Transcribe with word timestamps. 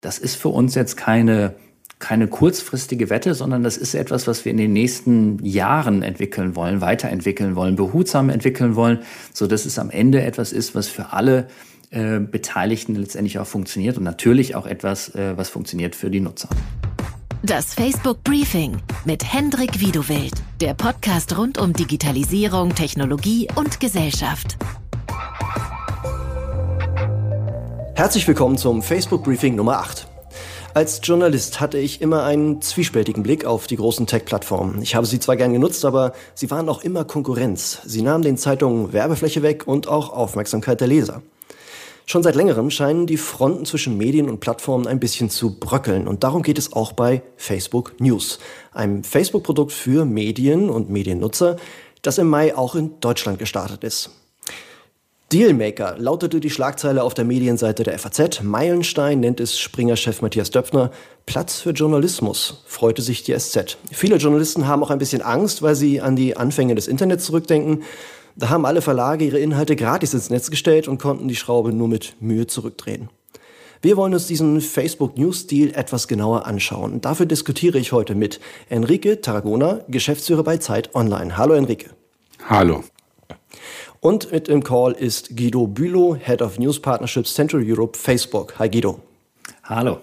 das 0.00 0.18
ist 0.18 0.36
für 0.36 0.48
uns 0.48 0.74
jetzt 0.74 0.96
keine 0.96 1.54
keine 2.00 2.28
kurzfristige 2.28 3.10
Wette, 3.10 3.34
sondern 3.34 3.62
das 3.62 3.76
ist 3.76 3.94
etwas, 3.94 4.26
was 4.26 4.44
wir 4.44 4.52
in 4.52 4.56
den 4.56 4.72
nächsten 4.72 5.44
Jahren 5.44 6.02
entwickeln 6.02 6.56
wollen, 6.56 6.80
weiterentwickeln 6.80 7.54
wollen, 7.56 7.76
behutsam 7.76 8.30
entwickeln 8.30 8.74
wollen, 8.74 9.00
so 9.34 9.46
dass 9.46 9.66
es 9.66 9.78
am 9.78 9.90
Ende 9.90 10.22
etwas 10.22 10.50
ist, 10.52 10.74
was 10.74 10.88
für 10.88 11.12
alle 11.12 11.46
äh, 11.90 12.18
Beteiligten 12.18 12.96
letztendlich 12.96 13.38
auch 13.38 13.46
funktioniert 13.46 13.98
und 13.98 14.04
natürlich 14.04 14.56
auch 14.56 14.66
etwas, 14.66 15.14
äh, 15.14 15.36
was 15.36 15.50
funktioniert 15.50 15.94
für 15.94 16.10
die 16.10 16.20
Nutzer. 16.20 16.48
Das 17.42 17.74
Facebook 17.74 18.24
Briefing 18.24 18.78
mit 19.04 19.32
Hendrik 19.32 19.80
Wiedewild, 19.80 20.32
der 20.60 20.74
Podcast 20.74 21.36
rund 21.36 21.58
um 21.58 21.72
Digitalisierung, 21.72 22.74
Technologie 22.74 23.48
und 23.56 23.78
Gesellschaft. 23.78 24.56
Herzlich 28.00 28.26
willkommen 28.26 28.56
zum 28.56 28.80
Facebook 28.80 29.24
Briefing 29.24 29.56
Nummer 29.56 29.80
8. 29.80 30.06
Als 30.72 31.02
Journalist 31.04 31.60
hatte 31.60 31.76
ich 31.76 32.00
immer 32.00 32.24
einen 32.24 32.62
zwiespältigen 32.62 33.22
Blick 33.22 33.44
auf 33.44 33.66
die 33.66 33.76
großen 33.76 34.06
Tech-Plattformen. 34.06 34.80
Ich 34.80 34.94
habe 34.94 35.04
sie 35.04 35.20
zwar 35.20 35.36
gern 35.36 35.52
genutzt, 35.52 35.84
aber 35.84 36.14
sie 36.32 36.50
waren 36.50 36.70
auch 36.70 36.82
immer 36.82 37.04
Konkurrenz. 37.04 37.82
Sie 37.84 38.00
nahmen 38.00 38.24
den 38.24 38.38
Zeitungen 38.38 38.94
Werbefläche 38.94 39.42
weg 39.42 39.66
und 39.66 39.86
auch 39.86 40.14
Aufmerksamkeit 40.14 40.80
der 40.80 40.88
Leser. 40.88 41.20
Schon 42.06 42.22
seit 42.22 42.36
längerem 42.36 42.70
scheinen 42.70 43.06
die 43.06 43.18
Fronten 43.18 43.66
zwischen 43.66 43.98
Medien 43.98 44.30
und 44.30 44.40
Plattformen 44.40 44.86
ein 44.86 44.98
bisschen 44.98 45.28
zu 45.28 45.60
bröckeln. 45.60 46.08
Und 46.08 46.24
darum 46.24 46.40
geht 46.42 46.56
es 46.56 46.72
auch 46.72 46.92
bei 46.94 47.20
Facebook 47.36 48.00
News, 48.00 48.38
einem 48.72 49.04
Facebook-Produkt 49.04 49.72
für 49.72 50.06
Medien 50.06 50.70
und 50.70 50.88
Mediennutzer, 50.88 51.56
das 52.00 52.16
im 52.16 52.30
Mai 52.30 52.56
auch 52.56 52.76
in 52.76 52.98
Deutschland 53.00 53.38
gestartet 53.38 53.84
ist. 53.84 54.19
Dealmaker 55.32 55.94
lautete 55.96 56.40
die 56.40 56.50
Schlagzeile 56.50 57.04
auf 57.04 57.14
der 57.14 57.24
Medienseite 57.24 57.84
der 57.84 57.96
FAZ. 57.96 58.42
Meilenstein 58.42 59.20
nennt 59.20 59.38
es 59.38 59.60
Springer-Chef 59.60 60.22
Matthias 60.22 60.50
Döpfner. 60.50 60.90
Platz 61.24 61.60
für 61.60 61.70
Journalismus, 61.70 62.64
freute 62.66 63.00
sich 63.00 63.22
die 63.22 63.38
SZ. 63.38 63.78
Viele 63.92 64.16
Journalisten 64.16 64.66
haben 64.66 64.82
auch 64.82 64.90
ein 64.90 64.98
bisschen 64.98 65.22
Angst, 65.22 65.62
weil 65.62 65.76
sie 65.76 66.00
an 66.00 66.16
die 66.16 66.36
Anfänge 66.36 66.74
des 66.74 66.88
Internets 66.88 67.26
zurückdenken. 67.26 67.84
Da 68.34 68.48
haben 68.48 68.66
alle 68.66 68.82
Verlage 68.82 69.24
ihre 69.24 69.38
Inhalte 69.38 69.76
gratis 69.76 70.14
ins 70.14 70.30
Netz 70.30 70.50
gestellt 70.50 70.88
und 70.88 70.98
konnten 70.98 71.28
die 71.28 71.36
Schraube 71.36 71.72
nur 71.72 71.86
mit 71.86 72.16
Mühe 72.18 72.48
zurückdrehen. 72.48 73.08
Wir 73.82 73.96
wollen 73.96 74.14
uns 74.14 74.26
diesen 74.26 74.60
Facebook 74.60 75.16
News 75.16 75.46
Deal 75.46 75.70
etwas 75.76 76.08
genauer 76.08 76.44
anschauen. 76.44 77.00
Dafür 77.00 77.26
diskutiere 77.26 77.78
ich 77.78 77.92
heute 77.92 78.16
mit 78.16 78.40
Enrique 78.68 79.20
Tarragona, 79.20 79.84
Geschäftsführer 79.86 80.42
bei 80.42 80.56
Zeit 80.56 80.92
Online. 80.96 81.36
Hallo 81.36 81.54
Enrique. 81.54 81.90
Hallo. 82.48 82.82
Und 84.02 84.32
mit 84.32 84.48
im 84.48 84.64
Call 84.64 84.92
ist 84.92 85.36
Guido 85.36 85.66
Bülow, 85.66 86.16
Head 86.16 86.40
of 86.40 86.58
News 86.58 86.80
Partnerships 86.80 87.34
Central 87.34 87.62
Europe, 87.62 87.98
Facebook. 87.98 88.58
Hi 88.58 88.70
Guido. 88.70 89.00
Hallo. 89.64 89.98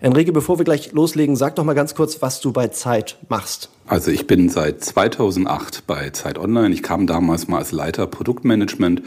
Enrique, 0.00 0.32
bevor 0.32 0.58
wir 0.58 0.66
gleich 0.66 0.92
loslegen, 0.92 1.34
sag 1.34 1.56
doch 1.56 1.64
mal 1.64 1.72
ganz 1.72 1.94
kurz, 1.94 2.20
was 2.20 2.42
du 2.42 2.52
bei 2.52 2.68
Zeit 2.68 3.16
machst. 3.30 3.70
Also 3.86 4.10
ich 4.10 4.26
bin 4.26 4.50
seit 4.50 4.84
2008 4.84 5.86
bei 5.86 6.10
Zeit 6.10 6.38
Online. 6.38 6.74
Ich 6.74 6.82
kam 6.82 7.06
damals 7.06 7.48
mal 7.48 7.56
als 7.56 7.72
Leiter 7.72 8.06
Produktmanagement 8.06 9.00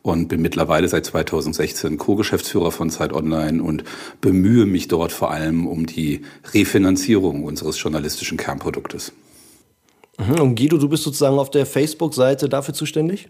und 0.00 0.28
bin 0.28 0.40
mittlerweile 0.40 0.88
seit 0.88 1.04
2016 1.04 1.98
Co-Geschäftsführer 1.98 2.72
von 2.72 2.88
Zeit 2.88 3.12
Online 3.12 3.62
und 3.62 3.84
bemühe 4.22 4.64
mich 4.64 4.88
dort 4.88 5.12
vor 5.12 5.30
allem 5.30 5.66
um 5.66 5.84
die 5.84 6.22
Refinanzierung 6.54 7.44
unseres 7.44 7.78
journalistischen 7.78 8.38
Kernproduktes. 8.38 9.12
Mhm. 10.18 10.40
Und 10.40 10.54
Guido, 10.56 10.78
du 10.78 10.88
bist 10.88 11.02
sozusagen 11.02 11.38
auf 11.38 11.50
der 11.50 11.66
Facebook-Seite 11.66 12.48
dafür 12.48 12.74
zuständig? 12.74 13.28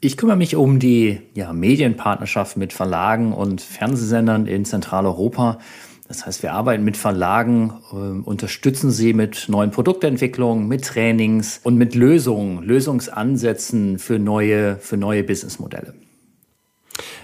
Ich 0.00 0.16
kümmere 0.16 0.36
mich 0.36 0.56
um 0.56 0.78
die 0.78 1.20
ja, 1.34 1.52
Medienpartnerschaft 1.52 2.56
mit 2.56 2.72
Verlagen 2.72 3.32
und 3.32 3.62
Fernsehsendern 3.62 4.46
in 4.46 4.64
Zentraleuropa. 4.64 5.58
Das 6.06 6.26
heißt, 6.26 6.42
wir 6.42 6.52
arbeiten 6.52 6.84
mit 6.84 6.96
Verlagen, 6.96 7.72
äh, 7.90 7.96
unterstützen 7.96 8.90
sie 8.90 9.14
mit 9.14 9.48
neuen 9.48 9.70
Produktentwicklungen, 9.70 10.68
mit 10.68 10.84
Trainings 10.84 11.60
und 11.64 11.76
mit 11.76 11.94
Lösungen, 11.94 12.62
Lösungsansätzen 12.62 13.98
für 13.98 14.18
neue, 14.18 14.76
für 14.76 14.96
neue 14.96 15.24
Businessmodelle. 15.24 15.94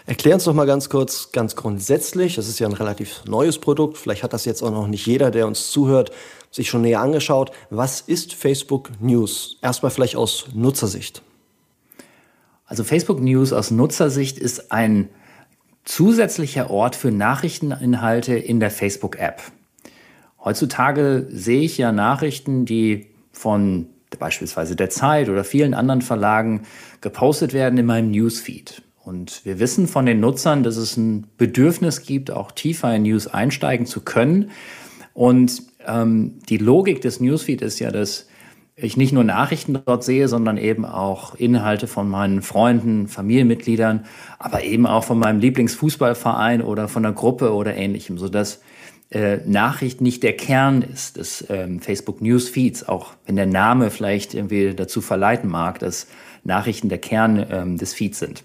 Erklär 0.04 0.34
uns 0.34 0.44
doch 0.44 0.54
mal 0.54 0.66
ganz 0.66 0.88
kurz, 0.88 1.30
ganz 1.30 1.54
grundsätzlich, 1.54 2.34
das 2.34 2.48
ist 2.48 2.58
ja 2.58 2.66
ein 2.66 2.72
relativ 2.72 3.22
neues 3.26 3.58
Produkt, 3.58 3.98
vielleicht 3.98 4.24
hat 4.24 4.32
das 4.32 4.44
jetzt 4.44 4.62
auch 4.62 4.72
noch 4.72 4.88
nicht 4.88 5.06
jeder, 5.06 5.30
der 5.30 5.46
uns 5.46 5.70
zuhört, 5.70 6.10
sich 6.52 6.70
schon 6.70 6.82
näher 6.82 7.00
angeschaut. 7.00 7.50
Was 7.70 8.00
ist 8.00 8.34
Facebook 8.34 8.90
News? 9.00 9.58
Erstmal 9.62 9.90
vielleicht 9.90 10.14
aus 10.14 10.46
Nutzersicht. 10.54 11.22
Also 12.66 12.84
Facebook 12.84 13.20
News 13.20 13.52
aus 13.52 13.72
Nutzersicht 13.72 14.38
ist 14.38 14.70
ein 14.70 15.08
zusätzlicher 15.84 16.70
Ort 16.70 16.94
für 16.94 17.10
Nachrichteninhalte 17.10 18.36
in 18.36 18.60
der 18.60 18.70
Facebook-App. 18.70 19.42
Heutzutage 20.44 21.26
sehe 21.30 21.62
ich 21.62 21.78
ja 21.78 21.90
Nachrichten, 21.90 22.64
die 22.64 23.08
von 23.32 23.86
beispielsweise 24.18 24.76
der 24.76 24.90
Zeit 24.90 25.28
oder 25.28 25.44
vielen 25.44 25.74
anderen 25.74 26.02
Verlagen 26.02 26.62
gepostet 27.00 27.52
werden 27.54 27.78
in 27.78 27.86
meinem 27.86 28.10
Newsfeed. 28.10 28.82
Und 29.04 29.44
wir 29.44 29.58
wissen 29.58 29.88
von 29.88 30.06
den 30.06 30.20
Nutzern, 30.20 30.62
dass 30.62 30.76
es 30.76 30.96
ein 30.96 31.26
Bedürfnis 31.36 32.02
gibt, 32.02 32.30
auch 32.30 32.52
tiefer 32.52 32.94
in 32.94 33.02
News 33.02 33.26
einsteigen 33.26 33.86
zu 33.86 34.00
können. 34.00 34.50
Und 35.12 35.71
ähm, 35.86 36.38
die 36.48 36.58
Logik 36.58 37.00
des 37.00 37.20
Newsfeed 37.20 37.62
ist 37.62 37.78
ja, 37.78 37.90
dass 37.90 38.26
ich 38.74 38.96
nicht 38.96 39.12
nur 39.12 39.24
Nachrichten 39.24 39.78
dort 39.84 40.02
sehe, 40.02 40.28
sondern 40.28 40.56
eben 40.56 40.84
auch 40.84 41.34
Inhalte 41.34 41.86
von 41.86 42.08
meinen 42.08 42.42
Freunden, 42.42 43.06
Familienmitgliedern, 43.06 44.06
aber 44.38 44.64
eben 44.64 44.86
auch 44.86 45.04
von 45.04 45.18
meinem 45.18 45.40
Lieblingsfußballverein 45.40 46.62
oder 46.62 46.88
von 46.88 47.04
einer 47.04 47.14
Gruppe 47.14 47.52
oder 47.52 47.76
ähnlichem, 47.76 48.16
sodass 48.18 48.62
äh, 49.10 49.38
Nachricht 49.46 50.00
nicht 50.00 50.22
der 50.22 50.36
Kern 50.36 50.80
ist 50.80 51.18
des 51.18 51.44
ähm, 51.50 51.80
Facebook 51.80 52.22
Newsfeeds, 52.22 52.88
auch 52.88 53.12
wenn 53.26 53.36
der 53.36 53.46
Name 53.46 53.90
vielleicht 53.90 54.32
irgendwie 54.32 54.74
dazu 54.74 55.02
verleiten 55.02 55.50
mag, 55.50 55.78
dass 55.78 56.06
Nachrichten 56.44 56.88
der 56.88 56.98
Kern 56.98 57.46
ähm, 57.50 57.76
des 57.76 57.92
Feeds 57.92 58.18
sind. 58.18 58.42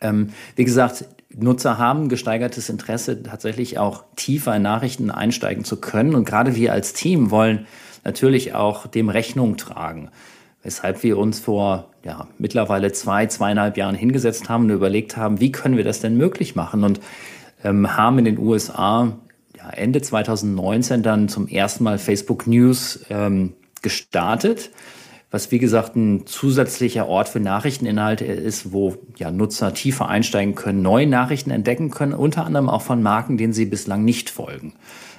Ähm, 0.00 0.30
wie 0.56 0.64
gesagt, 0.64 1.04
Nutzer 1.34 1.78
haben 1.78 2.08
gesteigertes 2.08 2.68
Interesse, 2.68 3.22
tatsächlich 3.22 3.78
auch 3.78 4.04
tiefer 4.16 4.56
in 4.56 4.62
Nachrichten 4.62 5.10
einsteigen 5.10 5.64
zu 5.64 5.80
können. 5.80 6.14
Und 6.14 6.24
gerade 6.24 6.56
wir 6.56 6.72
als 6.72 6.94
Team 6.94 7.30
wollen 7.30 7.66
natürlich 8.04 8.54
auch 8.54 8.86
dem 8.86 9.08
Rechnung 9.08 9.56
tragen. 9.56 10.10
Weshalb 10.62 11.02
wir 11.02 11.18
uns 11.18 11.38
vor 11.38 11.90
ja, 12.02 12.28
mittlerweile 12.38 12.92
zwei, 12.92 13.26
zweieinhalb 13.26 13.76
Jahren 13.76 13.94
hingesetzt 13.94 14.48
haben 14.48 14.64
und 14.64 14.70
überlegt 14.70 15.16
haben, 15.16 15.40
wie 15.40 15.52
können 15.52 15.76
wir 15.76 15.84
das 15.84 16.00
denn 16.00 16.16
möglich 16.16 16.56
machen? 16.56 16.82
Und 16.82 17.00
ähm, 17.62 17.96
haben 17.96 18.18
in 18.18 18.24
den 18.24 18.38
USA 18.38 19.18
ja, 19.56 19.70
Ende 19.70 20.00
2019 20.00 21.02
dann 21.02 21.28
zum 21.28 21.46
ersten 21.46 21.84
Mal 21.84 21.98
Facebook 21.98 22.46
News 22.46 23.00
ähm, 23.10 23.54
gestartet 23.82 24.70
was 25.30 25.50
wie 25.50 25.58
gesagt 25.58 25.94
ein 25.94 26.26
zusätzlicher 26.26 27.06
Ort 27.06 27.28
für 27.28 27.40
Nachrichteninhalte 27.40 28.24
ist, 28.24 28.72
wo 28.72 28.96
ja, 29.18 29.30
Nutzer 29.30 29.74
tiefer 29.74 30.08
einsteigen 30.08 30.54
können, 30.54 30.80
neue 30.80 31.06
Nachrichten 31.06 31.50
entdecken 31.50 31.90
können, 31.90 32.14
unter 32.14 32.46
anderem 32.46 32.68
auch 32.68 32.82
von 32.82 33.02
Marken, 33.02 33.36
denen 33.36 33.52
sie 33.52 33.66
bislang 33.66 34.04
nicht 34.04 34.30
folgen. 34.30 34.72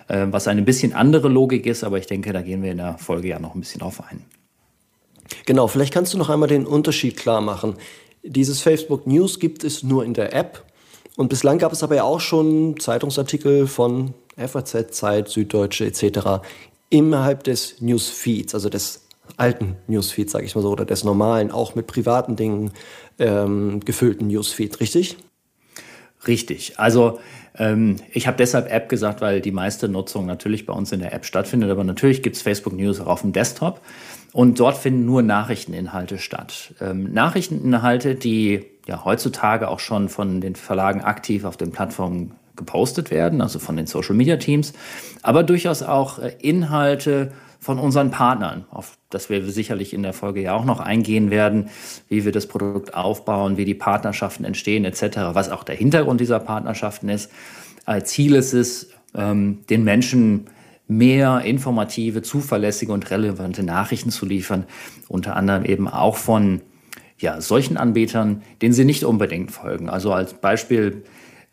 Äh, 0.08 0.28
was 0.32 0.48
eine 0.48 0.64
bisschen 0.64 0.94
andere 0.94 1.30
Logik 1.30 1.66
ist, 1.68 1.84
aber 1.84 2.00
ich 2.00 2.08
denke, 2.08 2.34
da 2.34 2.42
gehen 2.42 2.64
wir 2.64 2.72
in 2.72 2.78
der 2.78 2.98
Folge 2.98 3.28
ja 3.28 3.40
noch 3.40 3.54
ein 3.54 3.62
bisschen 3.62 3.82
drauf 3.82 4.02
ein. 4.10 4.26
Genau, 5.46 5.68
vielleicht 5.68 5.94
kannst 5.94 6.14
du 6.14 6.18
noch 6.18 6.30
einmal 6.30 6.50
den 6.50 6.66
Unterschied 6.66 7.16
klar 7.16 7.42
machen. 7.42 7.76
Dieses 8.24 8.62
Facebook 8.62 9.06
News 9.06 9.40
gibt 9.40 9.64
es 9.64 9.84
nur 9.84 10.04
in 10.04 10.16
der 10.16 10.34
App. 10.34 10.66
Und 11.18 11.30
bislang 11.30 11.60
gab 11.60 11.72
es 11.72 11.84
aber 11.84 11.96
ja 11.96 12.04
auch 12.04 12.20
schon 12.20 12.80
Zeitungsartikel 12.80 13.68
von 13.68 14.14
FAZ, 14.38 14.92
Zeit, 14.92 15.30
Süddeutsche 15.30 15.86
etc. 15.86 16.42
innerhalb 16.90 17.44
des 17.44 17.82
Newsfeeds, 17.82 18.56
also 18.56 18.70
des 18.70 19.02
alten 19.40 19.76
Newsfeed, 19.88 20.30
sage 20.30 20.46
ich 20.46 20.56
mal 20.56 20.62
so, 20.62 20.70
oder 20.70 20.86
des 20.86 21.04
normalen, 21.04 21.52
auch 21.52 21.76
mit 21.76 21.88
privaten 21.88 22.36
Dingen 22.36 22.72
ähm, 23.18 23.80
gefüllten 23.82 24.28
Newsfeed, 24.28 24.80
richtig? 24.80 25.18
Richtig. 26.28 26.78
Also 26.78 27.20
ähm, 27.58 27.96
ich 28.12 28.28
habe 28.28 28.38
deshalb 28.38 28.72
App 28.72 28.90
gesagt, 28.90 29.22
weil 29.22 29.42
die 29.42 29.52
meiste 29.52 29.88
Nutzung 29.88 30.26
natürlich 30.26 30.66
bei 30.66 30.74
uns 30.74 30.92
in 30.92 31.00
der 31.00 31.14
App 31.14 31.26
stattfindet. 31.26 31.72
Aber 31.72 31.84
natürlich 31.84 32.22
gibt 32.22 32.36
es 32.36 32.42
Facebook 32.42 32.74
News 32.74 33.00
auch 33.00 33.08
auf 33.08 33.22
dem 33.22 33.32
Desktop. 33.32 33.82
Und 34.32 34.60
dort 34.60 34.78
finden 34.78 35.06
nur 35.06 35.22
Nachrichteninhalte 35.22 36.18
statt. 36.18 36.74
Ähm, 36.82 37.12
Nachrichteninhalte, 37.14 38.16
die 38.16 38.66
ja 38.88 39.04
heutzutage 39.06 39.70
auch 39.70 39.80
schon 39.80 40.10
von 40.10 40.42
den 40.42 40.56
Verlagen 40.56 41.02
aktiv 41.02 41.46
auf 41.46 41.58
den 41.58 41.72
Plattformen 41.72 42.34
gepostet 42.56 43.10
werden, 43.10 43.42
also 43.42 43.58
von 43.58 43.78
den 43.78 43.88
Social 43.88 44.16
Media 44.16 44.36
Teams, 44.36 44.74
aber 45.22 45.44
durchaus 45.44 45.82
auch 45.82 46.20
äh, 46.20 46.34
Inhalte, 46.42 47.32
von 47.60 47.78
unseren 47.78 48.10
Partnern, 48.10 48.66
auf 48.72 48.98
das 49.10 49.30
wir 49.30 49.44
sicherlich 49.52 49.94
in 49.94 50.02
der 50.02 50.14
Folge 50.14 50.42
ja 50.42 50.54
auch 50.54 50.66
noch 50.66 50.80
eingehen 50.80 51.30
werden, 51.30 51.70
wie 52.08 52.26
wir 52.26 52.32
das 52.32 52.48
Produkt 52.48 52.94
aufbauen, 52.94 53.58
wie 53.58 53.66
die 53.66 53.76
Partnerschaften 53.76 54.46
entstehen 54.46 54.86
etc., 54.86 55.34
was 55.34 55.50
auch 55.50 55.64
der 55.64 55.76
Hintergrund 55.76 56.22
dieser 56.22 56.40
Partnerschaften 56.40 57.10
ist. 57.10 57.32
Als 57.86 58.12
Ziel 58.12 58.36
ist 58.36 58.54
es, 58.54 58.90
ähm, 59.14 59.66
den 59.70 59.84
Menschen 59.84 60.46
mehr 60.88 61.42
informative, 61.42 62.22
zuverlässige 62.22 62.92
und 62.94 63.12
relevante 63.12 63.64
Nachrichten 63.64 64.10
zu 64.10 64.26
liefern, 64.26 64.66
unter 65.08 65.36
anderem 65.36 65.66
eben 65.66 65.88
auch 65.88 66.16
von 66.16 66.62
ja, 67.18 67.42
solchen 67.42 67.78
Anbietern, 67.78 68.42
denen 68.62 68.74
sie 68.74 68.86
nicht 68.86 69.04
unbedingt 69.04 69.52
folgen. 69.52 69.90
Also 69.90 70.14
als 70.14 70.34
Beispiel 70.34 71.04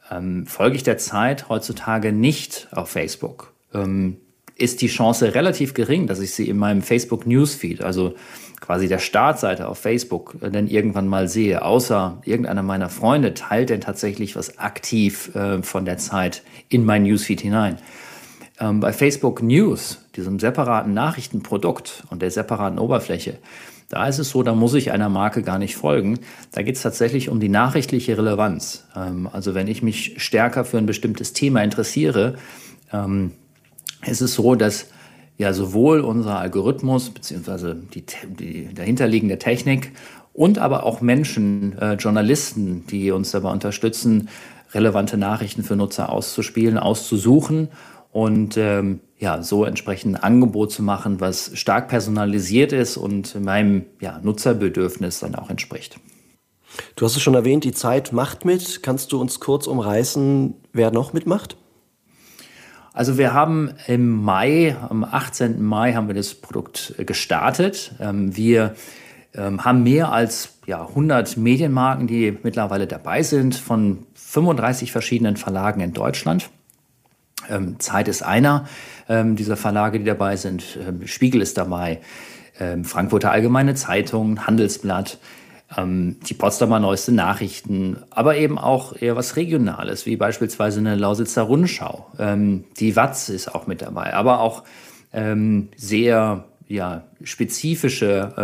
Ähm, 0.08 0.46
folge 0.46 0.76
ich 0.76 0.84
der 0.84 0.98
Zeit 0.98 1.48
heutzutage 1.48 2.12
nicht 2.12 2.68
auf 2.70 2.90
Facebook, 2.90 3.52
ähm, 3.74 4.18
ist 4.56 4.80
die 4.80 4.88
Chance 4.88 5.34
relativ 5.34 5.74
gering, 5.74 6.06
dass 6.06 6.20
ich 6.20 6.34
sie 6.34 6.48
in 6.48 6.56
meinem 6.56 6.82
Facebook 6.82 7.26
Newsfeed, 7.26 7.82
also 7.82 8.14
quasi 8.60 8.88
der 8.88 8.98
Startseite 8.98 9.68
auf 9.68 9.78
Facebook, 9.78 10.36
äh, 10.40 10.50
dann 10.50 10.66
irgendwann 10.66 11.08
mal 11.08 11.28
sehe. 11.28 11.62
Außer 11.62 12.22
irgendeiner 12.24 12.62
meiner 12.62 12.88
Freunde 12.88 13.34
teilt 13.34 13.70
denn 13.70 13.80
tatsächlich 13.80 14.34
was 14.34 14.58
aktiv 14.58 15.34
äh, 15.34 15.62
von 15.62 15.84
der 15.84 15.98
Zeit 15.98 16.42
in 16.68 16.84
mein 16.84 17.02
Newsfeed 17.02 17.40
hinein. 17.40 17.78
Ähm, 18.58 18.80
bei 18.80 18.92
Facebook 18.92 19.42
News, 19.42 19.98
diesem 20.16 20.38
separaten 20.38 20.94
Nachrichtenprodukt 20.94 22.04
und 22.08 22.22
der 22.22 22.30
separaten 22.30 22.78
Oberfläche, 22.78 23.38
da 23.88 24.08
ist 24.08 24.18
es 24.18 24.30
so, 24.30 24.42
da 24.42 24.54
muss 24.54 24.74
ich 24.74 24.90
einer 24.90 25.08
Marke 25.08 25.42
gar 25.42 25.58
nicht 25.58 25.76
folgen. 25.76 26.18
Da 26.50 26.62
geht 26.62 26.74
es 26.76 26.82
tatsächlich 26.82 27.28
um 27.28 27.38
die 27.38 27.48
nachrichtliche 27.48 28.16
Relevanz. 28.16 28.84
Ähm, 28.96 29.28
also 29.30 29.54
wenn 29.54 29.68
ich 29.68 29.82
mich 29.82 30.14
stärker 30.16 30.64
für 30.64 30.78
ein 30.78 30.86
bestimmtes 30.86 31.34
Thema 31.34 31.62
interessiere, 31.62 32.36
ähm, 32.90 33.32
ist 34.04 34.20
es 34.20 34.34
so, 34.34 34.54
dass 34.54 34.86
ja 35.38 35.52
sowohl 35.52 36.00
unser 36.00 36.38
Algorithmus 36.38 37.10
beziehungsweise 37.10 37.74
die, 37.74 38.04
die 38.38 38.74
dahinterliegende 38.74 39.38
Technik 39.38 39.92
und 40.32 40.58
aber 40.58 40.84
auch 40.84 41.00
Menschen, 41.00 41.78
äh, 41.78 41.94
Journalisten, 41.94 42.86
die 42.86 43.10
uns 43.10 43.30
dabei 43.30 43.50
unterstützen, 43.50 44.28
relevante 44.72 45.16
Nachrichten 45.16 45.62
für 45.62 45.76
Nutzer 45.76 46.10
auszuspielen, 46.10 46.78
auszusuchen 46.78 47.68
und 48.12 48.56
ähm, 48.56 49.00
ja, 49.18 49.42
so 49.42 49.64
entsprechend 49.64 50.16
ein 50.16 50.22
Angebot 50.22 50.72
zu 50.72 50.82
machen, 50.82 51.20
was 51.20 51.52
stark 51.54 51.88
personalisiert 51.88 52.72
ist 52.72 52.96
und 52.96 53.40
meinem 53.42 53.86
ja, 54.00 54.20
Nutzerbedürfnis 54.22 55.20
dann 55.20 55.34
auch 55.34 55.48
entspricht. 55.48 55.98
Du 56.96 57.06
hast 57.06 57.16
es 57.16 57.22
schon 57.22 57.34
erwähnt, 57.34 57.64
die 57.64 57.72
Zeit 57.72 58.12
macht 58.12 58.44
mit. 58.44 58.82
Kannst 58.82 59.12
du 59.12 59.20
uns 59.20 59.40
kurz 59.40 59.66
umreißen, 59.66 60.54
wer 60.72 60.90
noch 60.90 61.12
mitmacht? 61.12 61.56
Also 62.96 63.18
wir 63.18 63.34
haben 63.34 63.74
im 63.88 64.24
Mai, 64.24 64.74
am 64.88 65.04
18. 65.04 65.62
Mai 65.62 65.92
haben 65.92 66.06
wir 66.06 66.14
das 66.14 66.34
Produkt 66.34 66.94
äh, 66.96 67.04
gestartet. 67.04 67.92
Ähm, 68.00 68.34
wir 68.38 68.74
ähm, 69.34 69.66
haben 69.66 69.82
mehr 69.82 70.12
als 70.12 70.54
ja, 70.64 70.80
100 70.80 71.36
Medienmarken, 71.36 72.06
die 72.06 72.38
mittlerweile 72.42 72.86
dabei 72.86 73.22
sind, 73.22 73.54
von 73.54 74.06
35 74.14 74.92
verschiedenen 74.92 75.36
Verlagen 75.36 75.82
in 75.82 75.92
Deutschland. 75.92 76.48
Ähm, 77.50 77.78
Zeit 77.78 78.08
ist 78.08 78.22
einer 78.22 78.66
dieser 79.08 79.56
Verlage, 79.56 80.00
die 80.00 80.04
dabei 80.04 80.34
sind. 80.34 80.80
Spiegel 81.04 81.40
ist 81.40 81.56
dabei, 81.56 82.00
Frankfurter 82.82 83.30
Allgemeine 83.30 83.76
Zeitung, 83.76 84.48
Handelsblatt, 84.48 85.18
ähm, 85.76 86.16
die 86.28 86.34
Potsdamer 86.34 86.80
Neueste 86.80 87.12
Nachrichten, 87.12 87.98
aber 88.10 88.36
eben 88.36 88.58
auch 88.58 89.00
eher 89.00 89.16
was 89.16 89.36
Regionales, 89.36 90.06
wie 90.06 90.16
beispielsweise 90.16 90.80
eine 90.80 90.96
Lausitzer 90.96 91.42
Rundschau. 91.42 92.06
Ähm, 92.18 92.64
die 92.78 92.96
Watz 92.96 93.28
ist 93.28 93.54
auch 93.54 93.66
mit 93.66 93.82
dabei, 93.82 94.14
aber 94.14 94.40
auch 94.40 94.64
sehr 95.76 96.44
ja, 96.68 97.04
spezifische 97.22 98.34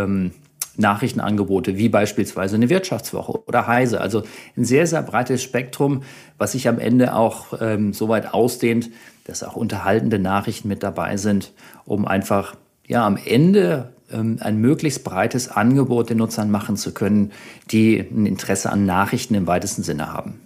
Nachrichtenangebote, 0.77 1.77
wie 1.77 1.89
beispielsweise 1.89 2.57
eine 2.57 2.71
Wirtschaftswoche 2.71 3.45
oder 3.47 3.67
Heise. 3.67 4.01
Also 4.01 4.23
ein 4.57 4.65
sehr, 4.65 4.87
sehr 4.87 5.03
breites 5.03 5.43
Spektrum, 5.43 6.03
was 6.39 6.53
sich 6.53 6.69
am 6.69 6.79
Ende 6.79 7.15
auch 7.15 7.55
ähm, 7.61 7.93
so 7.93 8.09
weit 8.09 8.33
ausdehnt, 8.33 8.91
dass 9.25 9.43
auch 9.43 9.57
unterhaltende 9.57 10.19
Nachrichten 10.19 10.69
mit 10.69 10.83
dabei 10.83 11.17
sind, 11.17 11.53
um 11.85 12.07
einfach 12.07 12.57
ja 12.87 13.07
am 13.07 13.19
Ende 13.23 13.93
ähm, 14.02 14.02
ein 14.13 14.61
möglichst 14.61 15.05
breites 15.05 15.49
Angebot 15.49 16.11
den 16.11 16.19
Nutzern 16.19 16.51
machen 16.51 16.77
zu 16.77 16.93
können, 16.93 17.33
die 17.71 17.99
ein 17.99 18.27
Interesse 18.27 18.71
an 18.71 18.85
Nachrichten 18.85 19.35
im 19.35 19.47
weitesten 19.47 19.83
Sinne 19.83 20.13
haben. 20.13 20.41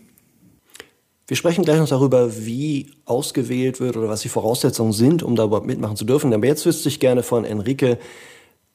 Wir 1.28 1.36
sprechen 1.36 1.64
gleich 1.64 1.78
noch 1.78 1.88
darüber, 1.88 2.46
wie 2.46 2.92
ausgewählt 3.04 3.80
wird 3.80 3.96
oder 3.96 4.08
was 4.08 4.20
die 4.20 4.28
Voraussetzungen 4.28 4.92
sind, 4.92 5.24
um 5.24 5.34
da 5.34 5.44
überhaupt 5.44 5.66
mitmachen 5.66 5.96
zu 5.96 6.04
dürfen. 6.04 6.32
Aber 6.32 6.46
jetzt 6.46 6.64
wüsste 6.66 6.88
ich 6.88 7.00
gerne 7.00 7.24
von 7.24 7.44
Enrique, 7.44 7.98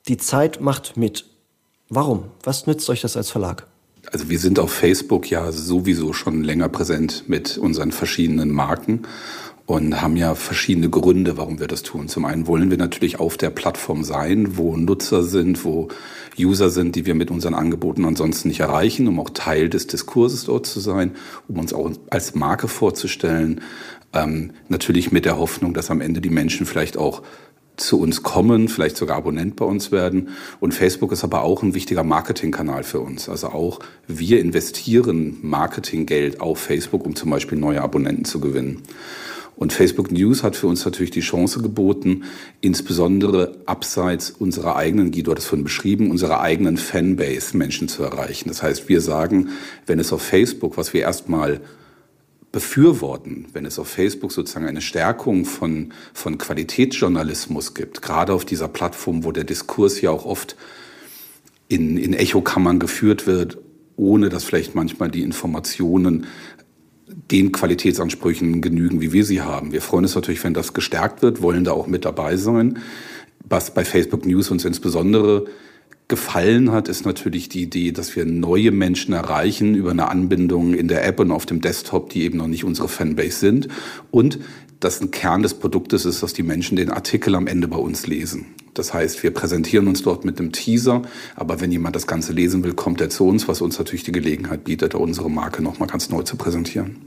die 0.09 0.17
Zeit 0.17 0.59
macht 0.59 0.97
mit. 0.97 1.25
Warum? 1.87 2.25
Was 2.43 2.67
nützt 2.67 2.89
euch 2.89 3.01
das 3.01 3.15
als 3.15 3.29
Verlag? 3.29 3.67
Also 4.11 4.29
wir 4.29 4.39
sind 4.39 4.59
auf 4.59 4.73
Facebook 4.73 5.29
ja 5.29 5.51
sowieso 5.51 6.11
schon 6.11 6.43
länger 6.43 6.67
präsent 6.67 7.25
mit 7.27 7.57
unseren 7.57 7.91
verschiedenen 7.91 8.51
Marken 8.51 9.03
und 9.71 10.01
haben 10.01 10.17
ja 10.17 10.35
verschiedene 10.35 10.89
Gründe, 10.89 11.37
warum 11.37 11.59
wir 11.59 11.67
das 11.67 11.81
tun. 11.81 12.07
Zum 12.07 12.25
einen 12.25 12.45
wollen 12.47 12.69
wir 12.69 12.77
natürlich 12.77 13.19
auf 13.19 13.37
der 13.37 13.49
Plattform 13.49 14.03
sein, 14.03 14.57
wo 14.57 14.75
Nutzer 14.75 15.23
sind, 15.23 15.63
wo 15.63 15.87
User 16.37 16.69
sind, 16.69 16.95
die 16.95 17.05
wir 17.05 17.15
mit 17.15 17.31
unseren 17.31 17.53
Angeboten 17.53 18.05
ansonsten 18.05 18.49
nicht 18.49 18.59
erreichen, 18.59 19.07
um 19.07 19.19
auch 19.19 19.29
Teil 19.29 19.69
des 19.69 19.87
Diskurses 19.87 20.45
dort 20.45 20.65
zu 20.65 20.79
sein, 20.79 21.11
um 21.47 21.57
uns 21.57 21.73
auch 21.73 21.91
als 22.09 22.35
Marke 22.35 22.67
vorzustellen. 22.67 23.61
Ähm, 24.13 24.51
natürlich 24.67 25.11
mit 25.11 25.23
der 25.23 25.37
Hoffnung, 25.37 25.73
dass 25.73 25.89
am 25.89 26.01
Ende 26.01 26.19
die 26.19 26.29
Menschen 26.29 26.65
vielleicht 26.65 26.97
auch 26.97 27.21
zu 27.77 27.99
uns 27.99 28.23
kommen, 28.23 28.67
vielleicht 28.67 28.97
sogar 28.97 29.17
Abonnent 29.17 29.55
bei 29.55 29.65
uns 29.65 29.91
werden. 29.91 30.29
Und 30.59 30.73
Facebook 30.73 31.13
ist 31.13 31.23
aber 31.23 31.43
auch 31.43 31.63
ein 31.63 31.73
wichtiger 31.73 32.03
Marketingkanal 32.03 32.83
für 32.83 32.99
uns. 32.99 33.29
Also 33.29 33.47
auch 33.47 33.79
wir 34.07 34.41
investieren 34.41 35.37
Marketinggeld 35.41 36.41
auf 36.41 36.59
Facebook, 36.59 37.05
um 37.05 37.15
zum 37.15 37.29
Beispiel 37.29 37.57
neue 37.57 37.81
Abonnenten 37.81 38.25
zu 38.25 38.41
gewinnen. 38.41 38.83
Und 39.61 39.73
Facebook 39.73 40.11
News 40.11 40.41
hat 40.41 40.55
für 40.55 40.65
uns 40.65 40.85
natürlich 40.85 41.11
die 41.11 41.19
Chance 41.19 41.61
geboten, 41.61 42.23
insbesondere 42.61 43.59
abseits 43.67 44.31
unserer 44.31 44.75
eigenen, 44.75 45.11
Guido 45.11 45.29
hat 45.29 45.37
es 45.37 45.45
vorhin 45.45 45.63
beschrieben, 45.63 46.09
unserer 46.09 46.41
eigenen 46.41 46.77
Fanbase 46.77 47.55
Menschen 47.55 47.87
zu 47.87 48.01
erreichen. 48.01 48.49
Das 48.49 48.63
heißt, 48.63 48.89
wir 48.89 49.01
sagen, 49.01 49.49
wenn 49.85 49.99
es 49.99 50.13
auf 50.13 50.23
Facebook, 50.23 50.77
was 50.77 50.95
wir 50.95 51.01
erstmal 51.01 51.61
befürworten, 52.51 53.49
wenn 53.53 53.65
es 53.67 53.77
auf 53.77 53.87
Facebook 53.87 54.31
sozusagen 54.31 54.65
eine 54.65 54.81
Stärkung 54.81 55.45
von, 55.45 55.93
von 56.11 56.39
Qualitätsjournalismus 56.39 57.75
gibt, 57.75 58.01
gerade 58.01 58.33
auf 58.33 58.45
dieser 58.45 58.67
Plattform, 58.67 59.23
wo 59.23 59.31
der 59.31 59.43
Diskurs 59.43 60.01
ja 60.01 60.09
auch 60.09 60.25
oft 60.25 60.55
in, 61.67 61.97
in 61.97 62.15
Echokammern 62.15 62.79
geführt 62.79 63.27
wird, 63.27 63.59
ohne 63.95 64.29
dass 64.29 64.43
vielleicht 64.43 64.73
manchmal 64.73 65.11
die 65.11 65.21
Informationen 65.21 66.25
den 67.31 67.51
Qualitätsansprüchen 67.51 68.61
genügen, 68.61 69.01
wie 69.01 69.13
wir 69.13 69.25
sie 69.25 69.41
haben. 69.41 69.71
Wir 69.71 69.81
freuen 69.81 70.05
uns 70.05 70.15
natürlich, 70.15 70.43
wenn 70.43 70.53
das 70.53 70.73
gestärkt 70.73 71.21
wird, 71.21 71.41
wollen 71.41 71.63
da 71.63 71.71
auch 71.71 71.87
mit 71.87 72.05
dabei 72.05 72.37
sein. 72.37 72.79
Was 73.43 73.73
bei 73.73 73.83
Facebook 73.83 74.25
News 74.25 74.51
uns 74.51 74.65
insbesondere 74.65 75.45
gefallen 76.11 76.71
hat, 76.71 76.89
ist 76.89 77.05
natürlich 77.05 77.49
die 77.49 77.63
Idee, 77.63 77.91
dass 77.91 78.15
wir 78.15 78.25
neue 78.25 78.71
Menschen 78.71 79.13
erreichen 79.13 79.73
über 79.73 79.91
eine 79.91 80.09
Anbindung 80.09 80.75
in 80.75 80.87
der 80.87 81.05
App 81.07 81.19
und 81.19 81.31
auf 81.31 81.47
dem 81.47 81.61
Desktop, 81.61 82.09
die 82.09 82.23
eben 82.23 82.37
noch 82.37 82.47
nicht 82.47 82.65
unsere 82.65 82.89
Fanbase 82.89 83.39
sind. 83.39 83.69
Und 84.11 84.37
dass 84.81 84.99
ein 84.99 85.11
Kern 85.11 85.41
des 85.41 85.53
Produktes 85.53 86.05
ist, 86.05 86.21
dass 86.21 86.33
die 86.33 86.43
Menschen 86.43 86.75
den 86.75 86.91
Artikel 86.91 87.33
am 87.35 87.47
Ende 87.47 87.67
bei 87.67 87.77
uns 87.77 88.07
lesen. 88.07 88.47
Das 88.73 88.93
heißt, 88.93 89.23
wir 89.23 89.31
präsentieren 89.31 89.87
uns 89.87 90.01
dort 90.01 90.25
mit 90.25 90.37
einem 90.37 90.51
Teaser, 90.51 91.03
aber 91.35 91.61
wenn 91.61 91.71
jemand 91.71 91.95
das 91.95 92.07
Ganze 92.07 92.33
lesen 92.33 92.63
will, 92.63 92.73
kommt 92.73 92.99
er 92.99 93.09
zu 93.09 93.25
uns, 93.25 93.47
was 93.47 93.61
uns 93.61 93.79
natürlich 93.79 94.03
die 94.03 94.11
Gelegenheit 94.11 94.63
bietet, 94.63 94.95
unsere 94.95 95.29
Marke 95.29 95.63
nochmal 95.63 95.87
ganz 95.87 96.09
neu 96.09 96.23
zu 96.23 96.35
präsentieren. 96.35 96.97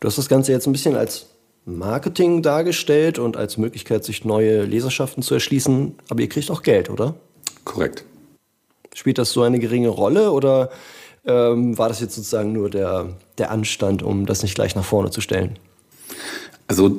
Du 0.00 0.08
hast 0.08 0.16
das 0.16 0.28
Ganze 0.28 0.52
jetzt 0.52 0.66
ein 0.66 0.72
bisschen 0.72 0.94
als 0.94 1.26
Marketing 1.66 2.42
dargestellt 2.42 3.18
und 3.18 3.36
als 3.36 3.58
Möglichkeit, 3.58 4.04
sich 4.04 4.24
neue 4.24 4.64
Leserschaften 4.64 5.22
zu 5.22 5.34
erschließen, 5.34 5.94
aber 6.08 6.22
ihr 6.22 6.28
kriegt 6.28 6.50
auch 6.50 6.62
Geld, 6.62 6.88
oder? 6.88 7.16
Korrekt. 7.68 8.04
Spielt 8.94 9.18
das 9.18 9.30
so 9.30 9.42
eine 9.42 9.60
geringe 9.60 9.88
Rolle 9.88 10.32
oder 10.32 10.70
ähm, 11.24 11.78
war 11.78 11.88
das 11.88 12.00
jetzt 12.00 12.16
sozusagen 12.16 12.52
nur 12.52 12.70
der, 12.70 13.10
der 13.38 13.52
Anstand, 13.52 14.02
um 14.02 14.26
das 14.26 14.42
nicht 14.42 14.56
gleich 14.56 14.74
nach 14.74 14.84
vorne 14.84 15.10
zu 15.10 15.20
stellen? 15.20 15.56
Also 16.66 16.96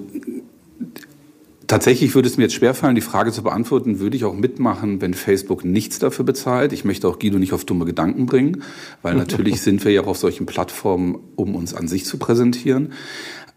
Tatsächlich 1.70 2.16
würde 2.16 2.28
es 2.28 2.36
mir 2.36 2.46
jetzt 2.46 2.56
schwerfallen, 2.56 2.96
die 2.96 3.02
Frage 3.02 3.32
zu 3.32 3.44
beantworten, 3.44 4.00
würde 4.00 4.18
ich 4.18 4.26
auch 4.26 4.34
mitmachen, 4.34 5.02
wenn 5.02 5.14
Facebook 5.14 5.64
nichts 5.64 6.00
dafür 6.00 6.26
bezahlt. 6.26 6.74
Ich 6.74 6.84
möchte 6.84 7.08
auch 7.08 7.20
Guido 7.20 7.38
nicht 7.38 7.54
auf 7.54 7.64
dumme 7.64 7.86
Gedanken 7.86 8.26
bringen, 8.26 8.64
weil 9.04 9.14
natürlich 9.24 9.62
sind 9.62 9.86
wir 9.86 9.92
ja 9.92 10.02
auch 10.02 10.08
auf 10.08 10.18
solchen 10.18 10.48
Plattformen, 10.48 11.20
um 11.36 11.54
uns 11.54 11.76
an 11.76 11.88
sich 11.88 12.06
zu 12.06 12.18
präsentieren. 12.18 12.94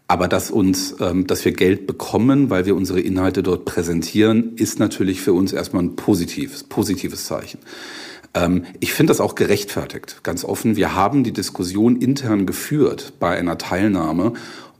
Aber 0.07 0.27
dass 0.27 0.51
uns, 0.51 0.95
ähm, 0.99 1.27
dass 1.27 1.45
wir 1.45 1.53
Geld 1.53 1.87
bekommen, 1.87 2.49
weil 2.49 2.65
wir 2.65 2.75
unsere 2.75 2.99
Inhalte 2.99 3.41
dort 3.41 3.65
präsentieren, 3.65 4.55
ist 4.55 4.79
natürlich 4.79 5.21
für 5.21 5.33
uns 5.33 5.53
erstmal 5.53 5.83
ein 5.83 5.95
positives, 5.95 6.63
positives 6.63 7.25
Zeichen. 7.25 7.59
Ähm, 8.33 8.65
ich 8.79 8.93
finde 8.93 9.11
das 9.11 9.21
auch 9.21 9.35
gerechtfertigt, 9.35 10.23
ganz 10.23 10.43
offen. 10.43 10.75
Wir 10.75 10.95
haben 10.95 11.23
die 11.23 11.31
Diskussion 11.31 11.95
intern 11.95 12.45
geführt 12.45 13.13
bei 13.19 13.37
einer 13.37 13.57
Teilnahme, 13.57 14.33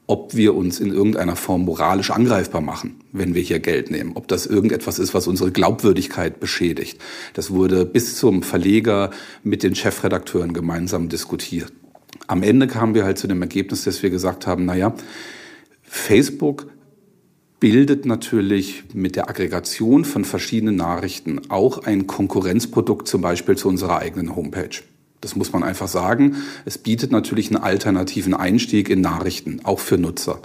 ob 0.05 0.35
wir 0.35 0.55
uns 0.55 0.79
in 0.79 0.91
irgendeiner 0.91 1.35
Form 1.35 1.63
moralisch 1.63 2.11
angreifbar 2.11 2.61
machen, 2.61 2.99
wenn 3.13 3.35
wir 3.35 3.41
hier 3.41 3.59
Geld 3.59 3.89
nehmen. 3.89 4.11
Ob 4.15 4.27
das 4.27 4.45
irgendetwas 4.45 4.99
ist, 4.99 5.13
was 5.13 5.27
unsere 5.27 5.51
Glaubwürdigkeit 5.51 6.39
beschädigt. 6.39 6.99
Das 7.33 7.51
wurde 7.51 7.85
bis 7.85 8.17
zum 8.17 8.43
Verleger 8.43 9.11
mit 9.43 9.63
den 9.63 9.75
Chefredakteuren 9.75 10.53
gemeinsam 10.53 11.07
diskutiert. 11.07 11.71
Am 12.27 12.43
Ende 12.43 12.67
kamen 12.67 12.95
wir 12.95 13.03
halt 13.03 13.17
zu 13.17 13.27
dem 13.27 13.41
Ergebnis, 13.41 13.83
dass 13.83 14.01
wir 14.01 14.09
gesagt 14.09 14.47
haben, 14.47 14.65
naja, 14.65 14.93
Facebook 15.81 16.67
bildet 17.59 18.05
natürlich 18.05 18.83
mit 18.93 19.15
der 19.15 19.29
Aggregation 19.29 20.03
von 20.03 20.25
verschiedenen 20.25 20.75
Nachrichten 20.75 21.41
auch 21.49 21.85
ein 21.85 22.07
Konkurrenzprodukt 22.07 23.07
zum 23.07 23.21
Beispiel 23.21 23.55
zu 23.55 23.69
unserer 23.69 23.99
eigenen 23.99 24.35
Homepage. 24.35 24.81
Das 25.21 25.37
muss 25.37 25.53
man 25.53 25.63
einfach 25.63 25.87
sagen. 25.87 26.35
Es 26.65 26.77
bietet 26.77 27.13
natürlich 27.13 27.47
einen 27.47 27.63
alternativen 27.63 28.33
Einstieg 28.33 28.89
in 28.89 28.99
Nachrichten, 28.99 29.61
auch 29.63 29.79
für 29.79 29.97
Nutzer. 29.97 30.41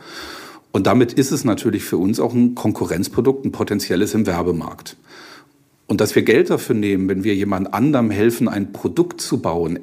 Und 0.70 0.86
damit 0.86 1.12
ist 1.12 1.32
es 1.32 1.44
natürlich 1.44 1.82
für 1.82 1.96
uns 1.96 2.20
auch 2.20 2.34
ein 2.34 2.54
Konkurrenzprodukt, 2.54 3.44
ein 3.44 3.50
potenzielles 3.50 4.14
im 4.14 4.26
Werbemarkt. 4.26 4.96
Und 5.88 6.00
dass 6.00 6.14
wir 6.14 6.22
Geld 6.22 6.50
dafür 6.50 6.76
nehmen, 6.76 7.08
wenn 7.08 7.24
wir 7.24 7.34
jemand 7.34 7.74
anderem 7.74 8.10
helfen, 8.10 8.46
ein 8.46 8.72
Produkt 8.72 9.20
zu 9.20 9.40
bauen, 9.40 9.80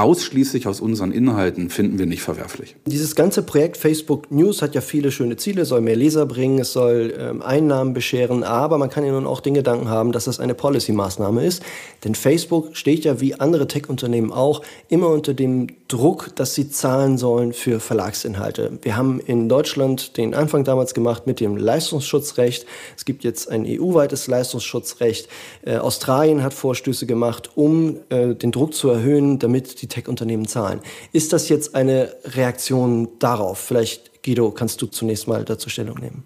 ausschließlich 0.00 0.66
aus 0.66 0.80
unseren 0.80 1.12
Inhalten 1.12 1.70
finden 1.70 1.98
wir 1.98 2.06
nicht 2.06 2.22
verwerflich. 2.22 2.76
Dieses 2.86 3.14
ganze 3.14 3.42
Projekt 3.42 3.76
Facebook 3.76 4.30
News 4.30 4.62
hat 4.62 4.74
ja 4.74 4.80
viele 4.80 5.10
schöne 5.10 5.36
Ziele, 5.36 5.64
soll 5.64 5.80
mehr 5.80 5.96
Leser 5.96 6.26
bringen, 6.26 6.58
es 6.58 6.72
soll 6.72 7.14
ähm, 7.18 7.42
Einnahmen 7.42 7.94
bescheren, 7.94 8.42
aber 8.42 8.78
man 8.78 8.90
kann 8.90 9.04
ja 9.04 9.12
nun 9.12 9.26
auch 9.26 9.40
den 9.40 9.54
Gedanken 9.54 9.88
haben, 9.88 10.12
dass 10.12 10.24
das 10.24 10.40
eine 10.40 10.54
Policy-Maßnahme 10.54 11.44
ist. 11.44 11.62
Denn 12.04 12.14
Facebook 12.14 12.76
steht 12.76 13.04
ja 13.04 13.20
wie 13.20 13.34
andere 13.34 13.68
Tech-Unternehmen 13.68 14.32
auch 14.32 14.62
immer 14.88 15.08
unter 15.08 15.34
dem 15.34 15.68
Druck, 15.90 16.30
dass 16.36 16.54
sie 16.54 16.70
zahlen 16.70 17.18
sollen 17.18 17.52
für 17.52 17.80
Verlagsinhalte. 17.80 18.78
Wir 18.82 18.96
haben 18.96 19.18
in 19.18 19.48
Deutschland 19.48 20.16
den 20.16 20.34
Anfang 20.34 20.62
damals 20.62 20.94
gemacht 20.94 21.26
mit 21.26 21.40
dem 21.40 21.56
Leistungsschutzrecht. 21.56 22.64
Es 22.96 23.04
gibt 23.04 23.24
jetzt 23.24 23.50
ein 23.50 23.66
EU-weites 23.66 24.28
Leistungsschutzrecht. 24.28 25.28
Äh, 25.62 25.78
Australien 25.78 26.42
hat 26.42 26.54
Vorstöße 26.54 27.06
gemacht, 27.06 27.50
um 27.56 27.96
äh, 28.08 28.34
den 28.34 28.52
Druck 28.52 28.72
zu 28.72 28.88
erhöhen, 28.88 29.40
damit 29.40 29.82
die 29.82 29.88
Tech-Unternehmen 29.88 30.46
zahlen. 30.46 30.80
Ist 31.12 31.32
das 31.32 31.48
jetzt 31.48 31.74
eine 31.74 32.14
Reaktion 32.24 33.08
darauf? 33.18 33.58
Vielleicht, 33.58 34.22
Guido, 34.22 34.52
kannst 34.52 34.80
du 34.82 34.86
zunächst 34.86 35.26
mal 35.26 35.44
dazu 35.44 35.68
Stellung 35.68 35.98
nehmen. 35.98 36.22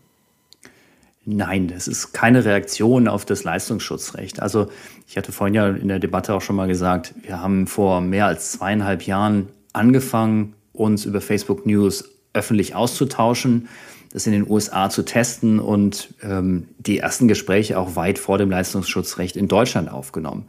Nein, 1.27 1.69
das 1.69 1.89
ist 1.89 2.13
keine 2.13 2.45
Reaktion 2.45 3.09
auf 3.09 3.25
das 3.25 3.45
Leistungsschutzrecht. 3.45 4.41
Also 4.41 4.67
ich 5.15 5.17
hatte 5.17 5.31
vorhin 5.31 5.55
ja 5.55 5.69
in 5.69 5.87
der 5.87 6.01
Debatte 6.01 6.35
auch 6.35 6.41
schon 6.41 6.57
mal 6.57 6.67
gesagt, 6.67 7.15
wir 7.23 7.41
haben 7.41 7.69
vor 7.69 8.01
mehr 8.01 8.27
als 8.27 8.51
zweieinhalb 8.51 9.07
Jahren 9.07 9.47
angefangen, 9.73 10.55
uns 10.73 11.05
über 11.05 11.21
Facebook 11.21 11.67
News 11.67 12.11
öffentlich 12.33 12.75
auszutauschen, 12.75 13.69
das 14.13 14.27
in 14.27 14.33
den 14.33 14.51
USA 14.51 14.91
zu 14.91 15.05
testen 15.05 15.61
und 15.61 16.13
ähm, 16.21 16.67
die 16.79 16.99
ersten 16.99 17.29
Gespräche 17.29 17.79
auch 17.79 17.95
weit 17.95 18.19
vor 18.19 18.39
dem 18.39 18.51
Leistungsschutzrecht 18.51 19.37
in 19.37 19.47
Deutschland 19.47 19.89
aufgenommen. 19.89 20.49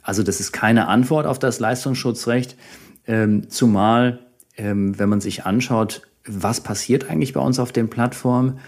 Also 0.00 0.22
das 0.22 0.40
ist 0.40 0.52
keine 0.52 0.88
Antwort 0.88 1.26
auf 1.26 1.38
das 1.38 1.60
Leistungsschutzrecht, 1.60 2.56
ähm, 3.06 3.50
zumal 3.50 4.20
ähm, 4.56 4.98
wenn 4.98 5.10
man 5.10 5.20
sich 5.20 5.44
anschaut, 5.44 6.00
was 6.26 6.62
passiert 6.62 7.10
eigentlich 7.10 7.34
bei 7.34 7.40
uns 7.40 7.58
auf 7.58 7.72
den 7.72 7.90
Plattformen. 7.90 8.58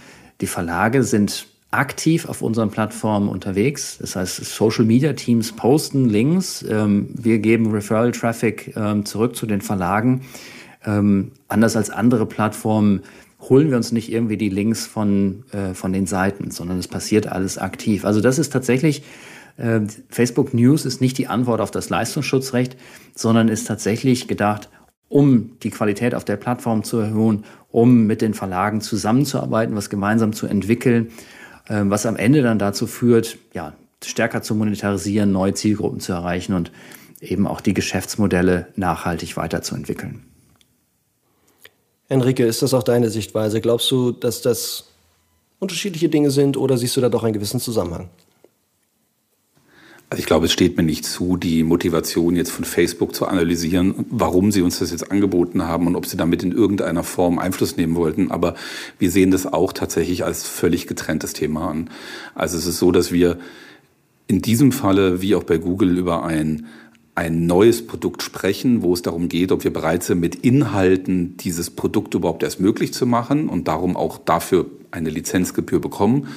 Die 0.42 0.47
Verlage 0.47 1.02
sind 1.02 1.47
aktiv 1.71 2.29
auf 2.29 2.43
unseren 2.43 2.71
Plattformen 2.71 3.29
unterwegs. 3.29 3.99
Das 3.99 4.17
heißt, 4.17 4.45
Social 4.45 4.85
Media 4.85 5.12
Teams 5.12 5.53
posten 5.53 6.09
Links. 6.09 6.65
Ähm, 6.69 7.09
wir 7.15 7.39
geben 7.39 7.71
Referral 7.71 8.12
Traffic 8.12 8.75
ähm, 8.77 9.05
zurück 9.05 9.37
zu 9.37 9.47
den 9.47 9.61
Verlagen. 9.61 10.23
Ähm, 10.85 11.33
anders 11.49 11.77
als 11.77 11.91
andere 11.91 12.27
Plattformen 12.27 13.03
holen 13.41 13.71
wir 13.71 13.77
uns 13.77 13.93
nicht 13.93 14.12
irgendwie 14.12 14.37
die 14.37 14.49
Links 14.49 14.87
von, 14.87 15.45
äh, 15.53 15.75
von 15.75 15.93
den 15.93 16.07
Seiten, 16.07 16.50
sondern 16.50 16.79
es 16.79 16.89
passiert 16.89 17.27
alles 17.27 17.57
aktiv. 17.59 18.05
Also 18.05 18.21
das 18.21 18.39
ist 18.39 18.53
tatsächlich 18.53 19.03
Facebook 20.09 20.55
News 20.55 20.87
ist 20.87 21.03
nicht 21.03 21.19
die 21.19 21.27
Antwort 21.27 21.61
auf 21.61 21.71
das 21.71 21.91
Leistungsschutzrecht, 21.91 22.79
sondern 23.15 23.49
ist 23.49 23.67
tatsächlich 23.67 24.27
gedacht, 24.27 24.71
um 25.11 25.59
die 25.62 25.71
Qualität 25.71 26.15
auf 26.15 26.25
der 26.25 26.37
Plattform 26.37 26.83
zu 26.83 26.99
erhöhen, 26.99 27.45
um 27.71 28.07
mit 28.07 28.23
den 28.23 28.33
Verlagen 28.33 28.81
zusammenzuarbeiten, 28.81 29.77
was 29.77 29.91
gemeinsam 29.91 30.33
zu 30.33 30.47
entwickeln, 30.47 31.11
was 31.69 32.07
am 32.07 32.17
Ende 32.17 32.43
dann 32.43 32.59
dazu 32.59 32.87
führt, 32.87 33.38
ja, 33.52 33.75
stärker 34.05 34.43
zu 34.43 34.55
monetarisieren, 34.55 35.31
neue 35.31 35.55
Zielgruppen 35.55 36.00
zu 36.00 36.12
erreichen 36.12 36.55
und 36.55 36.73
eben 37.21 37.47
auch 37.47 37.61
die 37.61 37.75
Geschäftsmodelle 37.75 38.69
nachhaltig 38.76 39.37
weiterzuentwickeln. 39.37 40.25
Enrique, 42.09 42.45
ist 42.45 42.62
das 42.62 42.75
auch 42.75 42.83
deine 42.83 43.09
Sichtweise? 43.11 43.61
Glaubst 43.61 43.90
du, 43.90 44.11
dass 44.11 44.43
das 44.43 44.88
unterschiedliche 45.59 46.09
Dinge 46.09 46.31
sind 46.31 46.57
oder 46.57 46.76
siehst 46.76 46.97
du 46.97 47.00
da 47.00 47.09
doch 47.09 47.23
einen 47.23 47.35
gewissen 47.35 47.61
Zusammenhang? 47.61 48.09
Also 50.11 50.21
ich 50.21 50.26
glaube, 50.26 50.47
es 50.47 50.52
steht 50.52 50.76
mir 50.76 50.83
nicht 50.83 51.05
zu, 51.05 51.37
die 51.37 51.62
Motivation 51.62 52.35
jetzt 52.35 52.50
von 52.50 52.64
Facebook 52.64 53.14
zu 53.14 53.26
analysieren, 53.26 53.95
warum 54.11 54.50
sie 54.50 54.61
uns 54.61 54.81
das 54.81 54.90
jetzt 54.90 55.12
angeboten 55.12 55.62
haben 55.62 55.87
und 55.87 55.95
ob 55.95 56.05
sie 56.05 56.17
damit 56.17 56.43
in 56.43 56.50
irgendeiner 56.50 57.05
Form 57.05 57.38
Einfluss 57.38 57.76
nehmen 57.76 57.95
wollten. 57.95 58.33
Aber 58.33 58.55
wir 58.99 59.12
sehen 59.12 59.31
das 59.31 59.47
auch 59.47 59.73
tatsächlich 59.73 60.25
als 60.25 60.49
völlig 60.49 60.88
getrenntes 60.88 61.33
Thema 61.33 61.71
an. 61.71 61.90
Also 62.35 62.59
es 62.59 62.67
ist 62.67 62.79
so, 62.81 62.90
dass 62.90 63.12
wir 63.12 63.38
in 64.26 64.43
diesem 64.43 64.73
Falle, 64.73 65.23
wie 65.23 65.37
auch 65.37 65.45
bei 65.45 65.59
Google, 65.59 65.97
über 65.97 66.25
ein 66.25 66.67
ein 67.17 67.47
neues 67.47 67.87
Produkt 67.87 68.23
sprechen, 68.23 68.83
wo 68.83 68.95
es 68.95 69.02
darum 69.02 69.29
geht, 69.29 69.52
ob 69.52 69.62
wir 69.64 69.73
bereit 69.73 70.02
sind, 70.02 70.21
mit 70.21 70.37
Inhalten 70.37 71.37
dieses 71.37 71.69
Produkt 71.69 72.14
überhaupt 72.14 72.43
erst 72.43 72.61
möglich 72.61 72.95
zu 72.95 73.05
machen 73.05 73.49
und 73.49 73.69
darum 73.69 73.97
auch 73.97 74.17
dafür 74.17 74.67
eine 74.90 75.11
Lizenzgebühr 75.11 75.81
bekommen. 75.81 76.29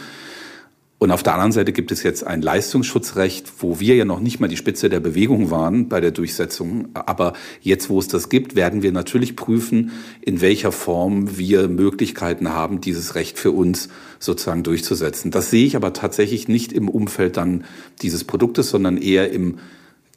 Und 1.04 1.12
auf 1.12 1.22
der 1.22 1.34
anderen 1.34 1.52
Seite 1.52 1.74
gibt 1.74 1.92
es 1.92 2.02
jetzt 2.02 2.26
ein 2.26 2.42
Leistungsschutzrecht, 2.42 3.52
wo 3.60 3.82
wir 3.82 3.94
ja 3.94 4.06
noch 4.06 4.22
nicht 4.22 4.40
mal 4.40 4.48
die 4.48 4.56
Spitze 4.56 4.88
der 4.88 5.02
Bewegung 5.02 5.52
waren 5.52 5.90
bei 5.90 6.00
der 6.00 6.12
Durchsetzung. 6.12 6.88
Aber 6.94 7.34
jetzt, 7.60 7.90
wo 7.90 8.00
es 8.00 8.08
das 8.08 8.30
gibt, 8.30 8.56
werden 8.56 8.84
wir 8.84 8.94
natürlich 8.94 9.36
prüfen, 9.36 9.92
in 10.22 10.40
welcher 10.40 10.72
Form 10.72 11.38
wir 11.38 11.68
Möglichkeiten 11.68 12.54
haben, 12.54 12.80
dieses 12.80 13.16
Recht 13.16 13.38
für 13.38 13.52
uns 13.52 13.90
sozusagen 14.18 14.64
durchzusetzen. 14.64 15.30
Das 15.30 15.50
sehe 15.50 15.66
ich 15.66 15.76
aber 15.76 15.92
tatsächlich 15.92 16.48
nicht 16.48 16.72
im 16.72 16.88
Umfeld 16.88 17.36
dann 17.36 17.66
dieses 18.02 18.24
Produktes, 18.24 18.70
sondern 18.70 18.96
eher 18.96 19.30
im 19.30 19.56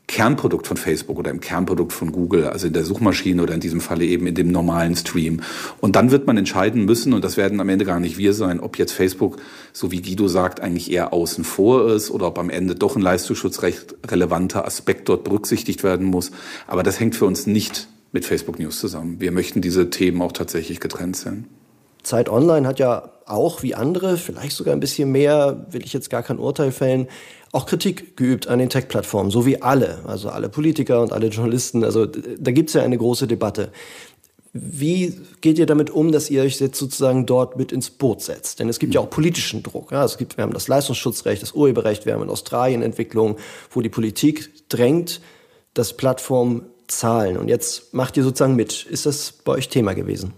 Kernprodukt 0.08 0.68
von 0.68 0.76
Facebook 0.76 1.18
oder 1.18 1.30
im 1.30 1.40
Kernprodukt 1.40 1.92
von 1.92 2.12
Google, 2.12 2.46
also 2.48 2.68
in 2.68 2.72
der 2.72 2.84
Suchmaschine 2.84 3.42
oder 3.42 3.54
in 3.54 3.60
diesem 3.60 3.80
Falle 3.80 4.04
eben 4.04 4.26
in 4.26 4.36
dem 4.36 4.52
normalen 4.52 4.94
Stream. 4.94 5.40
Und 5.80 5.96
dann 5.96 6.12
wird 6.12 6.28
man 6.28 6.36
entscheiden 6.36 6.84
müssen, 6.84 7.12
und 7.12 7.24
das 7.24 7.36
werden 7.36 7.60
am 7.60 7.68
Ende 7.68 7.84
gar 7.84 7.98
nicht 7.98 8.16
wir 8.16 8.32
sein, 8.32 8.60
ob 8.60 8.78
jetzt 8.78 8.92
Facebook, 8.92 9.38
so 9.72 9.90
wie 9.90 10.00
Guido 10.00 10.28
sagt, 10.28 10.60
eigentlich 10.60 10.92
eher 10.92 11.12
außen 11.12 11.42
vor 11.42 11.92
ist 11.92 12.10
oder 12.10 12.28
ob 12.28 12.38
am 12.38 12.50
Ende 12.50 12.76
doch 12.76 12.94
ein 12.94 13.02
leistungsschutzrecht 13.02 13.96
relevanter 14.08 14.64
Aspekt 14.64 15.08
dort 15.08 15.24
berücksichtigt 15.24 15.82
werden 15.82 16.06
muss. 16.06 16.30
Aber 16.68 16.84
das 16.84 17.00
hängt 17.00 17.16
für 17.16 17.26
uns 17.26 17.46
nicht 17.46 17.88
mit 18.12 18.24
Facebook 18.24 18.60
News 18.60 18.78
zusammen. 18.78 19.20
Wir 19.20 19.32
möchten 19.32 19.60
diese 19.60 19.90
Themen 19.90 20.22
auch 20.22 20.32
tatsächlich 20.32 20.78
getrennt 20.78 21.16
sehen. 21.16 21.46
Zeit 22.04 22.28
Online 22.28 22.68
hat 22.68 22.78
ja 22.78 23.10
auch 23.26 23.62
wie 23.62 23.74
andere, 23.74 24.16
vielleicht 24.16 24.56
sogar 24.56 24.74
ein 24.74 24.80
bisschen 24.80 25.10
mehr, 25.10 25.66
will 25.70 25.84
ich 25.84 25.92
jetzt 25.92 26.10
gar 26.10 26.22
kein 26.22 26.38
Urteil 26.38 26.72
fällen, 26.72 27.08
auch 27.52 27.66
Kritik 27.66 28.16
geübt 28.16 28.48
an 28.48 28.58
den 28.58 28.68
Tech-Plattformen, 28.68 29.30
so 29.30 29.46
wie 29.46 29.62
alle, 29.62 29.98
also 30.06 30.28
alle 30.28 30.48
Politiker 30.48 31.02
und 31.02 31.12
alle 31.12 31.28
Journalisten. 31.28 31.84
Also 31.84 32.06
da 32.06 32.50
gibt 32.50 32.70
es 32.70 32.74
ja 32.74 32.82
eine 32.82 32.98
große 32.98 33.26
Debatte. 33.26 33.72
Wie 34.52 35.20
geht 35.42 35.58
ihr 35.58 35.66
damit 35.66 35.90
um, 35.90 36.12
dass 36.12 36.30
ihr 36.30 36.42
euch 36.42 36.58
jetzt 36.60 36.78
sozusagen 36.78 37.26
dort 37.26 37.56
mit 37.56 37.72
ins 37.72 37.90
Boot 37.90 38.22
setzt? 38.22 38.60
Denn 38.60 38.68
es 38.68 38.78
gibt 38.78 38.94
ja 38.94 39.00
auch 39.00 39.10
politischen 39.10 39.62
Druck. 39.62 39.92
Ja, 39.92 40.04
es 40.04 40.16
gibt, 40.16 40.36
wir 40.36 40.42
haben 40.42 40.52
das 40.52 40.68
Leistungsschutzrecht, 40.68 41.42
das 41.42 41.52
Urheberrecht, 41.52 42.06
wir 42.06 42.14
haben 42.14 42.22
in 42.22 42.30
Australien 42.30 42.82
Entwicklungen, 42.82 43.36
wo 43.70 43.80
die 43.80 43.88
Politik 43.88 44.68
drängt, 44.68 45.20
dass 45.74 45.94
Plattformen 45.94 46.62
zahlen. 46.86 47.36
Und 47.36 47.48
jetzt 47.48 47.92
macht 47.92 48.16
ihr 48.16 48.22
sozusagen 48.22 48.56
mit. 48.56 48.86
Ist 48.86 49.04
das 49.04 49.32
bei 49.32 49.52
euch 49.52 49.68
Thema 49.68 49.94
gewesen? 49.94 50.32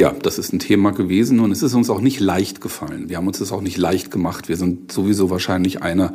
Ja, 0.00 0.14
das 0.22 0.38
ist 0.38 0.54
ein 0.54 0.60
Thema 0.60 0.92
gewesen 0.92 1.40
und 1.40 1.52
es 1.52 1.62
ist 1.62 1.74
uns 1.74 1.90
auch 1.90 2.00
nicht 2.00 2.20
leicht 2.20 2.62
gefallen. 2.62 3.10
Wir 3.10 3.18
haben 3.18 3.26
uns 3.26 3.38
das 3.38 3.52
auch 3.52 3.60
nicht 3.60 3.76
leicht 3.76 4.10
gemacht. 4.10 4.48
Wir 4.48 4.56
sind 4.56 4.90
sowieso 4.90 5.28
wahrscheinlich 5.28 5.82
einer, 5.82 6.14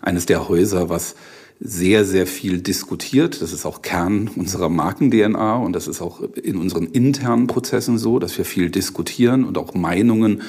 eines 0.00 0.24
der 0.24 0.48
Häuser, 0.48 0.88
was 0.88 1.14
sehr, 1.60 2.06
sehr 2.06 2.26
viel 2.26 2.62
diskutiert. 2.62 3.42
Das 3.42 3.52
ist 3.52 3.66
auch 3.66 3.82
Kern 3.82 4.30
unserer 4.34 4.70
Marken-DNA 4.70 5.56
und 5.56 5.74
das 5.74 5.88
ist 5.88 6.00
auch 6.00 6.22
in 6.42 6.56
unseren 6.56 6.86
internen 6.86 7.48
Prozessen 7.48 7.98
so, 7.98 8.18
dass 8.18 8.38
wir 8.38 8.46
viel 8.46 8.70
diskutieren 8.70 9.44
und 9.44 9.58
auch 9.58 9.74
Meinungen 9.74 10.40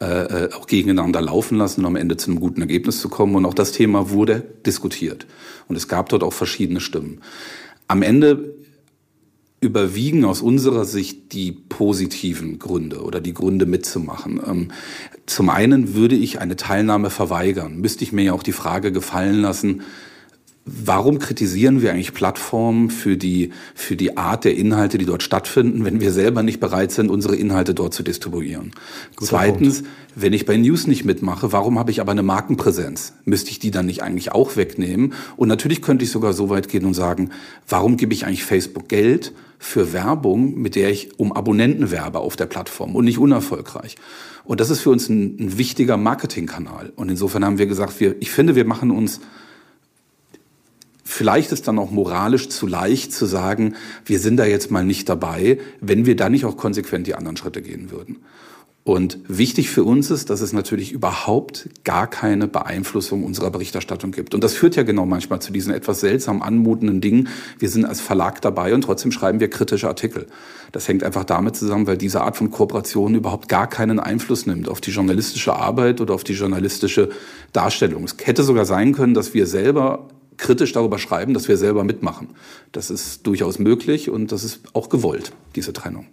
äh, 0.00 0.48
auch 0.54 0.66
gegeneinander 0.66 1.20
laufen 1.20 1.58
lassen, 1.58 1.82
um 1.82 1.88
am 1.88 1.96
Ende 1.96 2.16
zu 2.16 2.30
einem 2.30 2.40
guten 2.40 2.62
Ergebnis 2.62 3.02
zu 3.02 3.10
kommen. 3.10 3.36
Und 3.36 3.44
auch 3.44 3.52
das 3.52 3.72
Thema 3.72 4.08
wurde 4.08 4.44
diskutiert. 4.64 5.26
Und 5.68 5.76
es 5.76 5.88
gab 5.88 6.08
dort 6.08 6.22
auch 6.22 6.32
verschiedene 6.32 6.80
Stimmen. 6.80 7.20
Am 7.86 8.00
Ende 8.00 8.54
überwiegen 9.64 10.24
aus 10.24 10.42
unserer 10.42 10.84
Sicht 10.84 11.32
die 11.32 11.52
positiven 11.52 12.58
Gründe 12.58 13.02
oder 13.02 13.20
die 13.20 13.34
Gründe 13.34 13.66
mitzumachen. 13.66 14.40
Ähm, 14.46 14.68
zum 15.26 15.48
einen 15.48 15.94
würde 15.94 16.14
ich 16.14 16.40
eine 16.40 16.56
Teilnahme 16.56 17.10
verweigern. 17.10 17.78
Müsste 17.78 18.04
ich 18.04 18.12
mir 18.12 18.22
ja 18.24 18.32
auch 18.32 18.42
die 18.42 18.52
Frage 18.52 18.92
gefallen 18.92 19.40
lassen, 19.40 19.82
Warum 20.66 21.18
kritisieren 21.18 21.82
wir 21.82 21.92
eigentlich 21.92 22.14
Plattformen 22.14 22.88
für 22.88 23.18
die, 23.18 23.50
für 23.74 23.96
die 23.96 24.16
Art 24.16 24.46
der 24.46 24.56
Inhalte, 24.56 24.96
die 24.96 25.04
dort 25.04 25.22
stattfinden, 25.22 25.84
wenn 25.84 26.00
wir 26.00 26.10
selber 26.10 26.42
nicht 26.42 26.58
bereit 26.58 26.90
sind, 26.90 27.10
unsere 27.10 27.36
Inhalte 27.36 27.74
dort 27.74 27.92
zu 27.92 28.02
distribuieren? 28.02 28.70
Guter 29.14 29.28
Zweitens, 29.28 29.82
Punkt. 29.82 29.90
wenn 30.14 30.32
ich 30.32 30.46
bei 30.46 30.56
News 30.56 30.86
nicht 30.86 31.04
mitmache, 31.04 31.52
warum 31.52 31.78
habe 31.78 31.90
ich 31.90 32.00
aber 32.00 32.12
eine 32.12 32.22
Markenpräsenz? 32.22 33.12
Müsste 33.26 33.50
ich 33.50 33.58
die 33.58 33.72
dann 33.72 33.84
nicht 33.84 34.02
eigentlich 34.02 34.32
auch 34.32 34.56
wegnehmen? 34.56 35.12
Und 35.36 35.48
natürlich 35.48 35.82
könnte 35.82 36.06
ich 36.06 36.10
sogar 36.10 36.32
so 36.32 36.48
weit 36.48 36.70
gehen 36.70 36.86
und 36.86 36.94
sagen, 36.94 37.28
warum 37.68 37.98
gebe 37.98 38.14
ich 38.14 38.24
eigentlich 38.24 38.44
Facebook 38.44 38.88
Geld 38.88 39.34
für 39.64 39.94
Werbung, 39.94 40.60
mit 40.60 40.76
der 40.76 40.90
ich 40.90 41.18
um 41.18 41.32
Abonnenten 41.32 41.90
werbe 41.90 42.18
auf 42.18 42.36
der 42.36 42.44
Plattform 42.44 42.94
und 42.94 43.06
nicht 43.06 43.18
unerfolgreich? 43.18 43.96
Und 44.44 44.60
das 44.60 44.68
ist 44.68 44.80
für 44.80 44.90
uns 44.90 45.08
ein, 45.08 45.36
ein 45.40 45.58
wichtiger 45.58 45.96
Marketingkanal. 45.96 46.92
Und 46.96 47.08
insofern 47.08 47.44
haben 47.46 47.56
wir 47.56 47.66
gesagt, 47.66 47.98
wir, 47.98 48.14
ich 48.20 48.30
finde, 48.30 48.56
wir 48.56 48.66
machen 48.66 48.90
uns 48.90 49.20
vielleicht 51.02 51.52
ist 51.52 51.66
dann 51.66 51.78
auch 51.78 51.90
moralisch 51.90 52.50
zu 52.50 52.66
leicht 52.66 53.12
zu 53.12 53.24
sagen, 53.24 53.74
wir 54.04 54.18
sind 54.18 54.36
da 54.36 54.44
jetzt 54.44 54.70
mal 54.70 54.84
nicht 54.84 55.08
dabei, 55.08 55.58
wenn 55.80 56.06
wir 56.06 56.16
da 56.16 56.28
nicht 56.28 56.44
auch 56.44 56.56
konsequent 56.56 57.06
die 57.06 57.14
anderen 57.14 57.36
Schritte 57.36 57.62
gehen 57.62 57.90
würden. 57.90 58.16
Und 58.84 59.18
wichtig 59.28 59.70
für 59.70 59.82
uns 59.82 60.10
ist, 60.10 60.28
dass 60.28 60.42
es 60.42 60.52
natürlich 60.52 60.92
überhaupt 60.92 61.70
gar 61.84 62.06
keine 62.06 62.46
Beeinflussung 62.46 63.24
unserer 63.24 63.50
Berichterstattung 63.50 64.12
gibt. 64.12 64.34
Und 64.34 64.44
das 64.44 64.52
führt 64.52 64.76
ja 64.76 64.82
genau 64.82 65.06
manchmal 65.06 65.40
zu 65.40 65.54
diesen 65.54 65.72
etwas 65.72 66.00
seltsam 66.00 66.42
anmutenden 66.42 67.00
Dingen. 67.00 67.28
Wir 67.58 67.70
sind 67.70 67.86
als 67.86 68.02
Verlag 68.02 68.42
dabei 68.42 68.74
und 68.74 68.82
trotzdem 68.82 69.10
schreiben 69.10 69.40
wir 69.40 69.48
kritische 69.48 69.88
Artikel. 69.88 70.26
Das 70.70 70.86
hängt 70.86 71.02
einfach 71.02 71.24
damit 71.24 71.56
zusammen, 71.56 71.86
weil 71.86 71.96
diese 71.96 72.20
Art 72.20 72.36
von 72.36 72.50
Kooperation 72.50 73.14
überhaupt 73.14 73.48
gar 73.48 73.70
keinen 73.70 73.98
Einfluss 73.98 74.44
nimmt 74.44 74.68
auf 74.68 74.82
die 74.82 74.90
journalistische 74.90 75.54
Arbeit 75.54 76.02
oder 76.02 76.12
auf 76.12 76.24
die 76.24 76.34
journalistische 76.34 77.08
Darstellung. 77.54 78.04
Es 78.04 78.16
hätte 78.22 78.42
sogar 78.42 78.66
sein 78.66 78.92
können, 78.92 79.14
dass 79.14 79.32
wir 79.32 79.46
selber 79.46 80.08
kritisch 80.36 80.72
darüber 80.72 80.98
schreiben, 80.98 81.32
dass 81.32 81.48
wir 81.48 81.56
selber 81.56 81.84
mitmachen. 81.84 82.34
Das 82.72 82.90
ist 82.90 83.26
durchaus 83.26 83.58
möglich 83.58 84.10
und 84.10 84.30
das 84.30 84.44
ist 84.44 84.60
auch 84.74 84.90
gewollt, 84.90 85.32
diese 85.54 85.72
Trennung. 85.72 86.06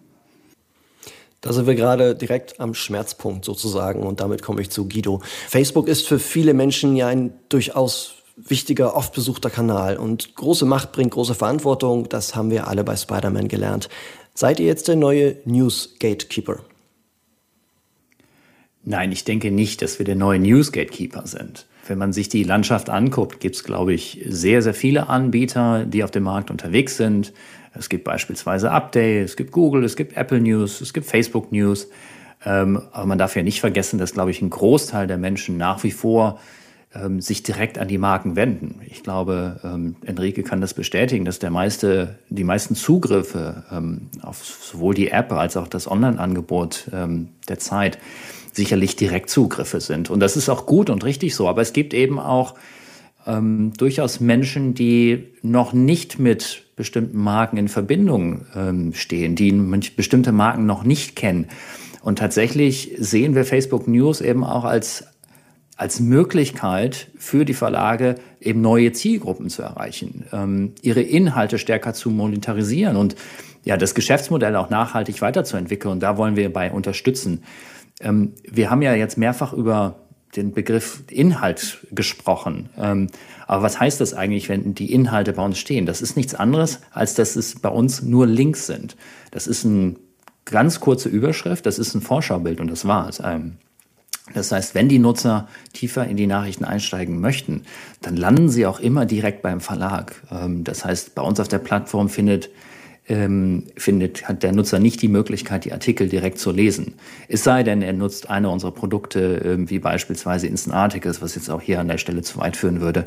Da 1.41 1.53
sind 1.53 1.65
wir 1.65 1.75
gerade 1.75 2.15
direkt 2.15 2.59
am 2.59 2.75
Schmerzpunkt 2.75 3.45
sozusagen 3.45 4.03
und 4.03 4.19
damit 4.19 4.43
komme 4.43 4.61
ich 4.61 4.69
zu 4.69 4.87
Guido. 4.87 5.21
Facebook 5.47 5.87
ist 5.87 6.07
für 6.07 6.19
viele 6.19 6.53
Menschen 6.53 6.95
ja 6.95 7.07
ein 7.07 7.33
durchaus 7.49 8.13
wichtiger, 8.37 8.95
oft 8.95 9.13
besuchter 9.13 9.49
Kanal 9.49 9.97
und 9.97 10.35
große 10.35 10.65
Macht 10.65 10.91
bringt 10.91 11.11
große 11.11 11.35
Verantwortung. 11.35 12.07
Das 12.09 12.35
haben 12.35 12.51
wir 12.51 12.67
alle 12.67 12.83
bei 12.83 12.95
Spider-Man 12.95 13.47
gelernt. 13.47 13.89
Seid 14.35 14.59
ihr 14.59 14.67
jetzt 14.67 14.87
der 14.87 14.95
neue 14.95 15.37
News 15.45 15.95
Gatekeeper? 15.99 16.59
Nein, 18.83 19.11
ich 19.11 19.23
denke 19.23 19.51
nicht, 19.51 19.81
dass 19.81 19.99
wir 19.99 20.05
der 20.05 20.15
neue 20.15 20.39
News 20.39 20.71
Gatekeeper 20.71 21.27
sind. 21.27 21.67
Wenn 21.87 21.97
man 21.97 22.13
sich 22.13 22.29
die 22.29 22.43
Landschaft 22.43 22.89
anguckt, 22.89 23.39
gibt 23.39 23.55
es, 23.55 23.63
glaube 23.63 23.93
ich, 23.93 24.23
sehr, 24.27 24.61
sehr 24.61 24.73
viele 24.73 25.09
Anbieter, 25.09 25.85
die 25.85 26.03
auf 26.03 26.11
dem 26.11 26.23
Markt 26.23 26.49
unterwegs 26.49 26.97
sind. 26.97 27.33
Es 27.73 27.89
gibt 27.89 28.03
beispielsweise 28.03 28.71
Update, 28.71 29.25
es 29.25 29.35
gibt 29.35 29.51
Google, 29.51 29.83
es 29.83 29.95
gibt 29.95 30.17
Apple 30.17 30.41
News, 30.41 30.81
es 30.81 30.93
gibt 30.93 31.05
Facebook 31.05 31.51
News. 31.51 31.87
Ähm, 32.43 32.81
aber 32.91 33.05
man 33.05 33.17
darf 33.17 33.35
ja 33.35 33.43
nicht 33.43 33.61
vergessen, 33.61 33.99
dass, 33.99 34.13
glaube 34.13 34.31
ich, 34.31 34.41
ein 34.41 34.49
Großteil 34.49 35.07
der 35.07 35.17
Menschen 35.17 35.57
nach 35.57 35.83
wie 35.83 35.91
vor 35.91 36.39
ähm, 36.93 37.21
sich 37.21 37.43
direkt 37.43 37.77
an 37.77 37.87
die 37.87 37.99
Marken 37.99 38.35
wenden. 38.35 38.81
Ich 38.89 39.03
glaube, 39.03 39.59
ähm, 39.63 39.95
Enrique 40.05 40.43
kann 40.43 40.59
das 40.59 40.73
bestätigen, 40.73 41.23
dass 41.23 41.39
der 41.39 41.51
meiste, 41.51 42.19
die 42.29 42.43
meisten 42.43 42.75
Zugriffe 42.75 43.63
auf 44.23 44.43
sowohl 44.43 44.95
die 44.95 45.09
App 45.09 45.31
als 45.31 45.55
auch 45.55 45.67
das 45.67 45.89
Online-Angebot 45.89 46.87
der 46.91 47.59
Zeit 47.59 47.99
sicherlich 48.51 48.95
Direktzugriffe 48.97 49.79
sind. 49.79 50.09
Und 50.09 50.19
das 50.19 50.35
ist 50.35 50.49
auch 50.49 50.65
gut 50.65 50.89
und 50.89 51.05
richtig 51.05 51.35
so. 51.35 51.47
Aber 51.47 51.61
es 51.61 51.71
gibt 51.71 51.93
eben 51.93 52.19
auch 52.19 52.55
durchaus 53.25 54.19
Menschen, 54.19 54.73
die 54.73 55.29
noch 55.41 55.73
nicht 55.73 56.19
mit 56.19 56.65
bestimmten 56.81 57.19
Marken 57.19 57.57
in 57.57 57.67
Verbindung 57.67 58.45
ähm, 58.55 58.93
stehen, 58.93 59.35
die 59.35 59.51
bestimmte 59.95 60.31
Marken 60.31 60.65
noch 60.65 60.83
nicht 60.83 61.15
kennen. 61.15 61.47
Und 62.01 62.17
tatsächlich 62.17 62.95
sehen 62.97 63.35
wir 63.35 63.45
Facebook 63.45 63.87
News 63.87 64.19
eben 64.19 64.43
auch 64.43 64.65
als, 64.65 65.05
als 65.77 65.99
Möglichkeit 65.99 67.11
für 67.15 67.45
die 67.45 67.53
Verlage, 67.53 68.15
eben 68.39 68.61
neue 68.61 68.91
Zielgruppen 68.93 69.49
zu 69.49 69.61
erreichen, 69.61 70.25
ähm, 70.33 70.73
ihre 70.81 71.01
Inhalte 71.01 71.59
stärker 71.59 71.93
zu 71.93 72.09
monetarisieren 72.09 72.97
und 72.97 73.15
ja, 73.63 73.77
das 73.77 73.93
Geschäftsmodell 73.93 74.55
auch 74.55 74.71
nachhaltig 74.71 75.21
weiterzuentwickeln. 75.21 75.91
Und 75.91 75.99
da 76.01 76.17
wollen 76.17 76.35
wir 76.35 76.51
bei 76.51 76.71
unterstützen. 76.71 77.43
Ähm, 78.01 78.33
wir 78.49 78.71
haben 78.71 78.81
ja 78.81 78.95
jetzt 78.95 79.19
mehrfach 79.19 79.53
über 79.53 80.00
den 80.35 80.53
Begriff 80.53 81.03
Inhalt 81.09 81.85
gesprochen. 81.91 82.69
Ähm, 82.77 83.07
aber 83.47 83.63
was 83.63 83.79
heißt 83.79 83.99
das 83.99 84.13
eigentlich, 84.13 84.49
wenn 84.49 84.75
die 84.75 84.93
Inhalte 84.93 85.33
bei 85.33 85.43
uns 85.43 85.57
stehen? 85.57 85.85
Das 85.85 86.01
ist 86.01 86.15
nichts 86.15 86.35
anderes, 86.35 86.79
als 86.91 87.15
dass 87.15 87.35
es 87.35 87.59
bei 87.59 87.69
uns 87.69 88.01
nur 88.01 88.27
Links 88.27 88.67
sind. 88.67 88.95
Das 89.31 89.47
ist 89.47 89.65
eine 89.65 89.95
ganz 90.45 90.79
kurze 90.79 91.09
Überschrift, 91.09 91.65
das 91.65 91.79
ist 91.79 91.93
ein 91.95 92.01
Vorschaubild 92.01 92.59
und 92.59 92.69
das 92.69 92.85
war's. 92.85 93.21
Ähm, 93.23 93.57
das 94.33 94.51
heißt, 94.51 94.75
wenn 94.75 94.87
die 94.87 94.99
Nutzer 94.99 95.47
tiefer 95.73 96.07
in 96.07 96.15
die 96.15 96.27
Nachrichten 96.27 96.63
einsteigen 96.63 97.19
möchten, 97.19 97.63
dann 98.01 98.15
landen 98.15 98.49
sie 98.49 98.65
auch 98.65 98.79
immer 98.79 99.05
direkt 99.05 99.41
beim 99.41 99.59
Verlag. 99.59 100.21
Ähm, 100.31 100.63
das 100.63 100.85
heißt, 100.85 101.15
bei 101.15 101.21
uns 101.21 101.39
auf 101.39 101.47
der 101.47 101.59
Plattform 101.59 102.09
findet 102.09 102.49
ähm, 103.11 103.67
findet, 103.75 104.27
hat 104.27 104.41
der 104.41 104.53
Nutzer 104.53 104.79
nicht 104.79 105.01
die 105.01 105.09
Möglichkeit, 105.09 105.65
die 105.65 105.73
Artikel 105.73 106.07
direkt 106.07 106.39
zu 106.39 106.51
lesen. 106.51 106.95
Es 107.27 107.43
sei 107.43 107.63
denn, 107.63 107.81
er 107.81 107.93
nutzt 107.93 108.29
eine 108.29 108.49
unserer 108.49 108.71
Produkte, 108.71 109.41
ähm, 109.43 109.69
wie 109.69 109.79
beispielsweise 109.79 110.47
Instant 110.47 110.75
Articles, 110.75 111.21
was 111.21 111.35
jetzt 111.35 111.49
auch 111.49 111.61
hier 111.61 111.79
an 111.79 111.89
der 111.89 111.97
Stelle 111.97 112.21
zu 112.21 112.39
weit 112.39 112.55
führen 112.55 112.81
würde, 112.81 113.03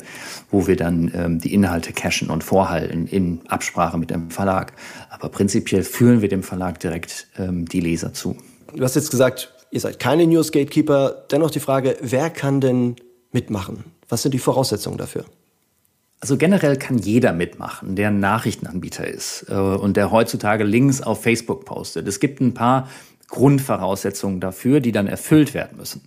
wo 0.51 0.67
wir 0.67 0.75
dann 0.75 1.11
ähm, 1.15 1.39
die 1.39 1.53
Inhalte 1.53 1.91
cachen 1.91 2.29
und 2.29 2.43
vorhalten 2.43 3.07
in 3.07 3.41
Absprache 3.47 3.97
mit 3.97 4.11
dem 4.11 4.29
Verlag. 4.29 4.73
Aber 5.09 5.29
prinzipiell 5.29 5.83
führen 5.83 6.21
wir 6.21 6.29
dem 6.29 6.43
Verlag 6.43 6.79
direkt 6.79 7.27
ähm, 7.37 7.65
die 7.65 7.79
Leser 7.79 8.13
zu. 8.13 8.37
Du 8.73 8.83
hast 8.83 8.95
jetzt 8.95 9.09
gesagt, 9.11 9.53
ihr 9.71 9.79
seid 9.79 9.99
keine 9.99 10.27
News 10.27 10.51
Gatekeeper. 10.51 11.25
Dennoch 11.31 11.51
die 11.51 11.59
Frage, 11.59 11.97
wer 12.01 12.29
kann 12.29 12.61
denn 12.61 12.95
mitmachen? 13.31 13.83
Was 14.07 14.21
sind 14.21 14.33
die 14.33 14.39
Voraussetzungen 14.39 14.97
dafür? 14.97 15.25
Also 16.19 16.37
generell 16.37 16.77
kann 16.77 16.97
jeder 16.97 17.33
mitmachen, 17.33 17.95
der 17.95 18.07
ein 18.07 18.19
Nachrichtenanbieter 18.19 19.07
ist 19.07 19.45
äh, 19.49 19.53
und 19.53 19.97
der 19.97 20.11
heutzutage 20.11 20.63
Links 20.63 21.01
auf 21.01 21.21
Facebook 21.21 21.65
postet. 21.65 22.07
Es 22.07 22.19
gibt 22.19 22.41
ein 22.41 22.53
paar 22.53 22.89
Grundvoraussetzungen 23.27 24.39
dafür, 24.39 24.79
die 24.79 24.91
dann 24.91 25.07
erfüllt 25.07 25.53
werden 25.53 25.77
müssen. 25.77 26.01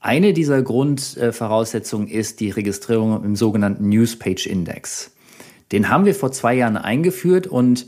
Eine 0.00 0.32
dieser 0.32 0.62
Grundvoraussetzungen 0.62 2.08
ist 2.08 2.40
die 2.40 2.50
Registrierung 2.50 3.24
im 3.24 3.36
sogenannten 3.36 3.88
Newspage 3.88 4.48
Index. 4.48 5.12
Den 5.70 5.88
haben 5.88 6.04
wir 6.04 6.14
vor 6.14 6.32
zwei 6.32 6.54
Jahren 6.54 6.76
eingeführt 6.76 7.46
und 7.46 7.86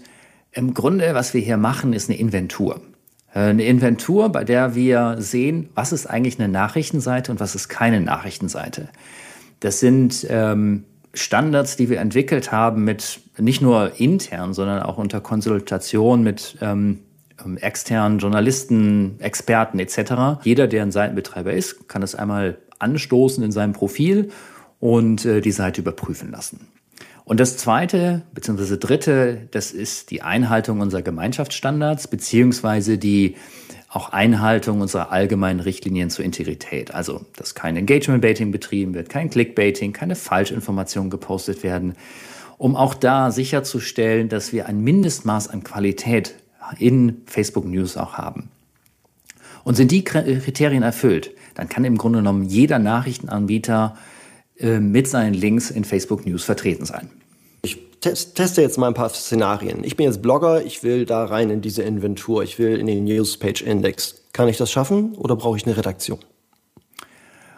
im 0.53 0.73
Grunde, 0.73 1.15
was 1.15 1.35
wir 1.35 1.41
hier 1.41 1.57
machen, 1.57 1.93
ist 1.93 2.09
eine 2.09 2.19
Inventur. 2.19 2.81
Äh, 3.35 3.41
eine 3.41 3.65
Inventur, 3.65 4.31
bei 4.31 4.45
der 4.45 4.75
wir 4.75 5.17
sehen, 5.19 5.69
was 5.75 5.93
ist 5.93 6.07
eigentlich 6.07 6.39
eine 6.39 6.49
Nachrichtenseite 6.49 7.33
und 7.33 7.41
was 7.41 7.55
ist 7.55 7.69
keine 7.69 8.01
Nachrichtenseite. 8.01 8.89
Das 9.61 9.81
sind 9.81 10.27
ähm, 10.31 10.85
Standards, 11.15 11.77
die 11.77 11.89
wir 11.89 12.01
entwickelt 12.01 12.53
haben, 12.53 12.85
mit 12.85 13.21
nicht 13.39 13.63
nur 13.63 13.93
intern, 13.99 14.55
sondern 14.55 14.83
auch 14.83 14.99
unter 14.99 15.21
Konsultation 15.21 16.23
mit 16.23 16.57
ähm, 16.61 17.01
ähm 17.45 17.57
externen 17.57 18.19
Journalisten, 18.19 19.17
Experten 19.21 19.79
etc. 19.79 20.43
Jeder, 20.43 20.67
der 20.67 20.83
ein 20.83 20.93
Seitenbetreiber 20.93 21.53
ist, 21.53 21.89
kann 21.89 22.03
es 22.03 22.15
einmal 22.15 22.59
anstoßen 22.79 23.43
in 23.43 23.53
seinem 23.53 23.73
Profil 23.73 24.31
und 24.81 25.25
äh, 25.25 25.41
die 25.41 25.53
Seite 25.53 25.81
überprüfen 25.81 26.31
lassen. 26.31 26.69
Und 27.25 27.41
das 27.41 27.57
zweite 27.57 28.23
bzw. 28.35 28.77
dritte, 28.77 29.49
das 29.51 29.73
ist 29.73 30.11
die 30.11 30.21
Einhaltung 30.21 30.81
unserer 30.81 31.03
Gemeinschaftsstandards 31.03 32.09
beziehungsweise 32.09 32.99
die 32.99 33.37
auch 33.95 34.09
Einhaltung 34.11 34.81
unserer 34.81 35.13
allgemeinen 35.13 35.61
Richtlinien 35.61 36.11
zur 36.11 36.25
Integrität. 36.25 36.93
Also, 36.93 37.25
dass 37.37 37.55
kein 37.55 37.77
Engagement-Baiting 37.77 38.51
betrieben 38.51 38.93
wird, 38.93 39.09
kein 39.09 39.31
Clickbaiting, 39.31 39.93
keine 39.93 40.17
Falschinformationen 40.17 41.11
gepostet 41.11 41.63
werden, 41.63 41.95
um 42.59 42.75
auch 42.75 42.95
da 42.95 43.31
sicherzustellen, 43.31 44.29
dass 44.29 44.53
wir 44.53 44.67
ein 44.67 44.83
Mindestmaß 44.83 45.49
an 45.49 45.63
Qualität 45.63 46.35
in 46.79 47.23
Facebook 47.27 47.67
News 47.67 47.97
auch 47.97 48.15
haben. 48.15 48.51
Und 49.63 49.77
sind 49.77 49.93
die 49.93 50.03
Kriterien 50.03 50.83
erfüllt, 50.83 51.31
dann 51.55 51.69
kann 51.69 51.85
im 51.85 51.97
Grunde 51.97 52.19
genommen 52.19 52.43
jeder 52.43 52.81
Nachrichtenanbieter 52.81 53.97
äh, 54.59 54.81
mit 54.81 55.07
seinen 55.07 55.35
Links 55.35 55.71
in 55.71 55.85
Facebook 55.85 56.27
News 56.27 56.43
vertreten 56.43 56.85
sein 56.85 57.11
teste 58.05 58.63
jetzt 58.63 58.79
mal 58.79 58.89
ein 58.89 58.95
paar 58.95 59.09
Szenarien. 59.09 59.85
Ich 59.85 59.97
bin 59.97 60.07
jetzt 60.07 60.23
Blogger, 60.23 60.65
ich 60.65 60.83
will 60.83 61.05
da 61.07 61.25
rein 61.25 61.51
in 61.51 61.61
diese 61.61 61.83
Inventur, 61.83 62.43
ich 62.43 62.59
will 62.59 62.79
in 62.79 62.87
den 62.87 63.05
Newspage 63.05 63.65
Index. 63.65 64.23
Kann 64.33 64.49
ich 64.49 64.57
das 64.57 64.71
schaffen 64.71 65.15
oder 65.15 65.37
brauche 65.37 65.57
ich 65.57 65.67
eine 65.67 65.77
Redaktion? 65.77 66.19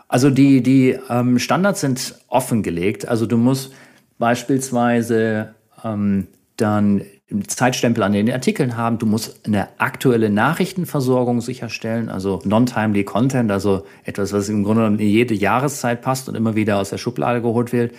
Also 0.08 0.30
die, 0.30 0.62
die 0.62 0.98
ähm, 1.08 1.38
Standards 1.38 1.80
sind 1.80 2.14
offengelegt. 2.28 3.08
Also 3.08 3.26
du 3.26 3.36
musst 3.36 3.72
beispielsweise 4.18 5.54
ähm, 5.84 6.28
dann 6.56 7.02
Zeitstempel 7.48 8.04
an 8.04 8.12
den 8.12 8.30
Artikeln 8.30 8.76
haben. 8.76 8.98
Du 8.98 9.06
musst 9.06 9.46
eine 9.46 9.68
aktuelle 9.78 10.30
Nachrichtenversorgung 10.30 11.40
sicherstellen, 11.40 12.08
also 12.08 12.40
non-timely 12.44 13.02
Content, 13.02 13.50
also 13.50 13.84
etwas, 14.04 14.32
was 14.32 14.48
im 14.48 14.62
Grunde 14.62 14.86
in 14.86 14.98
jede 14.98 15.34
Jahreszeit 15.34 16.02
passt 16.02 16.28
und 16.28 16.36
immer 16.36 16.54
wieder 16.54 16.78
aus 16.78 16.90
der 16.90 16.98
Schublade 16.98 17.42
geholt 17.42 17.72
wird 17.72 17.92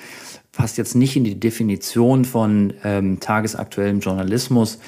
passt 0.58 0.78
jetzt 0.78 0.96
nicht 0.96 1.16
in 1.16 1.24
die 1.24 1.40
Definition 1.40 2.26
von 2.26 2.74
ähm, 2.84 3.20
tagesaktuellem 3.20 4.00
Journalismus. 4.00 4.80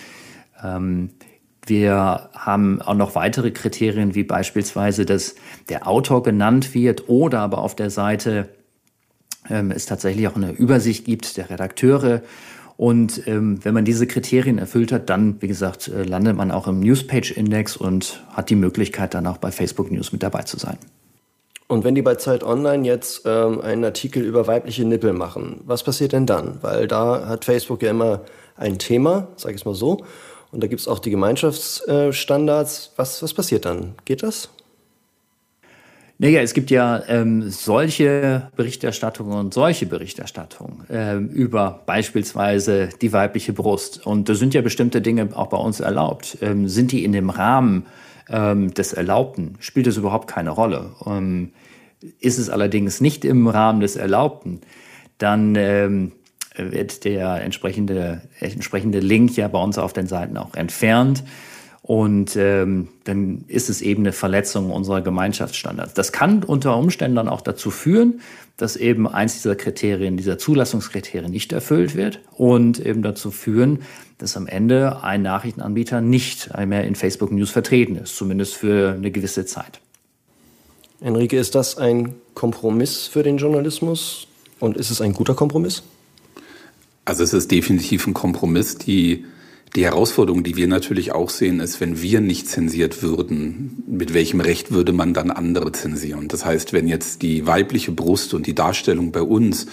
Ähm, 0.61 1.11
wir 1.65 2.29
haben 2.33 2.81
auch 2.81 2.95
noch 2.95 3.13
weitere 3.13 3.51
Kriterien, 3.51 4.15
wie 4.15 4.23
beispielsweise, 4.23 5.05
dass 5.05 5.35
der 5.69 5.87
Autor 5.87 6.23
genannt 6.23 6.73
wird 6.73 7.07
oder 7.07 7.41
aber 7.41 7.59
auf 7.59 7.75
der 7.75 7.91
Seite 7.91 8.49
ähm, 9.47 9.69
es 9.69 9.85
tatsächlich 9.85 10.27
auch 10.27 10.35
eine 10.35 10.51
Übersicht 10.51 11.05
gibt 11.05 11.37
der 11.37 11.51
Redakteure. 11.51 12.23
Und 12.75 13.27
ähm, 13.27 13.63
wenn 13.63 13.75
man 13.75 13.85
diese 13.85 14.07
Kriterien 14.07 14.57
erfüllt 14.57 14.91
hat, 14.91 15.09
dann, 15.09 15.39
wie 15.41 15.47
gesagt, 15.47 15.87
äh, 15.89 16.01
landet 16.01 16.35
man 16.35 16.49
auch 16.49 16.67
im 16.67 16.79
Newspage-Index 16.79 17.77
und 17.77 18.23
hat 18.31 18.49
die 18.49 18.55
Möglichkeit, 18.55 19.13
dann 19.13 19.27
auch 19.27 19.37
bei 19.37 19.51
Facebook 19.51 19.91
News 19.91 20.11
mit 20.11 20.23
dabei 20.23 20.43
zu 20.43 20.57
sein. 20.57 20.77
Und 21.69 21.83
wenn 21.83 21.93
die 21.93 22.01
bei 22.01 22.15
Zeit 22.15 22.43
Online 22.43 22.83
jetzt 22.83 23.21
ähm, 23.25 23.61
einen 23.61 23.85
Artikel 23.85 24.23
über 24.23 24.47
weibliche 24.47 24.85
Nippel 24.85 25.13
machen, 25.13 25.61
was 25.65 25.83
passiert 25.83 26.13
denn 26.13 26.25
dann? 26.25 26.57
Weil 26.61 26.87
da 26.87 27.27
hat 27.27 27.45
Facebook 27.45 27.83
ja 27.83 27.91
immer 27.91 28.21
ein 28.57 28.79
Thema, 28.79 29.27
sage 29.35 29.53
ich 29.53 29.61
es 29.61 29.65
mal 29.65 29.75
so, 29.75 30.03
und 30.51 30.63
da 30.63 30.67
gibt 30.67 30.81
es 30.81 30.87
auch 30.87 30.97
die 30.97 31.11
Gemeinschaftsstandards. 31.11 32.93
Was, 32.95 33.21
was 33.21 33.35
passiert 33.35 33.65
dann? 33.65 33.93
Geht 34.05 34.23
das? 34.23 34.49
Naja, 36.17 36.41
es 36.41 36.55
gibt 36.55 36.71
ja 36.71 37.03
ähm, 37.07 37.51
solche 37.51 38.49
Berichterstattungen 38.55 39.37
und 39.37 39.53
solche 39.53 39.85
Berichterstattungen 39.85 40.85
ähm, 40.89 41.29
über 41.29 41.83
beispielsweise 41.85 42.89
die 42.99 43.13
weibliche 43.13 43.53
Brust. 43.53 44.07
Und 44.07 44.27
da 44.27 44.33
sind 44.33 44.55
ja 44.55 44.61
bestimmte 44.61 45.01
Dinge 45.01 45.29
auch 45.35 45.47
bei 45.47 45.57
uns 45.57 45.81
erlaubt. 45.81 46.39
Ähm, 46.41 46.67
sind 46.67 46.91
die 46.91 47.03
in 47.05 47.11
dem 47.11 47.29
Rahmen 47.29 47.85
ähm, 48.29 48.73
des 48.73 48.93
Erlaubten? 48.93 49.55
Spielt 49.59 49.87
das 49.87 49.97
überhaupt 49.97 50.29
keine 50.29 50.51
Rolle? 50.51 50.91
Ähm, 51.05 51.51
ist 52.19 52.37
es 52.37 52.49
allerdings 52.49 53.01
nicht 53.01 53.25
im 53.25 53.47
Rahmen 53.47 53.81
des 53.81 53.95
Erlaubten, 53.95 54.61
dann 55.17 55.55
ähm, 55.55 56.13
wird 56.55 57.03
der 57.05 57.41
entsprechende, 57.41 58.21
entsprechende 58.39 58.99
Link 58.99 59.35
ja 59.35 59.47
bei 59.47 59.61
uns 59.61 59.77
auf 59.77 59.93
den 59.93 60.07
Seiten 60.07 60.37
auch 60.37 60.55
entfernt. 60.55 61.23
Und 61.89 62.35
ähm, 62.35 62.89
dann 63.05 63.45
ist 63.47 63.67
es 63.67 63.81
eben 63.81 64.03
eine 64.03 64.11
Verletzung 64.11 64.69
unserer 64.69 65.01
Gemeinschaftsstandards. 65.01 65.95
Das 65.95 66.11
kann 66.11 66.43
unter 66.43 66.77
Umständen 66.77 67.15
dann 67.15 67.27
auch 67.27 67.41
dazu 67.41 67.71
führen, 67.71 68.21
dass 68.57 68.75
eben 68.75 69.07
eins 69.07 69.41
dieser 69.41 69.55
Kriterien, 69.55 70.15
dieser 70.15 70.37
Zulassungskriterien 70.37 71.31
nicht 71.31 71.51
erfüllt 71.51 71.95
wird 71.95 72.19
und 72.37 72.77
eben 72.79 73.01
dazu 73.01 73.31
führen, 73.31 73.79
dass 74.19 74.37
am 74.37 74.45
Ende 74.45 75.01
ein 75.01 75.23
Nachrichtenanbieter 75.23 75.99
nicht 75.99 76.55
mehr 76.63 76.83
in 76.83 76.93
Facebook 76.93 77.31
News 77.31 77.49
vertreten 77.49 77.95
ist, 77.95 78.15
zumindest 78.15 78.53
für 78.53 78.91
eine 78.91 79.09
gewisse 79.09 79.47
Zeit. 79.47 79.81
Enrique, 81.01 81.39
ist 81.39 81.55
das 81.55 81.79
ein 81.79 82.13
Kompromiss 82.35 83.07
für 83.07 83.23
den 83.23 83.37
Journalismus 83.37 84.27
und 84.59 84.77
ist 84.77 84.91
es 84.91 85.01
ein 85.01 85.13
guter 85.13 85.33
Kompromiss? 85.33 85.81
Also 87.05 87.23
es 87.23 87.33
ist 87.33 87.49
definitiv 87.49 88.05
ein 88.05 88.13
Kompromiss. 88.13 88.77
Die, 88.77 89.25
die 89.75 89.85
Herausforderung, 89.85 90.43
die 90.43 90.55
wir 90.55 90.67
natürlich 90.67 91.11
auch 91.11 91.29
sehen, 91.29 91.59
ist, 91.59 91.79
wenn 91.79 92.01
wir 92.01 92.21
nicht 92.21 92.47
zensiert 92.47 93.03
würden, 93.03 93.83
mit 93.87 94.13
welchem 94.13 94.41
Recht 94.41 94.71
würde 94.71 94.93
man 94.93 95.13
dann 95.13 95.31
andere 95.31 95.71
zensieren? 95.71 96.27
Das 96.27 96.45
heißt, 96.45 96.73
wenn 96.73 96.87
jetzt 96.87 97.21
die 97.21 97.45
weibliche 97.45 97.91
Brust 97.91 98.33
und 98.33 98.47
die 98.47 98.55
Darstellung 98.55 99.11
bei 99.11 99.21
uns 99.21 99.67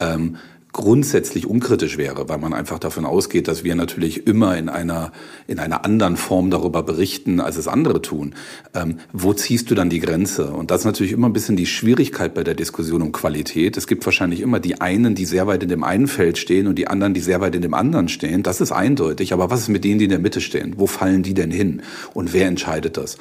ähm, 0.00 0.36
grundsätzlich 0.76 1.46
unkritisch 1.46 1.96
wäre, 1.96 2.28
weil 2.28 2.36
man 2.36 2.52
einfach 2.52 2.78
davon 2.78 3.06
ausgeht, 3.06 3.48
dass 3.48 3.64
wir 3.64 3.74
natürlich 3.74 4.26
immer 4.26 4.58
in 4.58 4.68
einer, 4.68 5.10
in 5.46 5.58
einer 5.58 5.86
anderen 5.86 6.18
Form 6.18 6.50
darüber 6.50 6.82
berichten, 6.82 7.40
als 7.40 7.56
es 7.56 7.66
andere 7.66 8.02
tun. 8.02 8.34
Ähm, 8.74 8.98
wo 9.10 9.32
ziehst 9.32 9.70
du 9.70 9.74
dann 9.74 9.88
die 9.88 10.00
Grenze? 10.00 10.50
Und 10.50 10.70
das 10.70 10.82
ist 10.82 10.84
natürlich 10.84 11.12
immer 11.12 11.30
ein 11.30 11.32
bisschen 11.32 11.56
die 11.56 11.64
Schwierigkeit 11.64 12.34
bei 12.34 12.44
der 12.44 12.54
Diskussion 12.54 13.00
um 13.00 13.10
Qualität. 13.10 13.78
Es 13.78 13.86
gibt 13.86 14.04
wahrscheinlich 14.04 14.42
immer 14.42 14.60
die 14.60 14.78
einen, 14.78 15.14
die 15.14 15.24
sehr 15.24 15.46
weit 15.46 15.62
in 15.62 15.70
dem 15.70 15.82
einen 15.82 16.08
Feld 16.08 16.36
stehen 16.36 16.66
und 16.66 16.74
die 16.74 16.88
anderen, 16.88 17.14
die 17.14 17.20
sehr 17.20 17.40
weit 17.40 17.54
in 17.54 17.62
dem 17.62 17.72
anderen 17.72 18.10
stehen. 18.10 18.42
Das 18.42 18.60
ist 18.60 18.70
eindeutig. 18.70 19.32
Aber 19.32 19.48
was 19.48 19.60
ist 19.62 19.68
mit 19.68 19.82
denen, 19.82 19.98
die 19.98 20.04
in 20.04 20.10
der 20.10 20.18
Mitte 20.18 20.42
stehen? 20.42 20.74
Wo 20.76 20.86
fallen 20.86 21.22
die 21.22 21.32
denn 21.32 21.50
hin? 21.50 21.80
Und 22.12 22.34
wer 22.34 22.48
entscheidet 22.48 22.98
das? 22.98 23.16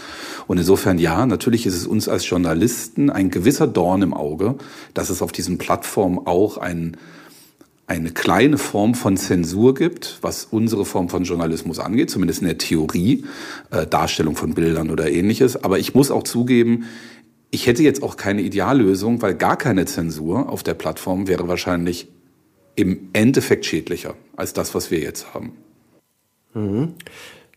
Und 0.46 0.58
insofern, 0.58 1.00
ja, 1.00 1.26
natürlich 1.26 1.66
ist 1.66 1.78
es 1.78 1.88
uns 1.88 2.10
als 2.10 2.30
Journalisten 2.30 3.10
ein 3.10 3.30
gewisser 3.30 3.66
Dorn 3.66 4.02
im 4.02 4.14
Auge, 4.14 4.56
dass 4.94 5.10
es 5.10 5.22
auf 5.22 5.32
diesen 5.32 5.58
Plattformen 5.58 6.20
auch 6.20 6.58
ein 6.58 6.98
eine 7.88 8.12
kleine 8.12 8.58
Form 8.58 8.96
von 8.96 9.16
Zensur 9.16 9.76
gibt, 9.76 10.18
was 10.22 10.46
unsere 10.46 10.86
Form 10.86 11.10
von 11.10 11.24
Journalismus 11.24 11.80
angeht, 11.80 12.10
zumindest 12.10 12.42
in 12.42 12.48
der 12.48 12.58
Theorie, 12.58 13.26
äh, 13.70 13.86
Darstellung 13.86 14.36
von 14.36 14.54
Bildern 14.56 14.90
oder 14.90 15.12
ähnliches. 15.12 15.64
Aber 15.64 15.78
ich 15.78 15.94
muss 15.94 16.10
auch 16.10 16.24
zugeben, 16.24 16.86
ich 17.52 17.68
hätte 17.68 17.84
jetzt 17.84 18.02
auch 18.02 18.18
keine 18.18 18.42
Ideallösung, 18.42 19.22
weil 19.22 19.36
gar 19.36 19.58
keine 19.58 19.86
Zensur 19.86 20.50
auf 20.50 20.64
der 20.64 20.74
Plattform 20.74 21.28
wäre 21.28 21.48
wahrscheinlich 21.48 22.08
im 22.76 23.10
Endeffekt 23.14 23.66
schädlicher 23.66 24.16
als 24.36 24.54
das, 24.54 24.76
was 24.76 24.92
wir 24.92 25.00
jetzt 25.00 25.34
haben. 25.34 25.54
Mhm. 26.54 26.94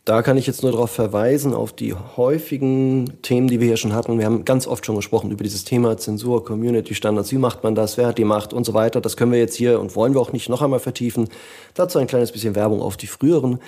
Da 0.09 0.23
kann 0.23 0.39
ich 0.39 0.47
jetzt 0.47 0.63
nur 0.63 0.73
darauf 0.73 0.91
verweisen, 0.91 1.53
auf 1.53 1.75
die 1.75 1.93
häufigen 1.93 3.21
Themen, 3.21 3.47
die 3.47 3.61
wir 3.61 3.67
hier 3.67 3.77
schon 3.77 3.93
hatten. 3.93 4.19
Wir 4.19 4.25
haben 4.25 4.47
ganz 4.47 4.67
oft 4.67 4.87
schon 4.87 4.97
gesprochen 4.97 5.31
über 5.31 5.45
dieses 5.45 5.65
Thema 5.65 5.99
Zensur, 5.99 6.47
Community 6.47 6.95
Standards. 6.95 7.31
Wie 7.31 7.37
macht 7.37 7.63
man 7.63 7.75
das? 7.75 7.99
Wer 7.99 8.07
hat 8.07 8.17
die 8.17 8.25
Macht 8.25 8.55
und 8.55 8.65
so 8.65 8.73
weiter? 8.73 9.03
Das 9.03 9.19
können 9.19 9.33
wir 9.33 9.39
jetzt 9.39 9.55
hier 9.55 9.79
und 9.79 9.95
wollen 9.97 10.15
wir 10.15 10.23
auch 10.23 10.33
nicht 10.33 10.49
noch 10.49 10.63
einmal 10.63 10.81
vertiefen. 10.81 11.29
Dazu 11.75 11.99
ein 11.99 12.07
kleines 12.07 12.33
bisschen 12.33 12.55
Werbung 12.55 12.81
auf 12.81 12.97
die 12.97 13.07
früheren 13.07 13.59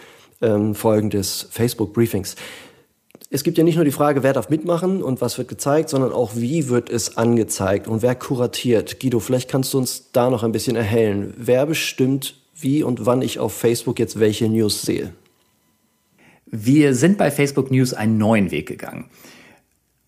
ähm, 0.40 0.74
Folgen 0.74 1.10
des 1.10 1.46
Facebook 1.50 1.92
Briefings. 1.92 2.36
Es 3.28 3.44
gibt 3.44 3.58
ja 3.58 3.64
nicht 3.64 3.76
nur 3.76 3.84
die 3.84 3.92
Frage, 3.92 4.22
wer 4.22 4.32
darf 4.32 4.48
mitmachen 4.48 5.02
und 5.02 5.20
was 5.20 5.36
wird 5.36 5.48
gezeigt, 5.48 5.90
sondern 5.90 6.10
auch, 6.10 6.36
wie 6.36 6.70
wird 6.70 6.88
es 6.88 7.18
angezeigt 7.18 7.86
und 7.86 8.00
wer 8.00 8.14
kuratiert. 8.14 8.98
Guido, 8.98 9.20
vielleicht 9.20 9.50
kannst 9.50 9.74
du 9.74 9.78
uns 9.78 10.10
da 10.12 10.30
noch 10.30 10.42
ein 10.42 10.52
bisschen 10.52 10.76
erhellen. 10.76 11.34
Wer 11.36 11.66
bestimmt, 11.66 12.36
wie 12.58 12.82
und 12.82 13.04
wann 13.04 13.20
ich 13.20 13.38
auf 13.40 13.52
Facebook 13.52 13.98
jetzt 13.98 14.18
welche 14.18 14.48
News 14.48 14.80
sehe? 14.80 15.12
Wir 16.50 16.94
sind 16.94 17.16
bei 17.16 17.30
Facebook 17.30 17.70
News 17.70 17.94
einen 17.94 18.18
neuen 18.18 18.50
Weg 18.50 18.66
gegangen. 18.66 19.06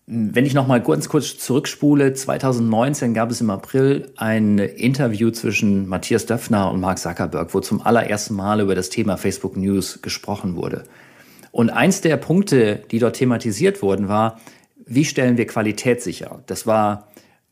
Wenn 0.05 0.45
ich 0.45 0.53
noch 0.53 0.67
mal 0.67 0.81
ganz 0.81 1.07
kurz 1.07 1.37
zurückspule, 1.37 2.13
2019 2.13 3.13
gab 3.13 3.31
es 3.31 3.39
im 3.39 3.49
April 3.49 4.11
ein 4.17 4.59
Interview 4.59 5.31
zwischen 5.31 5.87
Matthias 5.87 6.25
Döpfner 6.25 6.69
und 6.69 6.81
Mark 6.81 6.99
Zuckerberg, 6.99 7.53
wo 7.53 7.61
zum 7.61 7.81
allerersten 7.81 8.33
Mal 8.33 8.59
über 8.59 8.75
das 8.75 8.89
Thema 8.89 9.15
Facebook 9.15 9.55
News 9.55 10.01
gesprochen 10.01 10.57
wurde. 10.57 10.83
Und 11.53 11.69
eins 11.69 12.01
der 12.01 12.17
Punkte, 12.17 12.83
die 12.91 12.99
dort 12.99 13.15
thematisiert 13.15 13.81
wurden, 13.81 14.09
war, 14.09 14.41
wie 14.85 15.05
stellen 15.05 15.37
wir 15.37 15.47
Qualität 15.47 16.01
sicher? 16.01 16.43
Das 16.47 16.67
war 16.67 17.07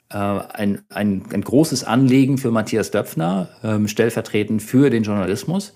äh, 0.10 0.18
ein, 0.18 0.82
ein, 0.90 1.24
ein 1.32 1.42
großes 1.42 1.86
Anliegen 1.86 2.38
für 2.38 2.52
Matthias 2.52 2.92
Döpfner, 2.92 3.48
äh, 3.64 3.88
stellvertretend 3.88 4.62
für 4.62 4.90
den 4.90 5.04
Journalismus. 5.04 5.74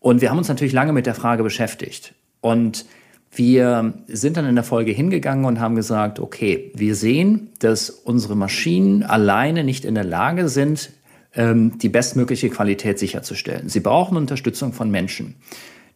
Und 0.00 0.20
wir 0.20 0.30
haben 0.30 0.38
uns 0.38 0.48
natürlich 0.48 0.72
lange 0.72 0.92
mit 0.92 1.06
der 1.06 1.14
Frage 1.14 1.42
beschäftigt. 1.42 2.14
Und 2.40 2.86
wir 3.30 3.94
sind 4.06 4.36
dann 4.36 4.46
in 4.46 4.54
der 4.54 4.64
Folge 4.64 4.92
hingegangen 4.92 5.44
und 5.44 5.60
haben 5.60 5.74
gesagt, 5.74 6.18
okay, 6.18 6.70
wir 6.74 6.94
sehen, 6.94 7.50
dass 7.58 7.90
unsere 7.90 8.36
Maschinen 8.36 9.02
alleine 9.02 9.64
nicht 9.64 9.84
in 9.84 9.94
der 9.94 10.04
Lage 10.04 10.48
sind, 10.48 10.90
ähm, 11.34 11.78
die 11.78 11.88
bestmögliche 11.88 12.48
Qualität 12.48 12.98
sicherzustellen. 12.98 13.68
Sie 13.68 13.80
brauchen 13.80 14.16
Unterstützung 14.16 14.72
von 14.72 14.90
Menschen. 14.90 15.34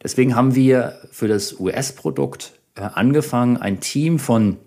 Deswegen 0.03 0.37
haben 0.37 0.55
wir 0.55 0.99
für 1.11 1.29
das 1.29 1.59
US-Produkt 1.59 2.53
äh, 2.75 2.83
angefangen, 2.83 3.57
ein 3.57 3.81
Team 3.81 4.19
von 4.19 4.59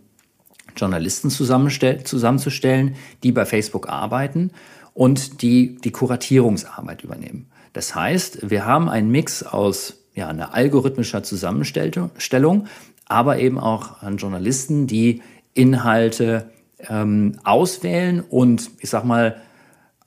Journalisten 0.76 1.30
zusammenzustellen, 1.30 2.95
die 3.24 3.32
bei 3.32 3.45
Facebook 3.45 3.88
arbeiten 3.88 4.52
und 4.93 5.41
die 5.41 5.78
die 5.78 5.91
Kuratierungsarbeit 5.91 7.04
übernehmen. 7.04 7.48
Das 7.75 7.93
heißt, 7.93 8.49
wir 8.49 8.65
haben 8.65 8.88
einen 8.88 9.11
Mix 9.11 9.43
aus 9.43 10.05
ja, 10.13 10.29
einer 10.29 10.53
algorithmischer 10.53 11.23
Zusammenstellung, 11.23 12.67
aber 13.05 13.39
eben 13.39 13.59
auch 13.59 14.01
an 14.01 14.15
Journalisten, 14.15 14.88
die 14.88 15.21
Inhalte 15.53 16.49
ähm, 16.88 17.38
auswählen 17.43 18.21
und 18.21 18.71
ich 18.79 18.89
sag 18.89 19.03
mal 19.03 19.41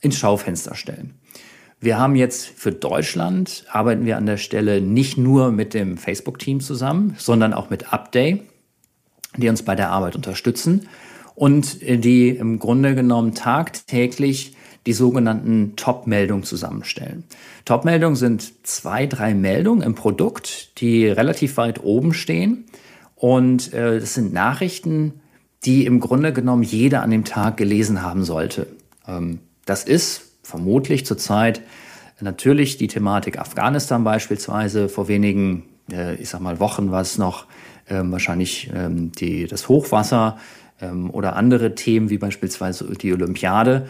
ins 0.00 0.16
Schaufenster 0.16 0.74
stellen. 0.76 1.12
Wir 1.78 1.98
haben 1.98 2.16
jetzt 2.16 2.46
für 2.46 2.72
Deutschland 2.72 3.66
arbeiten 3.70 4.06
wir 4.06 4.16
an 4.16 4.24
der 4.24 4.38
Stelle 4.38 4.80
nicht 4.80 5.18
nur 5.18 5.52
mit 5.52 5.74
dem 5.74 5.98
Facebook-Team 5.98 6.60
zusammen, 6.60 7.16
sondern 7.18 7.52
auch 7.52 7.68
mit 7.68 7.92
Upday, 7.92 8.44
die 9.36 9.50
uns 9.50 9.62
bei 9.62 9.74
der 9.74 9.90
Arbeit 9.90 10.16
unterstützen 10.16 10.88
und 11.34 11.82
die 11.82 12.30
im 12.30 12.58
Grunde 12.60 12.94
genommen 12.94 13.34
tagtäglich 13.34 14.56
die 14.88 14.94
sogenannten 14.94 15.74
Top-Meldungen 15.76 16.44
zusammenstellen. 16.44 17.24
Top-Meldungen 17.66 18.16
sind 18.16 18.66
zwei, 18.66 19.06
drei 19.06 19.34
Meldungen 19.34 19.82
im 19.82 19.94
Produkt, 19.94 20.80
die 20.80 21.06
relativ 21.06 21.58
weit 21.58 21.84
oben 21.84 22.14
stehen. 22.14 22.64
Und 23.14 23.74
äh, 23.74 24.00
das 24.00 24.14
sind 24.14 24.32
Nachrichten, 24.32 25.20
die 25.66 25.84
im 25.84 26.00
Grunde 26.00 26.32
genommen 26.32 26.62
jeder 26.62 27.02
an 27.02 27.10
dem 27.10 27.26
Tag 27.26 27.58
gelesen 27.58 28.00
haben 28.00 28.24
sollte. 28.24 28.66
Ähm, 29.06 29.40
das 29.66 29.84
ist 29.84 30.22
vermutlich 30.42 31.04
zurzeit 31.04 31.60
natürlich 32.22 32.78
die 32.78 32.88
Thematik 32.88 33.38
Afghanistan 33.38 34.04
beispielsweise. 34.04 34.88
Vor 34.88 35.06
wenigen, 35.06 35.64
äh, 35.92 36.14
ich 36.14 36.30
sag 36.30 36.40
mal, 36.40 36.60
Wochen 36.60 36.90
war 36.90 37.02
es 37.02 37.18
noch 37.18 37.44
äh, 37.88 38.00
wahrscheinlich 38.04 38.70
ähm, 38.74 39.12
die, 39.12 39.46
das 39.48 39.68
Hochwasser 39.68 40.38
ähm, 40.80 41.10
oder 41.10 41.36
andere 41.36 41.74
Themen 41.74 42.08
wie 42.08 42.16
beispielsweise 42.16 42.86
die 42.94 43.12
Olympiade. 43.12 43.86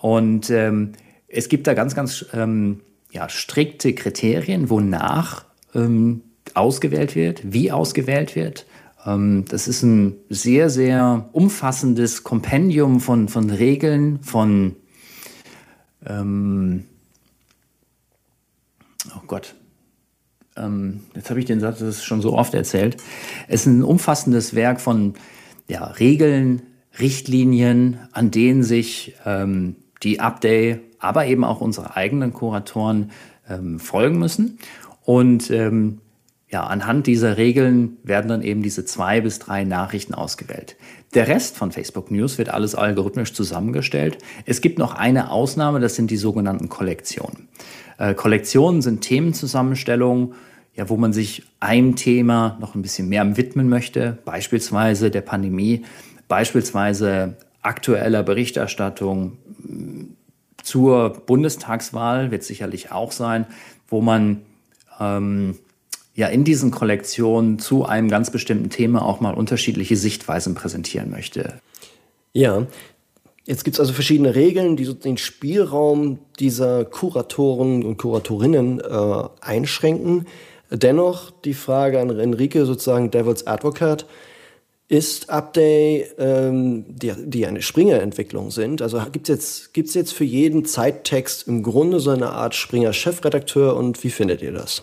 Und 0.00 0.50
ähm, 0.50 0.92
es 1.28 1.48
gibt 1.48 1.66
da 1.66 1.74
ganz, 1.74 1.94
ganz 1.94 2.26
ähm, 2.32 2.80
ja, 3.10 3.28
strikte 3.28 3.94
Kriterien, 3.94 4.70
wonach 4.70 5.44
ähm, 5.74 6.22
ausgewählt 6.54 7.14
wird, 7.14 7.52
wie 7.52 7.72
ausgewählt 7.72 8.36
wird. 8.36 8.66
Ähm, 9.06 9.44
das 9.48 9.68
ist 9.68 9.82
ein 9.82 10.16
sehr, 10.28 10.70
sehr 10.70 11.28
umfassendes 11.32 12.24
Kompendium 12.24 13.00
von, 13.00 13.28
von 13.28 13.50
Regeln, 13.50 14.22
von, 14.22 14.76
ähm, 16.06 16.84
oh 19.14 19.22
Gott, 19.26 19.54
ähm, 20.56 21.00
jetzt 21.14 21.30
habe 21.30 21.40
ich 21.40 21.46
den 21.46 21.60
Satz 21.60 21.78
das 21.78 22.04
schon 22.04 22.20
so 22.20 22.34
oft 22.34 22.54
erzählt. 22.54 22.96
Es 23.46 23.62
ist 23.62 23.66
ein 23.66 23.82
umfassendes 23.82 24.54
Werk 24.54 24.80
von 24.80 25.14
ja, 25.68 25.84
Regeln, 25.84 26.62
Richtlinien, 26.98 27.98
an 28.12 28.30
denen 28.30 28.62
sich 28.62 29.14
ähm, 29.24 29.76
die 30.02 30.20
Update, 30.20 30.80
aber 30.98 31.26
eben 31.26 31.44
auch 31.44 31.60
unsere 31.60 31.96
eigenen 31.96 32.32
Kuratoren 32.32 33.10
ähm, 33.48 33.78
folgen 33.78 34.18
müssen. 34.18 34.58
Und 35.04 35.50
ähm, 35.50 36.00
ja, 36.50 36.64
anhand 36.64 37.06
dieser 37.06 37.36
Regeln 37.36 37.98
werden 38.02 38.28
dann 38.28 38.42
eben 38.42 38.62
diese 38.62 38.84
zwei 38.84 39.20
bis 39.20 39.38
drei 39.38 39.64
Nachrichten 39.64 40.14
ausgewählt. 40.14 40.76
Der 41.14 41.28
Rest 41.28 41.56
von 41.56 41.72
Facebook 41.72 42.10
News 42.10 42.38
wird 42.38 42.48
alles 42.48 42.74
algorithmisch 42.74 43.34
zusammengestellt. 43.34 44.18
Es 44.46 44.60
gibt 44.60 44.78
noch 44.78 44.94
eine 44.94 45.30
Ausnahme, 45.30 45.80
das 45.80 45.94
sind 45.94 46.10
die 46.10 46.16
sogenannten 46.16 46.68
Kollektionen. 46.68 47.48
Äh, 47.98 48.14
Kollektionen 48.14 48.80
sind 48.80 49.02
Themenzusammenstellungen, 49.02 50.34
ja, 50.74 50.88
wo 50.88 50.96
man 50.96 51.12
sich 51.12 51.42
einem 51.60 51.96
Thema 51.96 52.56
noch 52.60 52.74
ein 52.74 52.82
bisschen 52.82 53.08
mehr 53.08 53.36
widmen 53.36 53.68
möchte, 53.68 54.18
beispielsweise 54.24 55.10
der 55.10 55.22
Pandemie, 55.22 55.84
beispielsweise 56.28 57.36
aktueller 57.62 58.22
Berichterstattung 58.22 59.38
zur 60.62 61.10
Bundestagswahl 61.10 62.30
wird 62.30 62.44
sicherlich 62.44 62.90
auch 62.92 63.12
sein, 63.12 63.46
wo 63.88 64.00
man 64.00 64.42
ähm, 65.00 65.58
ja 66.14 66.28
in 66.28 66.44
diesen 66.44 66.70
Kollektionen 66.70 67.58
zu 67.58 67.84
einem 67.84 68.08
ganz 68.08 68.30
bestimmten 68.30 68.70
Thema 68.70 69.02
auch 69.02 69.20
mal 69.20 69.34
unterschiedliche 69.34 69.96
Sichtweisen 69.96 70.54
präsentieren 70.54 71.10
möchte. 71.10 71.60
Ja, 72.32 72.66
jetzt 73.46 73.64
gibt 73.64 73.76
es 73.76 73.80
also 73.80 73.92
verschiedene 73.92 74.34
Regeln, 74.34 74.76
die 74.76 74.84
so 74.84 74.92
den 74.92 75.16
Spielraum 75.16 76.18
dieser 76.38 76.84
Kuratoren 76.84 77.84
und 77.84 77.96
Kuratorinnen 77.96 78.80
äh, 78.80 79.22
einschränken. 79.40 80.26
Dennoch 80.70 81.30
die 81.30 81.54
Frage 81.54 82.00
an 82.00 82.10
Enrique, 82.18 82.66
sozusagen 82.66 83.10
Devil's 83.10 83.46
Advocate, 83.46 84.04
ist 84.88 85.28
Update, 85.28 86.14
ähm, 86.18 86.84
die, 86.88 87.12
die 87.16 87.46
eine 87.46 87.60
Springer-Entwicklung 87.60 88.50
sind. 88.50 88.80
Also 88.80 89.00
gibt 89.12 89.28
es 89.28 89.34
jetzt, 89.34 89.74
gibt's 89.74 89.94
jetzt 89.94 90.14
für 90.14 90.24
jeden 90.24 90.64
Zeittext 90.64 91.46
im 91.46 91.62
Grunde 91.62 92.00
so 92.00 92.10
eine 92.10 92.30
Art 92.30 92.54
Springer-Chefredakteur 92.54 93.76
und 93.76 94.02
wie 94.02 94.10
findet 94.10 94.40
ihr 94.40 94.52
das? 94.52 94.82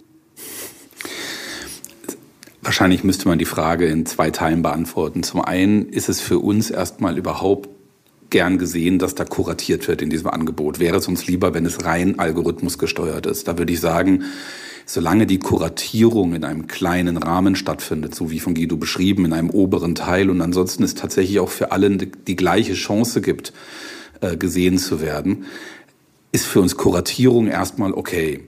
Wahrscheinlich 2.61 3.03
müsste 3.03 3.27
man 3.27 3.39
die 3.39 3.45
Frage 3.45 3.87
in 3.87 4.05
zwei 4.05 4.31
Teilen 4.31 4.61
beantworten. 4.61 5.23
Zum 5.23 5.41
einen 5.41 5.89
ist 5.89 6.09
es 6.09 6.21
für 6.21 6.39
uns 6.39 6.69
erstmal 6.69 7.17
überhaupt 7.17 7.69
gern 8.29 8.57
gesehen, 8.57 8.99
dass 8.99 9.15
da 9.15 9.23
kuratiert 9.23 9.87
wird 9.87 10.01
in 10.01 10.09
diesem 10.09 10.27
Angebot. 10.27 10.79
Wäre 10.79 10.97
es 10.97 11.07
uns 11.07 11.27
lieber, 11.27 11.53
wenn 11.53 11.65
es 11.65 11.85
rein 11.85 12.19
algorithmusgesteuert 12.19 13.25
ist. 13.27 13.47
Da 13.47 13.57
würde 13.57 13.73
ich 13.73 13.79
sagen, 13.79 14.23
solange 14.85 15.25
die 15.25 15.39
Kuratierung 15.39 16.33
in 16.33 16.43
einem 16.43 16.67
kleinen 16.67 17.17
Rahmen 17.17 17.55
stattfindet, 17.55 18.13
so 18.13 18.29
wie 18.31 18.39
von 18.39 18.53
Guido 18.53 18.77
beschrieben, 18.77 19.25
in 19.25 19.33
einem 19.33 19.49
oberen 19.49 19.95
Teil 19.95 20.29
und 20.29 20.41
ansonsten 20.41 20.83
es 20.83 20.95
tatsächlich 20.95 21.39
auch 21.39 21.49
für 21.49 21.71
alle 21.71 21.89
die 21.97 22.35
gleiche 22.35 22.73
Chance 22.73 23.21
gibt, 23.21 23.51
äh, 24.21 24.37
gesehen 24.37 24.77
zu 24.77 25.01
werden, 25.01 25.45
ist 26.31 26.45
für 26.45 26.61
uns 26.61 26.77
Kuratierung 26.77 27.47
erstmal 27.47 27.93
okay. 27.93 28.47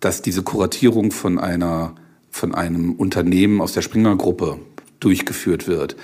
Dass 0.00 0.22
diese 0.22 0.42
Kuratierung 0.42 1.10
von 1.10 1.38
einer 1.38 1.96
von 2.30 2.54
einem 2.54 2.92
Unternehmen 2.92 3.60
aus 3.60 3.72
der 3.72 3.82
Springer-Gruppe 3.82 4.60
durchgeführt 5.00 5.66
wird, 5.66 5.96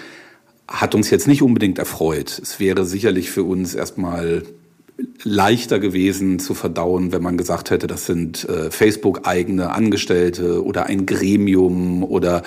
hat 0.66 0.94
uns 0.94 1.10
jetzt 1.10 1.28
nicht 1.28 1.42
unbedingt 1.42 1.78
erfreut. 1.78 2.40
Es 2.42 2.58
wäre 2.58 2.86
sicherlich 2.86 3.30
für 3.30 3.44
uns 3.44 3.74
erstmal 3.74 4.42
leichter 5.22 5.80
gewesen 5.80 6.38
zu 6.38 6.54
verdauen, 6.54 7.12
wenn 7.12 7.22
man 7.22 7.36
gesagt 7.36 7.70
hätte, 7.70 7.86
das 7.86 8.06
sind 8.06 8.48
äh, 8.48 8.70
Facebook-eigene 8.70 9.70
Angestellte 9.70 10.64
oder 10.64 10.86
ein 10.86 11.06
Gremium 11.06 12.04
oder 12.04 12.42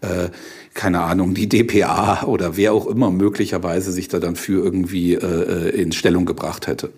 äh, 0.00 0.28
keine 0.74 1.00
Ahnung, 1.00 1.34
die 1.34 1.48
DPA 1.48 2.24
oder 2.24 2.56
wer 2.56 2.72
auch 2.72 2.86
immer 2.86 3.10
möglicherweise 3.10 3.90
sich 3.90 4.08
da 4.08 4.20
dann 4.20 4.36
für 4.36 4.62
irgendwie 4.62 5.14
äh, 5.14 5.18
äh, 5.24 5.82
in 5.82 5.92
Stellung 5.92 6.24
gebracht 6.24 6.66
hätte. 6.66 6.90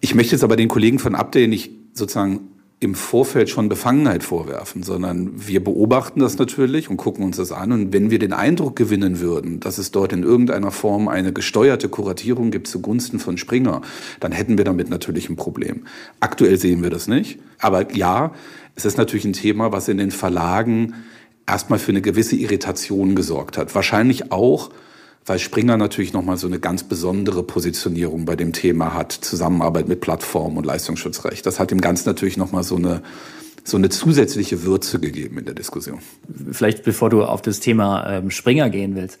Ich 0.00 0.14
möchte 0.14 0.32
jetzt 0.32 0.44
aber 0.44 0.56
den 0.56 0.68
Kollegen 0.68 0.98
von 0.98 1.14
Update 1.14 1.48
nicht 1.48 1.72
sozusagen 1.94 2.40
im 2.80 2.94
Vorfeld 2.94 3.50
schon 3.50 3.68
Befangenheit 3.68 4.22
vorwerfen, 4.22 4.84
sondern 4.84 5.32
wir 5.34 5.62
beobachten 5.62 6.20
das 6.20 6.38
natürlich 6.38 6.88
und 6.88 6.96
gucken 6.96 7.24
uns 7.24 7.36
das 7.36 7.50
an. 7.50 7.72
Und 7.72 7.92
wenn 7.92 8.10
wir 8.10 8.20
den 8.20 8.32
Eindruck 8.32 8.76
gewinnen 8.76 9.18
würden, 9.18 9.58
dass 9.58 9.78
es 9.78 9.90
dort 9.90 10.12
in 10.12 10.22
irgendeiner 10.22 10.70
Form 10.70 11.08
eine 11.08 11.32
gesteuerte 11.32 11.88
Kuratierung 11.88 12.52
gibt 12.52 12.68
zugunsten 12.68 13.18
von 13.18 13.36
Springer, 13.36 13.82
dann 14.20 14.30
hätten 14.30 14.58
wir 14.58 14.64
damit 14.64 14.90
natürlich 14.90 15.28
ein 15.28 15.34
Problem. 15.34 15.86
Aktuell 16.20 16.56
sehen 16.56 16.84
wir 16.84 16.90
das 16.90 17.08
nicht. 17.08 17.40
Aber 17.58 17.92
ja, 17.94 18.32
es 18.76 18.84
ist 18.84 18.96
natürlich 18.96 19.24
ein 19.24 19.32
Thema, 19.32 19.72
was 19.72 19.88
in 19.88 19.98
den 19.98 20.12
Verlagen 20.12 20.94
erstmal 21.48 21.80
für 21.80 21.90
eine 21.90 22.02
gewisse 22.02 22.36
Irritation 22.36 23.16
gesorgt 23.16 23.58
hat. 23.58 23.74
Wahrscheinlich 23.74 24.30
auch, 24.30 24.70
weil 25.26 25.38
Springer 25.38 25.76
natürlich 25.76 26.12
nochmal 26.12 26.36
so 26.36 26.46
eine 26.46 26.58
ganz 26.58 26.84
besondere 26.84 27.42
Positionierung 27.42 28.24
bei 28.24 28.36
dem 28.36 28.52
Thema 28.52 28.94
hat, 28.94 29.12
Zusammenarbeit 29.12 29.88
mit 29.88 30.00
Plattformen 30.00 30.56
und 30.56 30.64
Leistungsschutzrecht. 30.64 31.44
Das 31.44 31.60
hat 31.60 31.70
dem 31.70 31.80
Ganzen 31.80 32.08
natürlich 32.08 32.36
nochmal 32.36 32.62
so 32.62 32.76
eine, 32.76 33.02
so 33.64 33.76
eine 33.76 33.90
zusätzliche 33.90 34.62
Würze 34.62 34.98
gegeben 34.98 35.38
in 35.38 35.44
der 35.44 35.54
Diskussion. 35.54 35.98
Vielleicht 36.50 36.82
bevor 36.84 37.10
du 37.10 37.24
auf 37.24 37.42
das 37.42 37.60
Thema 37.60 38.08
ähm, 38.10 38.30
Springer 38.30 38.70
gehen 38.70 38.94
willst. 38.94 39.18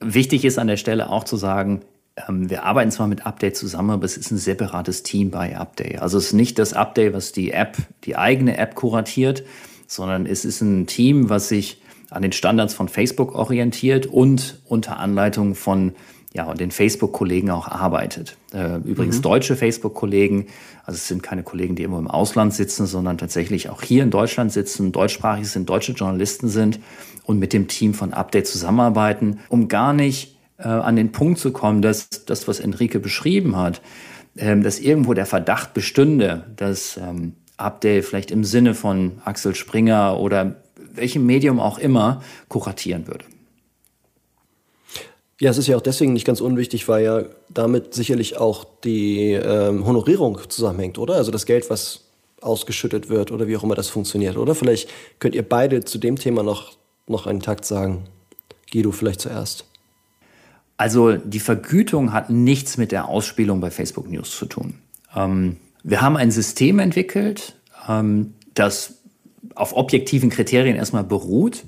Wichtig 0.00 0.44
ist 0.44 0.58
an 0.58 0.66
der 0.66 0.76
Stelle 0.76 1.10
auch 1.10 1.24
zu 1.24 1.36
sagen, 1.36 1.82
ähm, 2.28 2.48
wir 2.50 2.64
arbeiten 2.64 2.90
zwar 2.90 3.08
mit 3.08 3.26
Update 3.26 3.56
zusammen, 3.56 3.90
aber 3.90 4.04
es 4.04 4.16
ist 4.16 4.30
ein 4.30 4.38
separates 4.38 5.02
Team 5.02 5.30
bei 5.30 5.56
Update. 5.56 6.00
Also 6.00 6.18
es 6.18 6.26
ist 6.26 6.32
nicht 6.32 6.58
das 6.58 6.72
Update, 6.72 7.12
was 7.12 7.32
die 7.32 7.50
App, 7.52 7.76
die 8.04 8.16
eigene 8.16 8.56
App 8.56 8.74
kuratiert, 8.74 9.44
sondern 9.86 10.26
es 10.26 10.44
ist 10.44 10.60
ein 10.60 10.86
Team, 10.86 11.28
was 11.28 11.48
sich 11.48 11.80
an 12.14 12.22
den 12.22 12.32
Standards 12.32 12.74
von 12.74 12.88
Facebook 12.88 13.34
orientiert 13.34 14.06
und 14.06 14.60
unter 14.66 14.98
Anleitung 14.98 15.54
von 15.54 15.92
ja, 16.34 16.52
den 16.52 16.72
Facebook-Kollegen 16.72 17.50
auch 17.50 17.68
arbeitet. 17.68 18.36
Äh, 18.52 18.78
übrigens 18.78 19.18
mhm. 19.18 19.22
deutsche 19.22 19.54
Facebook-Kollegen, 19.56 20.46
also 20.84 20.96
es 20.96 21.06
sind 21.06 21.22
keine 21.22 21.44
Kollegen, 21.44 21.76
die 21.76 21.84
immer 21.84 21.98
im 21.98 22.08
Ausland 22.08 22.52
sitzen, 22.52 22.86
sondern 22.86 23.18
tatsächlich 23.18 23.70
auch 23.70 23.82
hier 23.82 24.02
in 24.02 24.10
Deutschland 24.10 24.52
sitzen, 24.52 24.90
deutschsprachig 24.90 25.48
sind, 25.48 25.68
deutsche 25.68 25.92
Journalisten 25.92 26.48
sind 26.48 26.80
und 27.24 27.38
mit 27.38 27.52
dem 27.52 27.68
Team 27.68 27.94
von 27.94 28.12
Update 28.12 28.48
zusammenarbeiten, 28.48 29.38
um 29.48 29.68
gar 29.68 29.92
nicht 29.92 30.36
äh, 30.58 30.64
an 30.64 30.96
den 30.96 31.12
Punkt 31.12 31.38
zu 31.38 31.52
kommen, 31.52 31.82
dass 31.82 32.08
das, 32.26 32.48
was 32.48 32.58
Enrique 32.58 32.98
beschrieben 32.98 33.56
hat, 33.56 33.80
äh, 34.34 34.58
dass 34.58 34.80
irgendwo 34.80 35.14
der 35.14 35.26
Verdacht 35.26 35.72
bestünde, 35.72 36.52
dass 36.56 36.96
ähm, 36.96 37.34
Update 37.56 38.04
vielleicht 38.04 38.32
im 38.32 38.42
Sinne 38.42 38.74
von 38.74 39.20
Axel 39.24 39.54
Springer 39.54 40.18
oder 40.18 40.63
welchem 40.96 41.26
Medium 41.26 41.60
auch 41.60 41.78
immer, 41.78 42.22
kuratieren 42.48 43.06
würde. 43.06 43.24
Ja, 45.40 45.50
es 45.50 45.58
ist 45.58 45.66
ja 45.66 45.76
auch 45.76 45.82
deswegen 45.82 46.12
nicht 46.12 46.26
ganz 46.26 46.40
unwichtig, 46.40 46.88
weil 46.88 47.04
ja 47.04 47.22
damit 47.48 47.92
sicherlich 47.92 48.36
auch 48.38 48.64
die 48.84 49.32
ähm, 49.32 49.84
Honorierung 49.84 50.38
zusammenhängt, 50.48 50.98
oder? 50.98 51.14
Also 51.14 51.30
das 51.30 51.44
Geld, 51.44 51.70
was 51.70 52.04
ausgeschüttet 52.40 53.08
wird 53.08 53.32
oder 53.32 53.48
wie 53.48 53.56
auch 53.56 53.64
immer 53.64 53.74
das 53.74 53.88
funktioniert, 53.88 54.36
oder? 54.36 54.54
Vielleicht 54.54 54.88
könnt 55.18 55.34
ihr 55.34 55.46
beide 55.46 55.84
zu 55.84 55.98
dem 55.98 56.16
Thema 56.16 56.42
noch, 56.42 56.76
noch 57.06 57.26
einen 57.26 57.40
Takt 57.40 57.64
sagen. 57.64 58.04
Guido, 58.72 58.92
vielleicht 58.92 59.20
zuerst. 59.20 59.64
Also 60.76 61.12
die 61.12 61.40
Vergütung 61.40 62.12
hat 62.12 62.30
nichts 62.30 62.76
mit 62.76 62.92
der 62.92 63.08
Ausspielung 63.08 63.60
bei 63.60 63.70
Facebook 63.70 64.10
News 64.10 64.36
zu 64.36 64.46
tun. 64.46 64.74
Ähm, 65.14 65.56
wir 65.82 66.00
haben 66.00 66.16
ein 66.16 66.30
System 66.30 66.78
entwickelt, 66.78 67.54
ähm, 67.88 68.34
das 68.54 68.94
auf 69.54 69.76
objektiven 69.76 70.30
Kriterien 70.30 70.76
erstmal 70.76 71.04
beruht. 71.04 71.64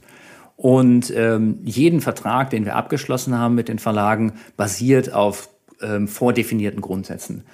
Und 0.56 1.12
ähm, 1.14 1.60
jeden 1.64 2.00
Vertrag, 2.00 2.50
den 2.50 2.64
wir 2.64 2.76
abgeschlossen 2.76 3.38
haben 3.38 3.54
mit 3.54 3.68
den 3.68 3.78
Verlagen, 3.78 4.34
basiert 4.56 5.12
auf 5.12 5.50
ähm, 5.82 6.08
vordefinierten 6.08 6.80
Grundsätzen. 6.80 7.44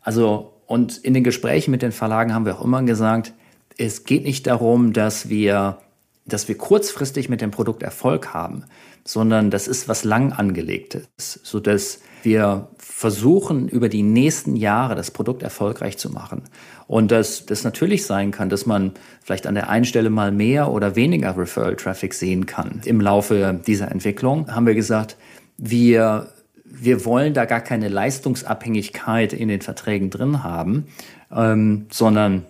Also, 0.00 0.52
und 0.66 0.98
in 0.98 1.14
den 1.14 1.24
Gesprächen 1.24 1.70
mit 1.70 1.82
den 1.82 1.92
Verlagen 1.92 2.32
haben 2.32 2.46
wir 2.46 2.58
auch 2.58 2.64
immer 2.64 2.82
gesagt, 2.82 3.32
es 3.78 4.04
geht 4.04 4.24
nicht 4.24 4.46
darum, 4.46 4.92
dass 4.92 5.28
wir, 5.28 5.78
dass 6.24 6.48
wir 6.48 6.56
kurzfristig 6.56 7.28
mit 7.28 7.40
dem 7.40 7.50
Produkt 7.50 7.82
Erfolg 7.82 8.32
haben, 8.32 8.64
sondern 9.04 9.50
das 9.50 9.66
ist 9.66 9.88
was 9.88 10.04
lang 10.04 10.32
angelegtes, 10.32 11.08
sodass 11.18 12.00
wir 12.22 12.68
versuchen, 13.02 13.66
über 13.68 13.88
die 13.88 14.04
nächsten 14.04 14.54
Jahre 14.54 14.94
das 14.94 15.10
Produkt 15.10 15.42
erfolgreich 15.42 15.98
zu 15.98 16.08
machen. 16.08 16.42
Und 16.86 17.10
dass 17.10 17.44
das 17.46 17.64
natürlich 17.64 18.06
sein 18.06 18.30
kann, 18.30 18.48
dass 18.48 18.64
man 18.64 18.92
vielleicht 19.24 19.48
an 19.48 19.56
der 19.56 19.68
einen 19.68 19.84
Stelle 19.84 20.08
mal 20.08 20.30
mehr 20.30 20.70
oder 20.70 20.94
weniger 20.94 21.36
Referral-Traffic 21.36 22.14
sehen 22.14 22.46
kann. 22.46 22.80
Im 22.84 23.00
Laufe 23.00 23.60
dieser 23.66 23.90
Entwicklung 23.90 24.54
haben 24.54 24.66
wir 24.66 24.76
gesagt, 24.76 25.16
wir, 25.58 26.28
wir 26.64 27.04
wollen 27.04 27.34
da 27.34 27.44
gar 27.44 27.60
keine 27.60 27.88
Leistungsabhängigkeit 27.88 29.32
in 29.32 29.48
den 29.48 29.62
Verträgen 29.62 30.08
drin 30.08 30.44
haben, 30.44 30.86
ähm, 31.34 31.86
sondern 31.90 32.46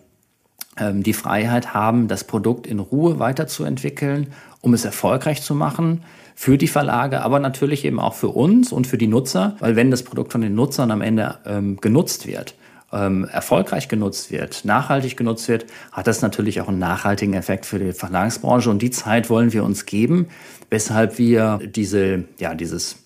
ähm, 0.77 1.03
die 1.03 1.15
Freiheit 1.15 1.73
haben, 1.73 2.09
das 2.09 2.25
Produkt 2.25 2.67
in 2.67 2.79
Ruhe 2.79 3.19
weiterzuentwickeln, 3.19 4.27
um 4.63 4.73
es 4.73 4.87
erfolgreich 4.87 5.43
zu 5.43 5.55
machen 5.55 6.03
für 6.35 6.57
die 6.57 6.69
Verlage, 6.69 7.21
aber 7.21 7.39
natürlich 7.39 7.85
eben 7.85 8.01
auch 8.01 8.15
für 8.15 8.29
uns 8.29 8.73
und 8.73 8.87
für 8.87 8.97
die 8.97 9.07
Nutzer, 9.07 9.57
weil 9.59 9.77
wenn 9.77 9.91
das 9.91 10.03
Produkt 10.03 10.33
von 10.33 10.41
den 10.41 10.55
Nutzern 10.55 10.91
am 10.91 11.03
Ende 11.03 11.39
ähm, 11.45 11.77
genutzt 11.81 12.27
wird, 12.27 12.55
ähm, 12.93 13.25
erfolgreich 13.25 13.89
genutzt 13.89 14.31
wird, 14.31 14.65
nachhaltig 14.65 15.17
genutzt 15.17 15.49
wird, 15.49 15.67
hat 15.91 16.07
das 16.07 16.23
natürlich 16.23 16.61
auch 16.61 16.69
einen 16.69 16.79
nachhaltigen 16.79 17.35
Effekt 17.35 17.67
für 17.67 17.79
die 17.79 17.93
Verlagsbranche 17.93 18.71
und 18.71 18.81
die 18.81 18.91
Zeit 18.91 19.29
wollen 19.29 19.53
wir 19.53 19.65
uns 19.65 19.85
geben, 19.85 20.29
weshalb 20.71 21.19
wir 21.19 21.61
diese, 21.65 22.25
ja, 22.39 22.55
dieses 22.55 22.97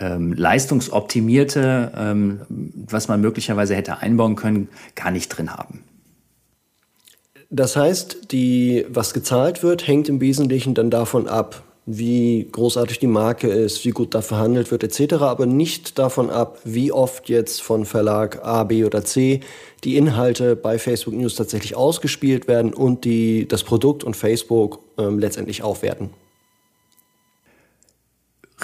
ähm, 0.00 0.32
leistungsoptimierte, 0.32 1.92
ähm, 1.96 2.40
was 2.48 3.08
man 3.08 3.20
möglicherweise 3.20 3.74
hätte 3.74 3.98
einbauen 3.98 4.36
können, 4.36 4.68
gar 4.94 5.10
nicht 5.10 5.28
drin 5.28 5.52
haben. 5.52 5.80
Das 7.54 7.76
heißt, 7.76 8.32
die, 8.32 8.86
was 8.88 9.12
gezahlt 9.12 9.62
wird, 9.62 9.86
hängt 9.86 10.08
im 10.08 10.22
Wesentlichen 10.22 10.72
dann 10.72 10.88
davon 10.88 11.28
ab, 11.28 11.62
wie 11.84 12.48
großartig 12.50 12.98
die 12.98 13.06
Marke 13.06 13.48
ist, 13.48 13.84
wie 13.84 13.90
gut 13.90 14.14
da 14.14 14.22
verhandelt 14.22 14.70
wird 14.70 14.82
etc., 14.82 15.16
aber 15.16 15.44
nicht 15.44 15.98
davon 15.98 16.30
ab, 16.30 16.60
wie 16.64 16.92
oft 16.92 17.28
jetzt 17.28 17.60
von 17.60 17.84
Verlag 17.84 18.42
A, 18.42 18.64
B 18.64 18.86
oder 18.86 19.04
C 19.04 19.40
die 19.84 19.98
Inhalte 19.98 20.56
bei 20.56 20.78
Facebook 20.78 21.12
News 21.12 21.34
tatsächlich 21.34 21.76
ausgespielt 21.76 22.48
werden 22.48 22.72
und 22.72 23.04
die 23.04 23.46
das 23.46 23.64
Produkt 23.64 24.02
und 24.02 24.16
Facebook 24.16 24.78
ähm, 24.96 25.18
letztendlich 25.18 25.62
aufwerten. 25.62 26.08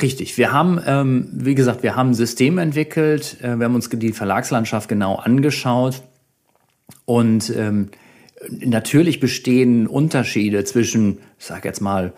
Richtig. 0.01 0.39
Wir 0.39 0.51
haben, 0.51 0.81
ähm, 0.87 1.29
wie 1.35 1.55
gesagt, 1.55 1.83
wir 1.83 1.95
haben 1.95 2.11
ein 2.11 2.15
System 2.15 2.57
entwickelt. 2.57 3.37
Äh, 3.43 3.59
wir 3.59 3.67
haben 3.67 3.75
uns 3.75 3.91
die 3.91 4.13
Verlagslandschaft 4.13 4.89
genau 4.89 5.17
angeschaut 5.17 6.01
und 7.05 7.53
ähm, 7.55 7.91
natürlich 8.51 9.21
bestehen 9.21 9.87
Unterschiede 9.87 10.65
zwischen, 10.65 11.19
ich 11.39 11.47
sage 11.47 11.69
jetzt 11.69 11.81
mal, 11.81 12.13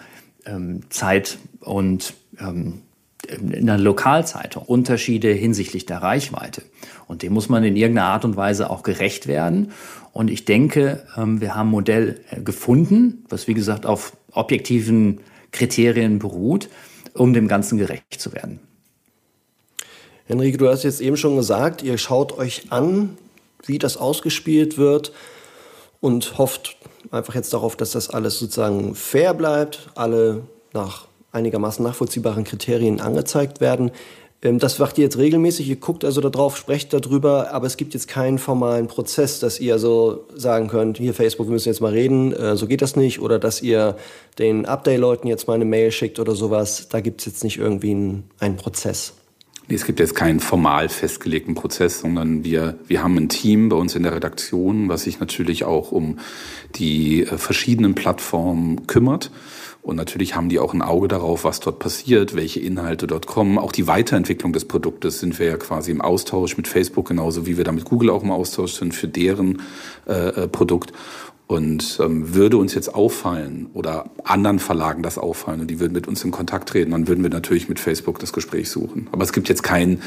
ähm, 0.47 0.83
Zeit 0.91 1.39
und 1.61 2.15
ähm, 2.39 2.83
in 3.29 3.67
der 3.67 3.79
Lokalzeitung 3.79 4.63
Unterschiede 4.63 5.33
hinsichtlich 5.33 5.87
der 5.87 5.99
Reichweite. 5.99 6.63
Und 7.07 7.23
dem 7.23 7.33
muss 7.33 7.49
man 7.49 7.65
in 7.65 7.77
irgendeiner 7.77 8.09
Art 8.09 8.25
und 8.25 8.37
Weise 8.37 8.71
auch 8.71 8.83
gerecht 8.83 9.27
werden. 9.27 9.73
Und 10.13 10.31
ich 10.31 10.45
denke, 10.45 11.05
ähm, 11.17 11.41
wir 11.41 11.55
haben 11.55 11.69
ein 11.69 11.73
Modell 11.73 12.21
äh, 12.31 12.41
gefunden, 12.41 13.25
was 13.29 13.47
wie 13.47 13.55
gesagt 13.55 13.87
auf 13.87 14.17
objektiven 14.33 15.21
Kriterien 15.53 16.19
beruht, 16.19 16.69
um 17.15 17.33
dem 17.33 17.49
Ganzen 17.49 17.79
gerecht 17.79 18.21
zu 18.21 18.33
werden. 18.33 18.61
Henrike, 20.27 20.59
du 20.59 20.69
hast 20.69 20.85
jetzt 20.85 21.01
eben 21.01 21.17
schon 21.17 21.37
gesagt, 21.37 21.83
ihr 21.83 21.99
schaut 21.99 22.37
euch 22.39 22.71
an, 22.71 23.17
wie 23.67 23.79
das 23.79 23.97
ausgespielt 23.97 24.79
wird 24.79 25.13
und 26.01 26.39
hofft 26.39 26.77
einfach 27.11 27.35
jetzt 27.35 27.53
darauf, 27.53 27.77
dass 27.77 27.93
das 27.93 28.11
alles 28.11 28.39
sozusagen 28.39 28.95
fair 28.95 29.35
bleibt, 29.35 29.91
alle 29.95 30.43
nach 30.73 31.07
einigermaßen 31.33 31.85
nachvollziehbaren 31.85 32.45
Kriterien 32.45 33.01
angezeigt 33.01 33.61
werden. 33.61 33.91
Ähm, 34.43 34.59
das 34.59 34.79
macht 34.79 34.99
ihr 34.99 35.05
jetzt 35.05 35.19
regelmäßig, 35.19 35.69
ihr 35.69 35.77
guckt 35.77 36.05
also 36.05 36.21
darauf, 36.21 36.57
sprecht 36.57 36.93
darüber, 36.93 37.53
aber 37.53 37.67
es 37.67 37.77
gibt 37.77 37.95
jetzt 37.95 38.09
keinen 38.09 38.39
formalen 38.39 38.87
Prozess, 38.87 39.41
dass 39.41 39.61
ihr 39.61 39.79
so 39.79 40.27
sagen 40.35 40.69
könnt, 40.69 40.99
hier 40.99 41.15
Facebook, 41.15 41.47
wir 41.49 41.53
müssen 41.53 41.69
jetzt 41.69 41.81
mal 41.81 41.93
reden, 41.93 42.33
äh, 42.33 42.57
so 42.57 42.67
geht 42.67 42.83
das 42.83 42.97
nicht, 42.97 43.21
oder 43.21 43.39
dass 43.39 43.63
ihr 43.63 43.97
den 44.39 44.67
Update-Leuten 44.67 45.29
jetzt 45.29 45.47
mal 45.47 45.55
eine 45.55 45.65
Mail 45.65 45.93
schickt 45.93 46.19
oder 46.19 46.35
sowas. 46.35 46.89
Da 46.89 47.01
gibt 47.01 47.21
es 47.21 47.27
jetzt 47.27 47.45
nicht 47.45 47.59
irgendwie 47.59 47.91
einen, 47.91 48.31
einen 48.39 48.57
Prozess. 48.57 49.15
Es 49.75 49.85
gibt 49.85 50.01
jetzt 50.01 50.17
keinen 50.17 50.41
formal 50.41 50.89
festgelegten 50.89 51.55
Prozess, 51.55 52.01
sondern 52.01 52.45
wir, 52.45 52.79
wir 52.89 53.03
haben 53.03 53.17
ein 53.17 53.29
Team 53.29 53.69
bei 53.69 53.77
uns 53.77 53.95
in 53.95 54.03
der 54.03 54.15
Redaktion, 54.15 54.89
was 54.89 55.05
sich 55.05 55.21
natürlich 55.21 55.65
auch 55.65 55.93
um 55.93 56.19
die 56.75 57.23
äh, 57.23 57.39
verschiedenen 57.39 57.95
Plattformen 57.95 58.87
kümmert. 58.87 59.31
Und 59.83 59.97
natürlich 59.97 60.37
haben 60.37 60.51
die 60.51 60.59
auch 60.59 60.75
ein 60.75 60.83
Auge 60.83 61.09
darauf, 61.09 61.45
was 61.45 61.61
dort 61.61 61.79
passiert, 61.79 62.37
welche 62.37 62.61
Inhalte 62.61 63.07
dort 63.07 63.27
kommen. 63.27 63.59
Auch 63.59 63.73
die 63.73 63.87
Weiterentwicklung 63.87 64.53
des 64.53 64.67
Produktes 64.67 65.21
sind 65.21 65.39
wir 65.39 65.47
ja 65.47 65.57
quasi 65.57 65.91
im 65.91 66.03
Austausch 66.03 66.59
mit 66.59 66.69
Facebook, 66.69 67.09
genauso 67.09 67.47
wie 67.47 67.57
wir 67.57 67.65
da 67.65 67.73
mit 67.73 67.87
Google 67.87 68.11
auch 68.11 68.23
im 68.23 68.31
Austausch 68.31 68.73
sind 68.73 68.95
für 68.95 69.09
deren 69.09 69.63
äh, 70.07 70.43
äh 70.43 70.49
Produkt. 70.49 70.93
Und 71.51 71.99
ähm, 72.01 72.33
würde 72.33 72.59
uns 72.59 72.77
jetzt 72.77 72.95
auffallen 72.95 73.71
oder 73.73 74.09
anderen 74.23 74.61
Verlagen 74.61 75.03
das 75.03 75.19
auffallen 75.19 75.61
und 75.61 75.69
die 75.69 75.81
würden 75.81 75.93
mit 75.93 76.07
uns 76.07 76.23
in 76.23 76.31
Kontakt 76.31 76.69
treten, 76.69 76.93
dann 76.93 77.09
würden 77.09 77.25
wir 77.25 77.31
natürlich 77.31 77.69
mit 77.69 77.81
Facebook 77.81 78.21
das 78.21 78.33
Gespräch 78.33 78.71
suchen. 78.71 79.09
Aber 79.11 79.25
es 79.25 79.33
gibt 79.33 79.49
jetzt 79.49 79.65
kein, 79.65 80.01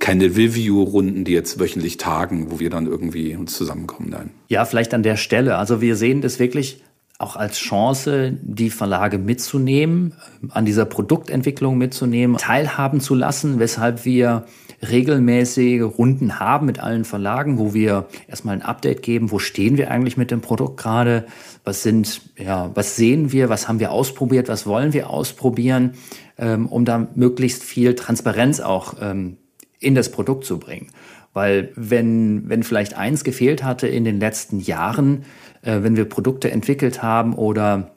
keine 0.00 0.24
Review-Runden, 0.24 1.22
die 1.22 1.30
jetzt 1.30 1.60
wöchentlich 1.60 1.96
tagen, 1.96 2.50
wo 2.50 2.58
wir 2.58 2.70
dann 2.70 2.88
irgendwie 2.88 3.36
uns 3.36 3.56
zusammenkommen. 3.56 4.08
Nein. 4.10 4.30
Ja, 4.48 4.64
vielleicht 4.64 4.92
an 4.92 5.04
der 5.04 5.16
Stelle. 5.16 5.58
Also 5.58 5.80
wir 5.80 5.94
sehen 5.94 6.22
das 6.22 6.40
wirklich 6.40 6.82
auch 7.20 7.36
als 7.36 7.58
Chance, 7.58 8.36
die 8.42 8.70
Verlage 8.70 9.18
mitzunehmen, 9.18 10.14
an 10.48 10.64
dieser 10.64 10.86
Produktentwicklung 10.86 11.78
mitzunehmen, 11.78 12.36
teilhaben 12.36 13.00
zu 13.00 13.14
lassen, 13.14 13.60
weshalb 13.60 14.04
wir 14.04 14.44
regelmäßige 14.82 15.82
Runden 15.82 16.40
haben 16.40 16.66
mit 16.66 16.80
allen 16.80 17.04
Verlagen, 17.04 17.58
wo 17.58 17.74
wir 17.74 18.06
erstmal 18.28 18.54
ein 18.54 18.62
Update 18.62 19.02
geben, 19.02 19.30
wo 19.30 19.38
stehen 19.38 19.76
wir 19.76 19.90
eigentlich 19.90 20.16
mit 20.16 20.30
dem 20.30 20.40
Produkt 20.40 20.78
gerade, 20.78 21.26
was 21.64 21.82
sind, 21.82 22.22
ja, 22.38 22.70
was 22.74 22.96
sehen 22.96 23.32
wir, 23.32 23.48
was 23.48 23.68
haben 23.68 23.80
wir 23.80 23.92
ausprobiert, 23.92 24.48
was 24.48 24.66
wollen 24.66 24.92
wir 24.92 25.10
ausprobieren, 25.10 25.92
ähm, 26.38 26.66
um 26.66 26.84
da 26.84 27.08
möglichst 27.14 27.62
viel 27.62 27.94
Transparenz 27.94 28.60
auch 28.60 28.94
ähm, 29.00 29.36
in 29.78 29.94
das 29.94 30.10
Produkt 30.10 30.44
zu 30.44 30.58
bringen. 30.58 30.88
Weil 31.32 31.72
wenn, 31.76 32.48
wenn 32.48 32.62
vielleicht 32.62 32.94
eins 32.96 33.22
gefehlt 33.22 33.62
hatte 33.62 33.86
in 33.86 34.04
den 34.04 34.18
letzten 34.18 34.60
Jahren, 34.60 35.24
äh, 35.62 35.82
wenn 35.82 35.96
wir 35.96 36.06
Produkte 36.06 36.50
entwickelt 36.50 37.02
haben 37.02 37.34
oder 37.34 37.90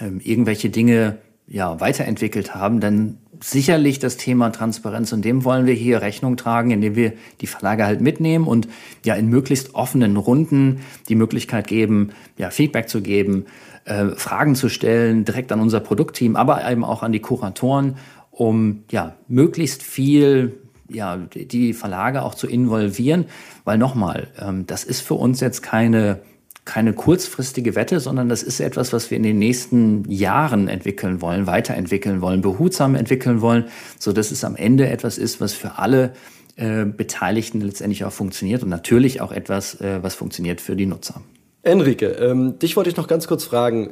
ähm, 0.00 0.20
irgendwelche 0.22 0.70
Dinge 0.70 1.18
ja, 1.50 1.80
weiterentwickelt 1.80 2.54
haben, 2.54 2.80
dann 2.80 3.18
sicherlich 3.40 3.98
das 3.98 4.16
Thema 4.16 4.50
Transparenz. 4.50 5.12
Und 5.12 5.24
dem 5.24 5.44
wollen 5.44 5.66
wir 5.66 5.74
hier 5.74 6.00
Rechnung 6.00 6.36
tragen, 6.36 6.70
indem 6.70 6.94
wir 6.94 7.12
die 7.40 7.48
Verlage 7.48 7.84
halt 7.84 8.00
mitnehmen 8.00 8.46
und 8.46 8.68
ja 9.04 9.14
in 9.14 9.28
möglichst 9.28 9.74
offenen 9.74 10.16
Runden 10.16 10.80
die 11.08 11.16
Möglichkeit 11.16 11.66
geben, 11.66 12.10
ja 12.38 12.50
Feedback 12.50 12.88
zu 12.88 13.02
geben, 13.02 13.46
äh, 13.84 14.10
Fragen 14.10 14.54
zu 14.54 14.68
stellen, 14.68 15.24
direkt 15.24 15.50
an 15.50 15.60
unser 15.60 15.80
Produktteam, 15.80 16.36
aber 16.36 16.70
eben 16.70 16.84
auch 16.84 17.02
an 17.02 17.12
die 17.12 17.20
Kuratoren, 17.20 17.96
um 18.30 18.84
ja 18.90 19.16
möglichst 19.26 19.82
viel 19.82 20.60
ja 20.88 21.16
die 21.16 21.72
Verlage 21.72 22.22
auch 22.22 22.34
zu 22.34 22.46
involvieren, 22.46 23.24
weil 23.64 23.78
nochmal, 23.78 24.28
ähm, 24.40 24.66
das 24.66 24.84
ist 24.84 25.00
für 25.00 25.14
uns 25.14 25.40
jetzt 25.40 25.62
keine 25.62 26.20
keine 26.64 26.92
kurzfristige 26.92 27.74
Wette, 27.74 28.00
sondern 28.00 28.28
das 28.28 28.42
ist 28.42 28.60
etwas, 28.60 28.92
was 28.92 29.10
wir 29.10 29.16
in 29.16 29.22
den 29.22 29.38
nächsten 29.38 30.04
Jahren 30.10 30.68
entwickeln 30.68 31.20
wollen, 31.20 31.46
weiterentwickeln 31.46 32.20
wollen, 32.20 32.42
behutsam 32.42 32.94
entwickeln 32.94 33.40
wollen, 33.40 33.64
so 33.98 34.12
dass 34.12 34.30
es 34.30 34.44
am 34.44 34.56
Ende 34.56 34.88
etwas 34.88 35.18
ist, 35.18 35.40
was 35.40 35.52
für 35.52 35.78
alle 35.78 36.12
äh, 36.56 36.84
Beteiligten 36.84 37.60
letztendlich 37.60 38.04
auch 38.04 38.12
funktioniert 38.12 38.62
und 38.62 38.68
natürlich 38.68 39.20
auch 39.20 39.32
etwas, 39.32 39.80
äh, 39.80 40.02
was 40.02 40.14
funktioniert 40.14 40.60
für 40.60 40.76
die 40.76 40.86
Nutzer. 40.86 41.22
Enrique, 41.62 42.06
ähm, 42.06 42.58
dich 42.58 42.76
wollte 42.76 42.90
ich 42.90 42.96
noch 42.96 43.08
ganz 43.08 43.26
kurz 43.26 43.44
fragen. 43.44 43.90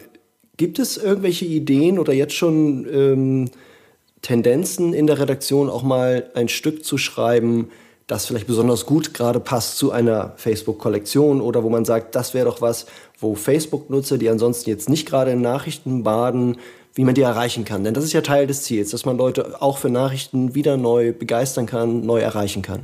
Gibt 0.57 0.79
es 0.79 0.97
irgendwelche 0.97 1.45
Ideen 1.45 1.99
oder 1.99 2.13
jetzt 2.13 2.35
schon 2.35 2.87
ähm, 2.91 3.51
Tendenzen 4.23 4.95
in 4.95 5.07
der 5.07 5.19
Redaktion 5.19 5.69
auch 5.71 5.83
mal 5.83 6.31
ein 6.35 6.49
Stück 6.49 6.85
zu 6.85 6.99
schreiben, 6.99 7.69
das 8.09 8.27
vielleicht 8.27 8.47
besonders 8.47 8.87
gut 8.87 9.15
gerade 9.15 9.39
passt 9.39 9.77
zu 9.77 9.93
einer 9.93 10.33
Facebook-Kollektion 10.37 11.41
oder 11.41 11.63
wo 11.63 11.69
man 11.69 11.85
sagt, 11.85 12.15
das 12.15 12.35
wäre 12.35 12.47
doch 12.47 12.61
was, 12.61 12.87
wo 13.21 13.35
Facebook-Nutzer, 13.35 14.19
die 14.19 14.31
ansonsten 14.31 14.71
jetzt 14.71 14.89
nicht 14.89 15.07
gerade 15.07 15.33
in 15.33 15.43
Nachrichten 15.43 16.03
baden, 16.03 16.57
wie 16.95 17.05
man 17.05 17.15
die 17.15 17.21
erreichen 17.21 17.67
kann. 17.67 17.85
Denn 17.85 17.95
das 17.95 18.05
ist 18.05 18.15
ja 18.15 18.23
Teil 18.23 18.47
des 18.47 18.63
Ziels, 18.63 18.91
dass 18.91 19.05
man 19.05 19.19
Leute 19.19 19.61
auch 19.61 19.77
für 19.77 19.91
Nachrichten 19.91 20.55
wieder 20.55 20.79
neu 20.79 21.13
begeistern 21.13 21.67
kann, 21.67 22.05
neu 22.05 22.19
erreichen 22.19 22.63
kann. 22.63 22.81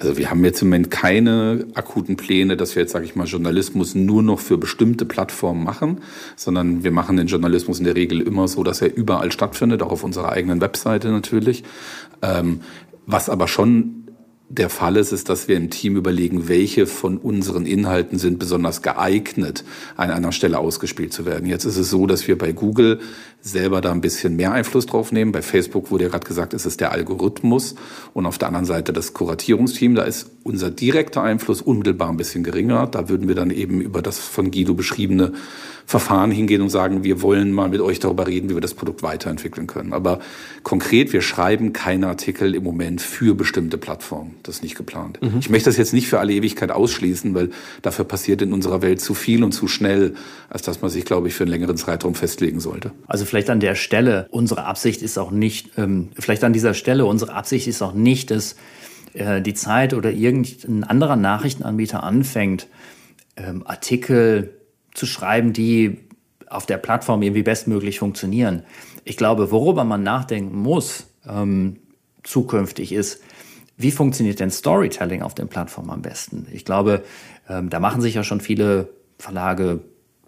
Also 0.00 0.16
wir 0.16 0.30
haben 0.30 0.44
jetzt 0.44 0.60
im 0.62 0.68
Moment 0.68 0.90
keine 0.90 1.66
akuten 1.74 2.16
Pläne, 2.16 2.56
dass 2.56 2.74
wir 2.74 2.82
jetzt, 2.82 2.92
sage 2.92 3.04
ich 3.04 3.14
mal, 3.14 3.26
Journalismus 3.26 3.94
nur 3.94 4.22
noch 4.22 4.40
für 4.40 4.58
bestimmte 4.58 5.04
Plattformen 5.04 5.62
machen, 5.62 6.00
sondern 6.36 6.82
wir 6.82 6.90
machen 6.90 7.16
den 7.16 7.26
Journalismus 7.26 7.78
in 7.78 7.84
der 7.84 7.94
Regel 7.94 8.22
immer 8.22 8.48
so, 8.48 8.64
dass 8.64 8.82
er 8.82 8.92
überall 8.96 9.30
stattfindet, 9.30 9.82
auch 9.82 9.92
auf 9.92 10.02
unserer 10.02 10.32
eigenen 10.32 10.60
Webseite 10.60 11.10
natürlich. 11.10 11.64
Ähm, 12.22 12.60
was 13.12 13.28
aber 13.28 13.48
schon 13.48 13.99
der 14.52 14.68
Fall 14.68 14.96
ist, 14.96 15.12
ist, 15.12 15.28
dass 15.28 15.46
wir 15.46 15.56
im 15.56 15.70
Team 15.70 15.96
überlegen, 15.96 16.48
welche 16.48 16.88
von 16.88 17.18
unseren 17.18 17.66
Inhalten 17.66 18.18
sind 18.18 18.40
besonders 18.40 18.82
geeignet, 18.82 19.62
an 19.96 20.10
einer 20.10 20.32
Stelle 20.32 20.58
ausgespielt 20.58 21.12
zu 21.12 21.24
werden. 21.24 21.48
Jetzt 21.48 21.64
ist 21.64 21.76
es 21.76 21.88
so, 21.88 22.08
dass 22.08 22.26
wir 22.26 22.36
bei 22.36 22.50
Google 22.50 22.98
selber 23.40 23.80
da 23.80 23.92
ein 23.92 24.00
bisschen 24.00 24.34
mehr 24.34 24.50
Einfluss 24.50 24.86
drauf 24.86 25.12
nehmen. 25.12 25.30
Bei 25.30 25.40
Facebook 25.40 25.92
wurde 25.92 26.04
ja 26.04 26.10
gerade 26.10 26.26
gesagt, 26.26 26.52
es 26.52 26.66
ist 26.66 26.80
der 26.80 26.90
Algorithmus 26.90 27.76
und 28.12 28.26
auf 28.26 28.38
der 28.38 28.48
anderen 28.48 28.66
Seite 28.66 28.92
das 28.92 29.14
Kuratierungsteam. 29.14 29.94
Da 29.94 30.02
ist 30.02 30.28
unser 30.42 30.72
direkter 30.72 31.22
Einfluss 31.22 31.62
unmittelbar 31.62 32.10
ein 32.10 32.16
bisschen 32.16 32.42
geringer. 32.42 32.88
Da 32.88 33.08
würden 33.08 33.28
wir 33.28 33.36
dann 33.36 33.52
eben 33.52 33.80
über 33.80 34.02
das 34.02 34.18
von 34.18 34.50
Guido 34.50 34.74
beschriebene 34.74 35.32
Verfahren 35.90 36.30
hingehen 36.30 36.62
und 36.62 36.68
sagen, 36.68 37.02
wir 37.02 37.20
wollen 37.20 37.50
mal 37.50 37.68
mit 37.68 37.80
euch 37.80 37.98
darüber 37.98 38.28
reden, 38.28 38.48
wie 38.48 38.54
wir 38.54 38.60
das 38.60 38.74
Produkt 38.74 39.02
weiterentwickeln 39.02 39.66
können. 39.66 39.92
Aber 39.92 40.20
konkret, 40.62 41.12
wir 41.12 41.20
schreiben 41.20 41.72
keine 41.72 42.06
Artikel 42.06 42.54
im 42.54 42.62
Moment 42.62 43.00
für 43.00 43.34
bestimmte 43.34 43.76
Plattformen. 43.76 44.36
Das 44.44 44.58
ist 44.58 44.62
nicht 44.62 44.76
geplant. 44.76 45.20
Mhm. 45.20 45.38
Ich 45.40 45.50
möchte 45.50 45.68
das 45.68 45.76
jetzt 45.78 45.92
nicht 45.92 46.06
für 46.06 46.20
alle 46.20 46.32
Ewigkeit 46.32 46.70
ausschließen, 46.70 47.34
weil 47.34 47.50
dafür 47.82 48.04
passiert 48.04 48.40
in 48.40 48.52
unserer 48.52 48.82
Welt 48.82 49.00
zu 49.00 49.14
viel 49.14 49.42
und 49.42 49.50
zu 49.50 49.66
schnell, 49.66 50.14
als 50.48 50.62
dass 50.62 50.80
man 50.80 50.92
sich, 50.92 51.04
glaube 51.04 51.26
ich, 51.26 51.34
für 51.34 51.42
einen 51.42 51.50
längeren 51.50 51.76
Zeitraum 51.76 52.14
festlegen 52.14 52.60
sollte. 52.60 52.92
Also 53.08 53.24
vielleicht 53.24 53.50
an 53.50 53.58
der 53.58 53.74
Stelle, 53.74 54.28
unsere 54.30 54.66
Absicht 54.66 55.02
ist 55.02 55.18
auch 55.18 55.32
nicht, 55.32 55.70
ähm, 55.76 56.10
vielleicht 56.16 56.44
an 56.44 56.52
dieser 56.52 56.74
Stelle, 56.74 57.04
unsere 57.04 57.32
Absicht 57.32 57.66
ist 57.66 57.82
auch 57.82 57.94
nicht, 57.94 58.30
dass 58.30 58.54
äh, 59.14 59.42
die 59.42 59.54
Zeit 59.54 59.92
oder 59.92 60.12
irgendein 60.12 60.84
anderer 60.84 61.16
Nachrichtenanbieter 61.16 62.04
anfängt, 62.04 62.68
ähm, 63.36 63.66
Artikel 63.66 64.59
zu 64.94 65.06
schreiben, 65.06 65.52
die 65.52 65.98
auf 66.48 66.66
der 66.66 66.78
Plattform 66.78 67.22
irgendwie 67.22 67.42
bestmöglich 67.42 67.98
funktionieren. 67.98 68.64
Ich 69.04 69.16
glaube, 69.16 69.50
worüber 69.50 69.84
man 69.84 70.02
nachdenken 70.02 70.58
muss, 70.58 71.06
ähm, 71.28 71.78
zukünftig 72.22 72.92
ist, 72.92 73.22
wie 73.76 73.90
funktioniert 73.90 74.40
denn 74.40 74.50
Storytelling 74.50 75.22
auf 75.22 75.34
den 75.34 75.48
Plattformen 75.48 75.90
am 75.90 76.02
besten? 76.02 76.46
Ich 76.52 76.64
glaube, 76.64 77.02
ähm, 77.48 77.70
da 77.70 77.80
machen 77.80 78.02
sich 78.02 78.14
ja 78.14 78.24
schon 78.24 78.40
viele 78.40 78.90
Verlage 79.18 79.80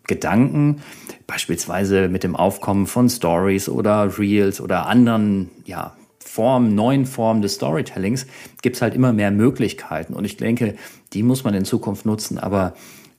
Gedanken, 0.06 0.82
beispielsweise 1.26 2.08
mit 2.08 2.24
dem 2.24 2.34
Aufkommen 2.34 2.86
von 2.86 3.08
Stories 3.08 3.68
oder 3.68 4.18
Reels 4.18 4.60
oder 4.60 4.86
anderen 4.86 5.50
ja, 5.64 5.96
Formen, 6.18 6.74
neuen 6.74 7.06
Formen 7.06 7.42
des 7.42 7.54
Storytellings, 7.54 8.26
gibt 8.62 8.76
es 8.76 8.82
halt 8.82 8.94
immer 8.94 9.12
mehr 9.12 9.30
Möglichkeiten. 9.30 10.14
Und 10.14 10.24
ich 10.24 10.36
denke, 10.36 10.74
die 11.12 11.22
muss 11.22 11.44
man 11.44 11.54
in 11.54 11.64
Zukunft 11.64 12.04
nutzen. 12.04 12.38
Aber 12.38 12.74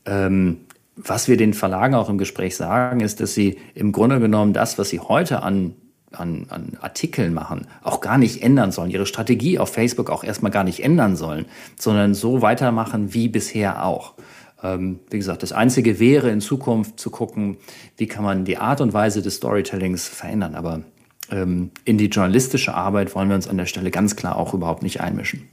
ähm, 0.06 0.62
was 0.96 1.28
wir 1.28 1.38
den 1.38 1.54
Verlagen 1.54 1.96
auch 1.96 2.10
im 2.10 2.18
Gespräch 2.18 2.56
sagen, 2.56 3.00
ist, 3.00 3.20
dass 3.20 3.34
sie 3.34 3.58
im 3.74 3.91
Grunde 3.91 4.20
genommen 4.20 4.54
das, 4.54 4.78
was 4.78 4.89
sie 4.89 5.00
heute 5.00 5.44
an 5.44 5.76
an, 6.16 6.46
an 6.50 6.78
Artikeln 6.82 7.34
machen, 7.34 7.68
auch 7.82 8.02
gar 8.02 8.18
nicht 8.18 8.41
ändern 8.44 8.72
sollen, 8.72 8.91
ihre 8.91 9.06
Strategie 9.06 9.60
auf 9.60 9.74
Facebook 9.74 10.10
auch 10.10 10.24
erstmal 10.24 10.52
gar 10.52 10.64
nicht 10.64 10.84
ändern 10.84 11.16
sollen, 11.16 11.46
sondern 11.80 12.14
so 12.14 12.41
weitermachen 12.41 13.14
wie 13.14 13.28
bisher 13.28 13.86
auch. 13.86 14.14
Ähm, 14.62 15.00
wie 15.10 15.18
gesagt, 15.18 15.44
das 15.44 15.52
Einzige 15.52 16.00
wäre 16.00 16.30
in 16.30 16.41
Zukunft 16.41 17.00
zu 17.00 17.10
gucken, 17.10 17.58
wie 17.98 18.08
kann 18.08 18.24
man 18.24 18.46
die 18.46 18.58
Art 18.58 18.82
und 18.82 18.94
Weise 18.94 19.22
des 19.22 19.36
Storytellings 19.36 20.08
verändern. 20.08 20.56
Aber 20.56 20.82
ähm, 21.30 21.72
in 21.86 21.98
die 21.98 22.08
journalistische 22.08 22.74
Arbeit 22.74 23.14
wollen 23.16 23.30
wir 23.30 23.36
uns 23.36 23.48
an 23.48 23.58
der 23.58 23.66
Stelle 23.66 23.91
ganz 23.91 24.16
klar 24.16 24.38
auch 24.38 24.54
überhaupt 24.54 24.84
nicht 24.84 25.02
einmischen. 25.02 25.50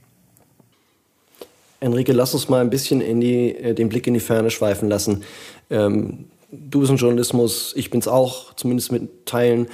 Enrique, 1.81 2.13
lass 2.13 2.33
uns 2.33 2.47
mal 2.47 2.61
ein 2.61 2.69
bisschen 2.69 3.01
in 3.01 3.19
die, 3.19 3.55
äh, 3.55 3.73
den 3.73 3.89
Blick 3.89 4.07
in 4.07 4.13
die 4.13 4.19
Ferne 4.19 4.51
schweifen 4.51 4.87
lassen. 4.87 5.23
Ähm, 5.69 6.25
du 6.51 6.79
bist 6.79 6.91
im 6.91 6.97
Journalismus, 6.97 7.73
ich 7.75 7.89
bin 7.89 7.99
es 7.99 8.07
auch, 8.07 8.53
zumindest 8.53 8.91
mit 8.91 9.25
Teilen. 9.25 9.67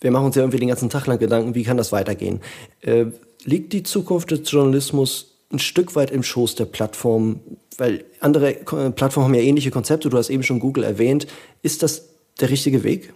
Wir 0.00 0.10
machen 0.10 0.26
uns 0.26 0.36
ja 0.36 0.42
irgendwie 0.42 0.58
den 0.58 0.68
ganzen 0.68 0.90
Tag 0.90 1.06
lang 1.06 1.18
Gedanken, 1.18 1.54
wie 1.54 1.62
kann 1.62 1.76
das 1.76 1.92
weitergehen? 1.92 2.40
Äh, 2.80 3.06
liegt 3.44 3.72
die 3.72 3.82
Zukunft 3.82 4.30
des 4.30 4.50
Journalismus 4.50 5.34
ein 5.52 5.58
Stück 5.58 5.94
weit 5.94 6.10
im 6.10 6.22
Schoß 6.22 6.54
der 6.54 6.64
Plattform? 6.64 7.40
Weil 7.76 8.04
andere 8.20 8.52
Plattformen 8.52 9.26
haben 9.26 9.34
ja 9.34 9.42
ähnliche 9.42 9.70
Konzepte, 9.70 10.08
du 10.08 10.16
hast 10.16 10.30
eben 10.30 10.42
schon 10.42 10.60
Google 10.60 10.84
erwähnt. 10.84 11.26
Ist 11.62 11.82
das 11.82 12.08
der 12.40 12.50
richtige 12.50 12.84
Weg? 12.84 13.12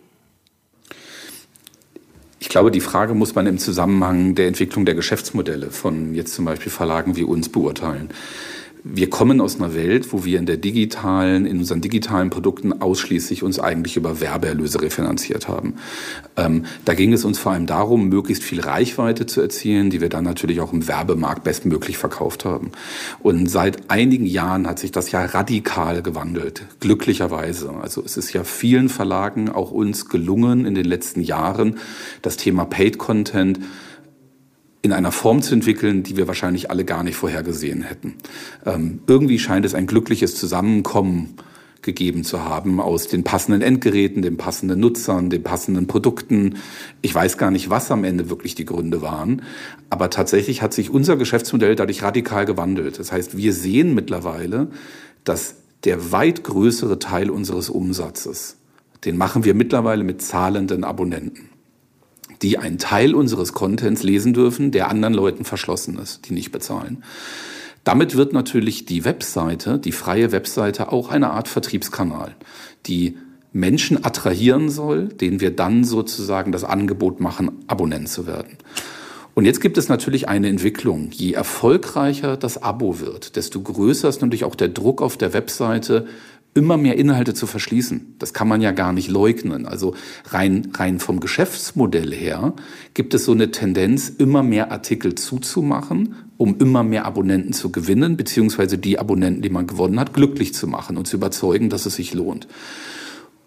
Ich 2.44 2.50
glaube, 2.50 2.70
die 2.70 2.82
Frage 2.82 3.14
muss 3.14 3.34
man 3.34 3.46
im 3.46 3.56
Zusammenhang 3.56 4.34
der 4.34 4.48
Entwicklung 4.48 4.84
der 4.84 4.94
Geschäftsmodelle 4.94 5.70
von 5.70 6.14
jetzt 6.14 6.34
zum 6.34 6.44
Beispiel 6.44 6.70
Verlagen 6.70 7.16
wie 7.16 7.24
uns 7.24 7.48
beurteilen 7.48 8.10
wir 8.86 9.08
kommen 9.08 9.40
aus 9.40 9.56
einer 9.56 9.74
Welt, 9.74 10.12
wo 10.12 10.26
wir 10.26 10.38
in 10.38 10.44
der 10.44 10.58
digitalen, 10.58 11.46
in 11.46 11.58
unseren 11.60 11.80
digitalen 11.80 12.28
Produkten 12.28 12.82
ausschließlich 12.82 13.42
uns 13.42 13.58
eigentlich 13.58 13.96
über 13.96 14.20
Werbeerlöse 14.20 14.82
refinanziert 14.82 15.48
haben. 15.48 15.76
Ähm, 16.36 16.66
da 16.84 16.92
ging 16.92 17.14
es 17.14 17.24
uns 17.24 17.38
vor 17.38 17.52
allem 17.52 17.64
darum, 17.64 18.10
möglichst 18.10 18.44
viel 18.44 18.60
Reichweite 18.60 19.24
zu 19.24 19.40
erzielen, 19.40 19.88
die 19.88 20.02
wir 20.02 20.10
dann 20.10 20.24
natürlich 20.24 20.60
auch 20.60 20.74
im 20.74 20.86
Werbemarkt 20.86 21.44
bestmöglich 21.44 21.96
verkauft 21.96 22.44
haben. 22.44 22.72
Und 23.20 23.50
seit 23.50 23.90
einigen 23.90 24.26
Jahren 24.26 24.66
hat 24.66 24.78
sich 24.78 24.92
das 24.92 25.10
ja 25.10 25.24
radikal 25.24 26.02
gewandelt, 26.02 26.66
glücklicherweise. 26.80 27.70
Also 27.80 28.02
es 28.04 28.18
ist 28.18 28.34
ja 28.34 28.44
vielen 28.44 28.90
Verlagen, 28.90 29.48
auch 29.48 29.70
uns 29.70 30.10
gelungen 30.10 30.66
in 30.66 30.74
den 30.74 30.84
letzten 30.84 31.22
Jahren, 31.22 31.78
das 32.20 32.36
Thema 32.36 32.66
Paid 32.66 32.98
Content 32.98 33.60
in 34.84 34.92
einer 34.92 35.12
Form 35.12 35.40
zu 35.40 35.54
entwickeln, 35.54 36.02
die 36.02 36.18
wir 36.18 36.28
wahrscheinlich 36.28 36.70
alle 36.70 36.84
gar 36.84 37.02
nicht 37.04 37.16
vorhergesehen 37.16 37.80
hätten. 37.80 38.16
Ähm, 38.66 39.00
irgendwie 39.06 39.38
scheint 39.38 39.64
es 39.64 39.74
ein 39.74 39.86
glückliches 39.86 40.36
Zusammenkommen 40.36 41.38
gegeben 41.80 42.22
zu 42.22 42.44
haben 42.44 42.80
aus 42.82 43.08
den 43.08 43.24
passenden 43.24 43.62
Endgeräten, 43.62 44.20
den 44.20 44.36
passenden 44.36 44.80
Nutzern, 44.80 45.30
den 45.30 45.42
passenden 45.42 45.86
Produkten. 45.86 46.56
Ich 47.00 47.14
weiß 47.14 47.38
gar 47.38 47.50
nicht, 47.50 47.70
was 47.70 47.90
am 47.90 48.04
Ende 48.04 48.28
wirklich 48.28 48.56
die 48.56 48.66
Gründe 48.66 49.00
waren, 49.00 49.40
aber 49.88 50.10
tatsächlich 50.10 50.60
hat 50.60 50.74
sich 50.74 50.90
unser 50.90 51.16
Geschäftsmodell 51.16 51.76
dadurch 51.76 52.02
radikal 52.02 52.44
gewandelt. 52.44 52.98
Das 52.98 53.10
heißt, 53.10 53.38
wir 53.38 53.54
sehen 53.54 53.94
mittlerweile, 53.94 54.68
dass 55.24 55.54
der 55.84 56.12
weit 56.12 56.44
größere 56.44 56.98
Teil 56.98 57.30
unseres 57.30 57.70
Umsatzes, 57.70 58.58
den 59.06 59.16
machen 59.16 59.44
wir 59.44 59.54
mittlerweile 59.54 60.04
mit 60.04 60.20
zahlenden 60.20 60.84
Abonnenten 60.84 61.53
die 62.44 62.58
einen 62.58 62.78
Teil 62.78 63.14
unseres 63.14 63.54
Contents 63.54 64.02
lesen 64.02 64.34
dürfen, 64.34 64.70
der 64.70 64.90
anderen 64.90 65.14
Leuten 65.14 65.44
verschlossen 65.44 65.98
ist, 65.98 66.28
die 66.28 66.34
nicht 66.34 66.52
bezahlen. 66.52 67.02
Damit 67.84 68.16
wird 68.16 68.34
natürlich 68.34 68.84
die 68.84 69.04
Webseite, 69.06 69.78
die 69.78 69.92
freie 69.92 70.30
Webseite, 70.30 70.92
auch 70.92 71.08
eine 71.10 71.30
Art 71.30 71.48
Vertriebskanal, 71.48 72.34
die 72.86 73.16
Menschen 73.52 74.04
attrahieren 74.04 74.68
soll, 74.68 75.08
denen 75.08 75.40
wir 75.40 75.56
dann 75.56 75.84
sozusagen 75.84 76.52
das 76.52 76.64
Angebot 76.64 77.18
machen, 77.18 77.50
Abonnent 77.66 78.10
zu 78.10 78.26
werden. 78.26 78.58
Und 79.32 79.46
jetzt 79.46 79.60
gibt 79.60 79.78
es 79.78 79.88
natürlich 79.88 80.28
eine 80.28 80.48
Entwicklung. 80.48 81.10
Je 81.12 81.32
erfolgreicher 81.32 82.36
das 82.36 82.62
Abo 82.62 83.00
wird, 83.00 83.36
desto 83.36 83.60
größer 83.60 84.08
ist 84.08 84.20
natürlich 84.20 84.44
auch 84.44 84.54
der 84.54 84.68
Druck 84.68 85.00
auf 85.00 85.16
der 85.16 85.32
Webseite, 85.32 86.06
immer 86.54 86.76
mehr 86.76 86.96
Inhalte 86.96 87.34
zu 87.34 87.46
verschließen. 87.46 88.14
Das 88.18 88.32
kann 88.32 88.46
man 88.46 88.60
ja 88.60 88.70
gar 88.70 88.92
nicht 88.92 89.08
leugnen. 89.08 89.66
Also 89.66 89.94
rein, 90.26 90.70
rein 90.74 91.00
vom 91.00 91.18
Geschäftsmodell 91.18 92.12
her 92.14 92.54
gibt 92.94 93.12
es 93.12 93.24
so 93.24 93.32
eine 93.32 93.50
Tendenz, 93.50 94.08
immer 94.08 94.42
mehr 94.44 94.70
Artikel 94.70 95.16
zuzumachen, 95.16 96.14
um 96.36 96.58
immer 96.60 96.84
mehr 96.84 97.04
Abonnenten 97.04 97.52
zu 97.52 97.72
gewinnen, 97.72 98.16
beziehungsweise 98.16 98.78
die 98.78 98.98
Abonnenten, 98.98 99.42
die 99.42 99.50
man 99.50 99.66
gewonnen 99.66 99.98
hat, 99.98 100.14
glücklich 100.14 100.54
zu 100.54 100.68
machen 100.68 100.96
und 100.96 101.06
zu 101.06 101.16
überzeugen, 101.16 101.70
dass 101.70 101.86
es 101.86 101.96
sich 101.96 102.14
lohnt. 102.14 102.46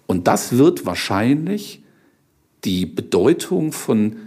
Und 0.06 0.28
das 0.28 0.58
wird 0.58 0.86
wahrscheinlich 0.86 1.84
die 2.66 2.86
Bedeutung 2.86 3.72
von 3.72 4.18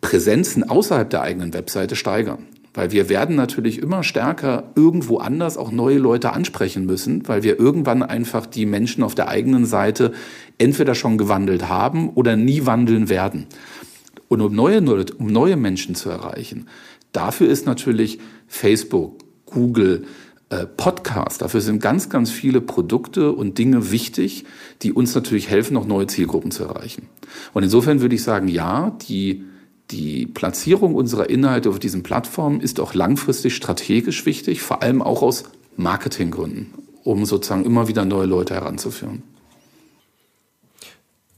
Präsenzen 0.00 0.68
außerhalb 0.68 1.08
der 1.08 1.22
eigenen 1.22 1.54
Webseite 1.54 1.96
steigern. 1.96 2.46
Weil 2.72 2.92
wir 2.92 3.08
werden 3.08 3.34
natürlich 3.34 3.82
immer 3.82 4.04
stärker 4.04 4.70
irgendwo 4.76 5.18
anders 5.18 5.56
auch 5.56 5.72
neue 5.72 5.98
Leute 5.98 6.32
ansprechen 6.32 6.86
müssen, 6.86 7.26
weil 7.26 7.42
wir 7.42 7.58
irgendwann 7.58 8.02
einfach 8.02 8.46
die 8.46 8.64
Menschen 8.64 9.02
auf 9.02 9.16
der 9.16 9.28
eigenen 9.28 9.66
Seite 9.66 10.12
entweder 10.58 10.94
schon 10.94 11.18
gewandelt 11.18 11.68
haben 11.68 12.10
oder 12.10 12.36
nie 12.36 12.66
wandeln 12.66 13.08
werden. 13.08 13.46
Und 14.28 14.40
um 14.40 14.54
neue, 14.54 14.80
um 15.18 15.26
neue 15.26 15.56
Menschen 15.56 15.96
zu 15.96 16.10
erreichen, 16.10 16.68
dafür 17.10 17.48
ist 17.48 17.66
natürlich 17.66 18.20
Facebook, 18.46 19.18
Google, 19.46 20.04
äh, 20.50 20.66
Podcast, 20.66 21.42
dafür 21.42 21.60
sind 21.60 21.80
ganz, 21.80 22.08
ganz 22.08 22.30
viele 22.30 22.60
Produkte 22.60 23.32
und 23.32 23.58
Dinge 23.58 23.90
wichtig, 23.90 24.44
die 24.82 24.92
uns 24.92 25.14
natürlich 25.14 25.48
helfen, 25.48 25.74
noch 25.74 25.86
neue 25.86 26.06
Zielgruppen 26.06 26.50
zu 26.50 26.64
erreichen. 26.64 27.08
Und 27.52 27.62
insofern 27.62 28.00
würde 28.00 28.14
ich 28.14 28.22
sagen, 28.22 28.48
ja, 28.48 28.96
die 29.08 29.44
die 29.90 30.26
Platzierung 30.26 30.94
unserer 30.94 31.28
Inhalte 31.28 31.70
auf 31.70 31.78
diesen 31.78 32.02
Plattformen 32.02 32.60
ist 32.60 32.80
auch 32.80 32.94
langfristig 32.94 33.54
strategisch 33.54 34.26
wichtig, 34.26 34.62
vor 34.62 34.82
allem 34.82 35.02
auch 35.02 35.22
aus 35.22 35.44
Marketinggründen, 35.76 36.74
um 37.04 37.24
sozusagen 37.24 37.64
immer 37.64 37.88
wieder 37.88 38.04
neue 38.04 38.26
Leute 38.26 38.54
heranzuführen. 38.54 39.22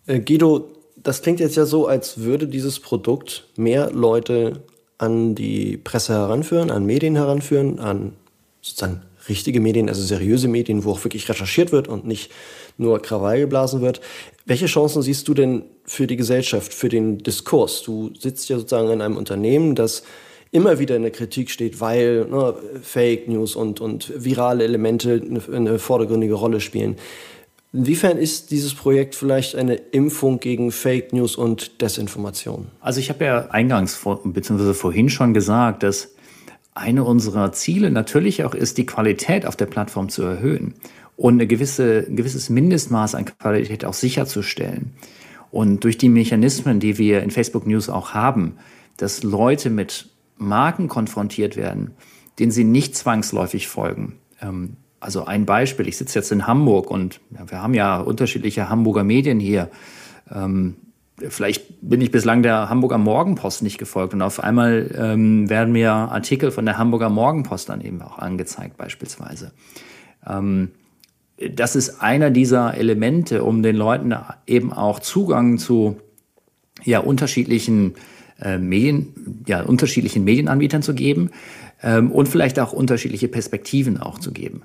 Äh, 0.07 0.21
Guido, 0.21 0.71
das 0.97 1.23
klingt 1.23 1.41
jetzt 1.41 1.57
ja 1.57 1.67
so, 1.67 1.87
als 1.87 2.19
würde 2.19 2.47
dieses 2.47 2.81
Produkt 2.81 3.49
mehr 3.57 3.91
Leute 3.91 4.63
an 4.99 5.35
die 5.35 5.77
Presse 5.77 6.13
heranführen, 6.13 6.71
an 6.71 6.87
Medien 6.87 7.17
heranführen, 7.17 7.79
an 7.79 8.13
sozusagen 8.61 9.03
richtige 9.29 9.61
Medien, 9.61 9.89
also 9.89 10.03
seriöse 10.03 10.49
Medien, 10.49 10.85
wo 10.85 10.93
auch 10.93 11.05
wirklich 11.05 11.29
recherchiert 11.29 11.73
wird 11.73 11.89
und 11.89 12.07
nicht 12.07 12.31
nur 12.79 13.01
Krawall 13.01 13.41
geblasen 13.41 13.81
wird. 13.81 14.01
Welche 14.45 14.67
Chancen 14.67 15.03
siehst 15.03 15.29
du 15.29 15.35
denn 15.35 15.65
für 15.85 16.07
die 16.07 16.17
Gesellschaft, 16.17 16.75
für 16.75 16.89
den 16.89 17.19
Diskurs? 17.19 17.83
Du 17.83 18.11
sitzt 18.19 18.49
ja 18.49 18.59
sozusagen 18.59 18.91
in 18.91 19.01
einem 19.01 19.17
Unternehmen, 19.17 19.75
das 19.75 20.03
immer 20.51 20.79
wieder 20.79 20.97
in 20.97 21.03
der 21.03 21.13
Kritik 21.13 21.51
steht, 21.51 21.81
weil 21.81 22.27
ne, 22.27 22.55
Fake 22.83 23.29
News 23.29 23.57
und, 23.57 23.81
und 23.81 24.13
virale 24.17 24.65
Elemente 24.65 25.23
eine, 25.25 25.57
eine 25.57 25.79
vordergründige 25.79 26.35
Rolle 26.35 26.61
spielen. 26.61 26.97
Inwiefern 27.73 28.19
ist 28.19 28.51
dieses 28.51 28.75
Projekt 28.75 29.15
vielleicht 29.15 29.57
eine 29.57 29.77
Impfung 29.77 30.41
gegen 30.41 30.73
Fake 30.73 31.15
News 31.15 31.37
und 31.37 31.81
Desinformation? 31.81 32.67
Also 32.81 33.01
ich 33.01 33.09
habe 33.09 33.25
ja 33.25 33.47
eingangs 33.49 33.99
bzw. 34.25 34.75
vorhin 34.75 35.09
schon 35.09 35.33
gesagt, 35.33 35.83
dass 35.83 36.15
eine 36.75 37.05
unserer 37.05 37.53
Ziele 37.53 37.91
natürlich 37.91 38.45
auch 38.45 38.55
ist, 38.55 38.77
die 38.77 38.85
Qualität 38.85 39.47
auf 39.47 39.57
der 39.57 39.67
Plattform 39.67 40.11
zu 40.11 40.23
erhöhen 40.23 40.75
und 41.23 41.35
eine 41.35 41.47
gewisse, 41.47 42.05
ein 42.09 42.17
gewisses 42.17 42.51
Mindestmaß 42.51 43.15
an 43.15 43.27
Qualität 43.27 43.85
auch 43.85 43.95
sicherzustellen. 43.95 44.95
Und 45.53 45.85
durch 45.85 45.97
die 45.97 46.09
Mechanismen, 46.09 46.81
die 46.81 46.99
wir 46.99 47.23
in 47.23 47.31
Facebook 47.31 47.65
News 47.65 47.89
auch 47.89 48.13
haben, 48.13 48.57
dass 48.97 49.23
Leute 49.23 49.71
mit 49.71 50.09
Marken 50.37 50.89
konfrontiert 50.89 51.57
werden, 51.57 51.93
denen 52.41 52.51
sie 52.51 52.65
nicht 52.65 52.97
zwangsläufig 52.97 53.69
folgen. 53.69 54.17
Ähm, 54.41 54.79
also 54.99 55.25
ein 55.25 55.47
Beispiel, 55.47 55.87
ich 55.87 55.97
sitze 55.97 56.19
jetzt 56.19 56.33
in 56.33 56.49
Hamburg 56.49 56.91
und 56.91 57.21
wir 57.31 57.63
haben 57.63 57.75
ja 57.75 58.01
unterschiedliche 58.01 58.69
Hamburger 58.69 59.05
Medien 59.05 59.39
hier. 59.39 59.71
Ähm, 60.29 60.75
vielleicht 61.29 61.67
bin 61.83 62.01
ich 62.01 62.11
bislang 62.11 62.43
der 62.43 62.69
Hamburger 62.69 62.99
Morgenpost 62.99 63.63
nicht 63.63 63.79
gefolgt 63.79 64.13
und 64.13 64.23
auf 64.23 64.43
einmal 64.43 64.91
ähm, 64.99 65.49
werden 65.49 65.73
mir 65.73 65.93
Artikel 65.93 66.51
von 66.51 66.65
der 66.65 66.79
Hamburger 66.79 67.11
Morgenpost 67.11 67.69
dann 67.69 67.81
eben 67.81 68.03
auch 68.03 68.19
angezeigt 68.19 68.77
beispielsweise. 68.77 69.53
Ähm, 70.27 70.73
das 71.51 71.77
ist 71.77 72.01
einer 72.01 72.31
dieser 72.31 72.75
Elemente, 72.77 73.45
um 73.45 73.63
den 73.63 73.77
Leuten 73.77 74.15
eben 74.47 74.73
auch 74.73 75.01
Zugang 75.01 75.59
zu 75.59 75.97
ja, 76.85 77.01
unterschiedlichen 77.01 77.95
äh, 78.41 78.59
Medien, 78.59 79.45
ja, 79.47 79.63
unterschiedlichen 79.63 80.25
Medienanbietern 80.25 80.83
zu 80.83 80.95
geben 80.95 81.31
ähm, 81.83 82.11
und 82.11 82.29
vielleicht 82.29 82.59
auch 82.59 82.73
unterschiedliche 82.73 83.29
Perspektiven 83.29 83.99
auch 83.99 84.19
zu 84.19 84.33
geben. 84.33 84.63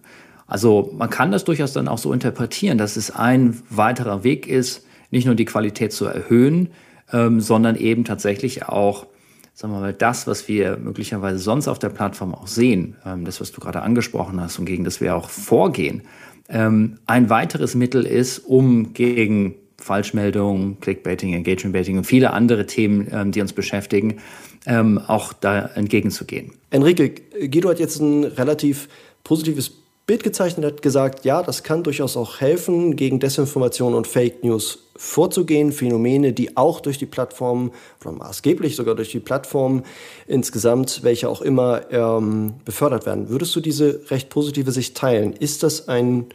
Also 0.47 0.93
man 0.97 1.09
kann 1.09 1.31
das 1.31 1.43
durchaus 1.43 1.73
dann 1.73 1.87
auch 1.87 1.97
so 1.97 2.13
interpretieren, 2.13 2.77
dass 2.77 2.95
es 2.95 3.11
ein 3.11 3.61
weiterer 3.69 4.23
Weg 4.23 4.47
ist, 4.47 4.85
nicht 5.11 5.25
nur 5.25 5.35
die 5.35 5.45
Qualität 5.45 5.91
zu 5.91 6.05
erhöhen, 6.05 6.69
ähm, 7.11 7.41
sondern 7.41 7.75
eben 7.75 8.05
tatsächlich 8.05 8.63
auch, 8.65 9.07
sagen 9.53 9.73
wir 9.73 9.79
mal, 9.79 9.93
das, 9.93 10.25
was 10.25 10.47
wir 10.47 10.77
möglicherweise 10.77 11.39
sonst 11.39 11.67
auf 11.67 11.79
der 11.79 11.89
Plattform 11.89 12.33
auch 12.33 12.47
sehen, 12.47 12.95
ähm, 13.05 13.25
das, 13.25 13.41
was 13.41 13.51
du 13.51 13.59
gerade 13.59 13.81
angesprochen 13.81 14.39
hast 14.41 14.57
und 14.59 14.65
gegen 14.65 14.83
das 14.83 15.01
wir 15.01 15.15
auch 15.15 15.29
vorgehen, 15.29 16.03
ähm, 16.49 16.99
ein 17.05 17.29
weiteres 17.29 17.75
Mittel 17.75 18.05
ist, 18.05 18.39
um 18.39 18.93
gegen 18.93 19.55
Falschmeldungen, 19.79 20.79
Clickbaiting, 20.79 21.33
Engagementbaiting 21.33 21.97
und 21.97 22.03
viele 22.05 22.31
andere 22.33 22.65
Themen, 22.65 23.07
ähm, 23.11 23.31
die 23.31 23.41
uns 23.41 23.53
beschäftigen, 23.53 24.17
ähm, 24.65 24.97
auch 24.97 25.33
da 25.33 25.67
entgegenzugehen. 25.75 26.51
Enrique, 26.71 27.21
Guido 27.49 27.69
hat 27.69 27.79
jetzt 27.79 27.99
ein 27.99 28.23
relativ 28.23 28.89
positives 29.23 29.71
Bild 30.07 30.23
gezeichnet, 30.23 30.65
hat 30.65 30.81
gesagt, 30.81 31.25
ja, 31.25 31.43
das 31.43 31.63
kann 31.63 31.83
durchaus 31.83 32.15
auch 32.15 32.39
helfen, 32.39 32.95
gegen 32.95 33.19
Desinformation 33.19 33.93
und 33.93 34.07
Fake 34.07 34.41
News 34.41 34.79
vorzugehen. 34.95 35.73
Phänomene, 35.73 36.31
die 36.31 36.55
auch 36.55 36.79
durch 36.79 36.97
die 36.97 37.05
Plattform 37.05 37.73
oder 37.99 38.13
maßgeblich 38.13 38.77
sogar 38.77 38.95
durch 38.95 39.11
die 39.11 39.19
Plattform 39.19 39.83
insgesamt, 40.25 41.03
welche 41.03 41.27
auch 41.27 41.41
immer, 41.41 41.91
ähm, 41.91 42.53
befördert 42.63 43.05
werden. 43.05 43.27
Würdest 43.27 43.53
du 43.57 43.59
diese 43.59 44.09
recht 44.09 44.29
positive 44.29 44.71
Sicht 44.71 44.95
teilen? 44.95 45.33
Ist 45.33 45.61
das 45.63 45.89
ein 45.89 46.27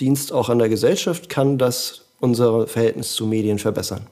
Dienst 0.00 0.32
auch 0.32 0.48
an 0.48 0.58
der 0.58 0.70
Gesellschaft? 0.70 1.28
Kann 1.28 1.58
das 1.58 2.06
unser 2.20 2.66
Verhältnis 2.66 3.12
zu 3.12 3.26
Medien 3.26 3.58
verbessern? 3.58 4.06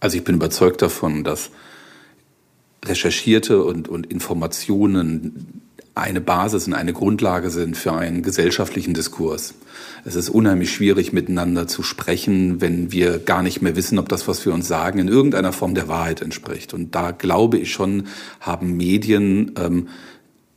Also 0.00 0.16
ich 0.16 0.24
bin 0.24 0.34
überzeugt 0.34 0.82
davon, 0.82 1.22
dass 1.22 1.50
recherchierte 2.84 3.62
und, 3.62 3.88
und 3.88 4.10
Informationen 4.10 5.62
eine 5.96 6.20
Basis 6.20 6.66
und 6.66 6.74
eine 6.74 6.92
Grundlage 6.92 7.48
sind 7.48 7.76
für 7.76 7.94
einen 7.94 8.22
gesellschaftlichen 8.22 8.92
Diskurs. 8.92 9.54
Es 10.04 10.14
ist 10.14 10.28
unheimlich 10.28 10.70
schwierig, 10.70 11.14
miteinander 11.14 11.66
zu 11.66 11.82
sprechen, 11.82 12.60
wenn 12.60 12.92
wir 12.92 13.18
gar 13.18 13.42
nicht 13.42 13.62
mehr 13.62 13.76
wissen, 13.76 13.98
ob 13.98 14.08
das, 14.10 14.28
was 14.28 14.44
wir 14.44 14.52
uns 14.52 14.68
sagen, 14.68 14.98
in 14.98 15.08
irgendeiner 15.08 15.52
Form 15.52 15.74
der 15.74 15.88
Wahrheit 15.88 16.20
entspricht. 16.20 16.74
Und 16.74 16.94
da 16.94 17.12
glaube 17.12 17.56
ich 17.56 17.72
schon, 17.72 18.08
haben 18.40 18.76
Medien 18.76 19.52
ähm, 19.58 19.88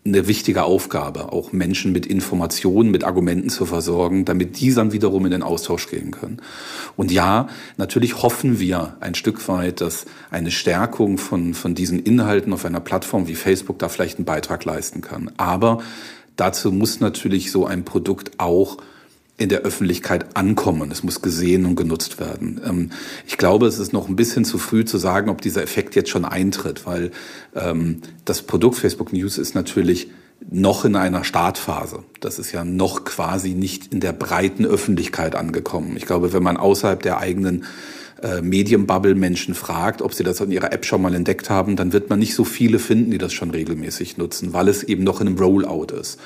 eine 0.06 0.28
wichtige 0.28 0.64
Aufgabe, 0.64 1.34
auch 1.34 1.52
Menschen 1.52 1.91
mit 1.91 2.06
Informationen, 2.06 2.89
mit 2.89 3.04
Argumenten 3.04 3.50
zu 3.50 3.66
versorgen, 3.66 4.26
damit 4.26 4.60
die 4.60 4.74
dann 4.74 4.93
wiederum 4.93 5.26
in 5.26 5.32
den 5.32 5.43
Austausch 5.43 5.89
gehen 5.89 6.12
können. 6.12 6.41
Und 6.95 7.12
ja, 7.12 7.47
natürlich 7.78 8.24
hoffen 8.24 8.60
wir 8.60 8.95
ein 9.02 9.14
Stück 9.14 9.47
weit, 9.50 9.82
dass 9.82 10.06
eine 10.32 10.52
Stärkung 10.52 11.18
von, 11.18 11.54
von 11.54 11.76
diesen 11.76 12.00
Inhalten 12.00 12.54
auf 12.54 12.66
einer 12.66 12.80
Plattform 12.80 13.28
wie 13.28 13.36
Facebook 13.36 13.78
da 13.80 13.89
vielleicht 13.89 14.18
einen 14.18 14.26
Beitrag 14.26 14.64
leisten 14.64 15.02
kann. 15.02 15.32
Aber 15.38 15.80
dazu 16.38 16.72
muss 16.72 17.02
natürlich 17.02 17.52
so 17.52 17.66
ein 17.66 17.84
Produkt 17.84 18.32
auch 18.38 18.78
in 19.39 19.49
der 19.49 19.61
Öffentlichkeit 19.61 20.35
ankommen. 20.35 20.91
Es 20.91 21.01
muss 21.01 21.21
gesehen 21.21 21.65
und 21.65 21.75
genutzt 21.75 22.19
werden. 22.19 22.61
Ähm, 22.63 22.89
ich 23.25 23.37
glaube, 23.37 23.67
es 23.67 23.79
ist 23.79 23.93
noch 23.93 24.09
ein 24.09 24.15
bisschen 24.15 24.45
zu 24.45 24.57
früh 24.57 24.85
zu 24.85 24.97
sagen, 24.97 25.29
ob 25.29 25.41
dieser 25.41 25.63
Effekt 25.63 25.95
jetzt 25.95 26.09
schon 26.09 26.25
eintritt, 26.25 26.85
weil 26.85 27.11
ähm, 27.55 28.01
das 28.25 28.41
Produkt 28.41 28.77
Facebook 28.77 29.13
News 29.13 29.37
ist 29.37 29.55
natürlich 29.55 30.11
noch 30.51 30.85
in 30.85 30.95
einer 30.95 31.23
Startphase. 31.23 32.03
Das 32.19 32.37
ist 32.37 32.51
ja 32.51 32.63
noch 32.63 33.05
quasi 33.05 33.53
nicht 33.53 33.93
in 33.93 34.01
der 34.01 34.13
breiten 34.13 34.65
Öffentlichkeit 34.65 35.35
angekommen. 35.35 35.95
Ich 35.95 36.05
glaube, 36.05 36.33
wenn 36.33 36.43
man 36.43 36.57
außerhalb 36.57 37.01
der 37.01 37.19
eigenen 37.19 37.65
äh, 38.24 38.41
Medienbubble 38.41 39.15
Menschen 39.15 39.55
fragt, 39.55 40.01
ob 40.01 40.13
sie 40.13 40.24
das 40.24 40.41
in 40.41 40.51
ihrer 40.51 40.72
App 40.72 40.86
schon 40.86 41.01
mal 41.01 41.13
entdeckt 41.13 41.49
haben, 41.49 41.76
dann 41.76 41.93
wird 41.93 42.09
man 42.09 42.20
nicht 42.20 42.36
so 42.36 42.43
viele 42.43 42.80
finden, 42.80 43.11
die 43.11 43.17
das 43.17 43.34
schon 43.34 43.51
regelmäßig 43.51 44.17
nutzen, 44.17 44.53
weil 44.53 44.67
es 44.67 44.84
eben 44.84 45.03
noch 45.03 45.22
in 45.22 45.28
einem 45.28 45.38
Rollout 45.38 45.93
ist. 45.99 46.20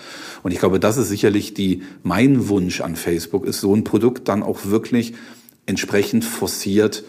Und 0.43 0.51
ich 0.51 0.59
glaube, 0.59 0.79
das 0.79 0.97
ist 0.97 1.09
sicherlich 1.09 1.53
die, 1.53 1.83
mein 2.03 2.47
Wunsch 2.49 2.81
an 2.81 2.95
Facebook, 2.95 3.45
ist 3.45 3.61
so 3.61 3.75
ein 3.75 3.83
Produkt 3.83 4.27
dann 4.27 4.43
auch 4.43 4.65
wirklich 4.65 5.13
entsprechend 5.65 6.25
forciert 6.25 7.03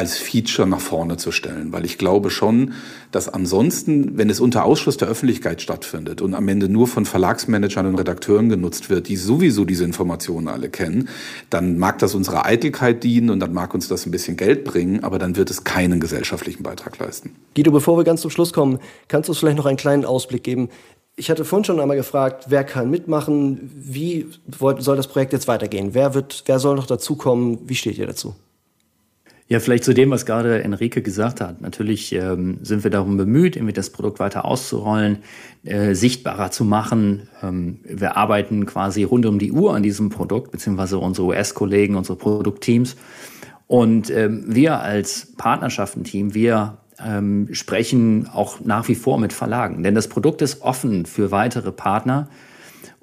als 0.00 0.16
Feature 0.16 0.66
nach 0.66 0.80
vorne 0.80 1.18
zu 1.18 1.30
stellen. 1.30 1.74
Weil 1.74 1.84
ich 1.84 1.98
glaube 1.98 2.30
schon, 2.30 2.72
dass 3.12 3.28
ansonsten, 3.28 4.16
wenn 4.16 4.30
es 4.30 4.40
unter 4.40 4.64
Ausschluss 4.64 4.96
der 4.96 5.08
Öffentlichkeit 5.08 5.60
stattfindet 5.60 6.22
und 6.22 6.34
am 6.34 6.48
Ende 6.48 6.70
nur 6.70 6.88
von 6.88 7.04
Verlagsmanagern 7.04 7.84
und 7.84 7.96
Redakteuren 7.96 8.48
genutzt 8.48 8.88
wird, 8.88 9.08
die 9.08 9.16
sowieso 9.16 9.66
diese 9.66 9.84
Informationen 9.84 10.48
alle 10.48 10.70
kennen, 10.70 11.10
dann 11.50 11.76
mag 11.76 11.98
das 11.98 12.14
unserer 12.14 12.46
Eitelkeit 12.46 13.04
dienen 13.04 13.28
und 13.28 13.40
dann 13.40 13.52
mag 13.52 13.74
uns 13.74 13.88
das 13.88 14.06
ein 14.06 14.10
bisschen 14.10 14.38
Geld 14.38 14.64
bringen, 14.64 15.04
aber 15.04 15.18
dann 15.18 15.36
wird 15.36 15.50
es 15.50 15.64
keinen 15.64 16.00
gesellschaftlichen 16.00 16.62
Beitrag 16.62 16.98
leisten. 16.98 17.36
Guido, 17.54 17.70
bevor 17.70 17.98
wir 17.98 18.04
ganz 18.04 18.22
zum 18.22 18.30
Schluss 18.30 18.54
kommen, 18.54 18.78
kannst 19.08 19.28
du 19.28 19.32
uns 19.32 19.38
vielleicht 19.38 19.58
noch 19.58 19.66
einen 19.66 19.76
kleinen 19.76 20.06
Ausblick 20.06 20.44
geben? 20.44 20.70
Ich 21.16 21.28
hatte 21.28 21.44
vorhin 21.44 21.64
schon 21.66 21.78
einmal 21.78 21.98
gefragt, 21.98 22.46
wer 22.48 22.64
kann 22.64 22.88
mitmachen? 22.88 23.70
Wie 23.76 24.28
soll 24.78 24.96
das 24.96 25.08
Projekt 25.08 25.34
jetzt 25.34 25.46
weitergehen? 25.46 25.90
Wer, 25.92 26.14
wird, 26.14 26.44
wer 26.46 26.58
soll 26.58 26.76
noch 26.76 26.86
dazukommen? 26.86 27.58
Wie 27.66 27.74
steht 27.74 27.98
ihr 27.98 28.06
dazu? 28.06 28.34
Ja, 29.50 29.58
vielleicht 29.58 29.82
zu 29.82 29.92
dem, 29.92 30.12
was 30.12 30.26
gerade 30.26 30.62
Enrique 30.62 31.02
gesagt 31.02 31.40
hat. 31.40 31.60
Natürlich 31.60 32.12
ähm, 32.12 32.58
sind 32.62 32.84
wir 32.84 32.90
darum 32.92 33.16
bemüht, 33.16 33.56
irgendwie 33.56 33.72
das 33.72 33.90
Produkt 33.90 34.20
weiter 34.20 34.44
auszurollen, 34.44 35.18
äh, 35.64 35.92
sichtbarer 35.94 36.52
zu 36.52 36.64
machen. 36.64 37.28
Ähm, 37.42 37.80
wir 37.82 38.16
arbeiten 38.16 38.64
quasi 38.64 39.02
rund 39.02 39.26
um 39.26 39.40
die 39.40 39.50
Uhr 39.50 39.74
an 39.74 39.82
diesem 39.82 40.08
Produkt, 40.08 40.52
beziehungsweise 40.52 40.98
unsere 40.98 41.26
US-Kollegen, 41.26 41.96
unsere 41.96 42.16
Produktteams. 42.16 42.94
Und 43.66 44.08
ähm, 44.10 44.44
wir 44.46 44.82
als 44.82 45.32
Partnerschaftenteam, 45.36 46.32
wir 46.32 46.78
ähm, 47.04 47.48
sprechen 47.50 48.28
auch 48.32 48.60
nach 48.60 48.86
wie 48.86 48.94
vor 48.94 49.18
mit 49.18 49.32
Verlagen, 49.32 49.82
denn 49.82 49.96
das 49.96 50.06
Produkt 50.06 50.42
ist 50.42 50.62
offen 50.62 51.06
für 51.06 51.32
weitere 51.32 51.72
Partner. 51.72 52.28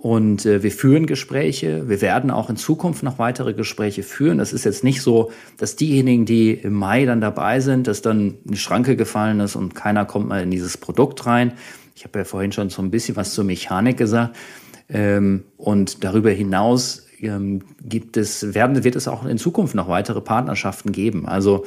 Und 0.08 0.45
äh, 0.45 0.64
wir 0.64 0.72
führen 0.72 1.05
Gespräche. 1.05 1.89
Wir 1.89 1.99
werden 1.99 2.32
auch 2.32 2.49
in 2.49 2.55
Zukunft 2.55 3.03
noch 3.03 3.20
weitere 3.20 3.53
Gespräche 3.53 4.03
führen. 4.03 4.38
Das 4.38 4.53
ist 4.53 4.64
jetzt 4.64 4.86
nicht 4.86 5.01
so, 5.01 5.34
dass 5.58 5.76
diejenigen, 5.76 6.26
die 6.26 6.53
im 6.53 6.76
Mai 6.76 7.03
dann 7.03 7.20
dabei 7.20 7.60
sind, 7.60 7.88
dass 7.88 8.01
dann 8.01 8.36
eine 8.47 8.55
Schranke 8.55 8.95
gefallen 8.95 9.41
ist 9.41 9.58
und 9.58 9.76
keiner 9.76 10.05
kommt 10.05 10.30
mal 10.30 10.41
in 10.41 10.49
dieses 10.49 10.78
Produkt 10.78 11.26
rein. 11.26 11.51
Ich 11.93 12.05
habe 12.05 12.20
ja 12.20 12.24
vorhin 12.24 12.53
schon 12.53 12.70
so 12.70 12.82
ein 12.82 12.89
bisschen 12.89 13.18
was 13.18 13.34
zur 13.34 13.43
Mechanik 13.43 13.97
gesagt. 13.97 14.38
Ähm, 14.88 15.43
und 15.58 16.05
darüber 16.05 16.32
hinaus 16.32 17.05
ähm, 17.20 17.64
gibt 17.84 18.16
es, 18.16 18.53
werden, 18.53 18.86
wird 18.86 18.95
es 18.95 19.10
auch 19.10 19.26
in 19.26 19.38
Zukunft 19.38 19.76
noch 19.76 19.89
weitere 19.89 20.22
Partnerschaften 20.22 20.93
geben. 20.93 21.28
Also 21.28 21.66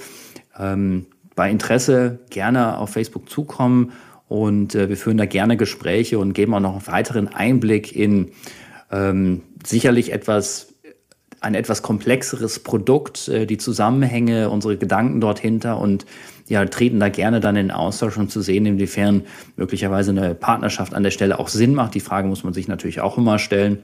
ähm, 0.59 1.05
bei 1.36 1.51
Interesse 1.51 2.20
gerne 2.30 2.78
auf 2.78 2.88
Facebook 2.88 3.28
zukommen 3.28 3.93
und 4.31 4.76
äh, 4.76 4.89
wir 4.89 4.97
führen 4.97 5.16
da 5.16 5.26
gerne 5.26 5.57
Gespräche 5.57 6.20
und 6.20 6.35
geben 6.35 6.55
auch 6.55 6.61
noch 6.61 6.74
einen 6.74 6.87
weiteren 6.87 7.26
Einblick 7.26 7.97
in 7.97 8.31
ähm, 8.93 9.43
sicherlich 9.66 10.12
etwas, 10.12 10.72
ein 11.41 11.57
etwas 11.57 11.83
komplexeres 11.83 12.61
Produkt, 12.61 13.26
äh, 13.26 13.45
die 13.45 13.59
Zusammenhänge, 13.59 14.49
unsere 14.49 14.76
Gedanken 14.76 15.20
dort 15.20 15.41
hinter 15.41 15.81
und 15.81 16.07
ja, 16.47 16.64
treten 16.64 17.01
da 17.01 17.09
gerne 17.09 17.41
dann 17.41 17.57
in 17.57 17.72
Austausch, 17.72 18.16
um 18.18 18.28
zu 18.28 18.41
sehen, 18.41 18.66
inwiefern 18.66 19.24
möglicherweise 19.57 20.12
eine 20.12 20.37
Partnerschaft 20.37 20.95
an 20.95 21.03
der 21.03 21.11
Stelle 21.11 21.41
auch 21.41 21.49
Sinn 21.49 21.74
macht. 21.74 21.97
Die 21.97 22.01
Frage 22.01 22.28
muss 22.28 22.45
man 22.45 22.53
sich 22.53 22.68
natürlich 22.68 23.01
auch 23.01 23.18
immer 23.18 23.41
stellen. 23.41 23.83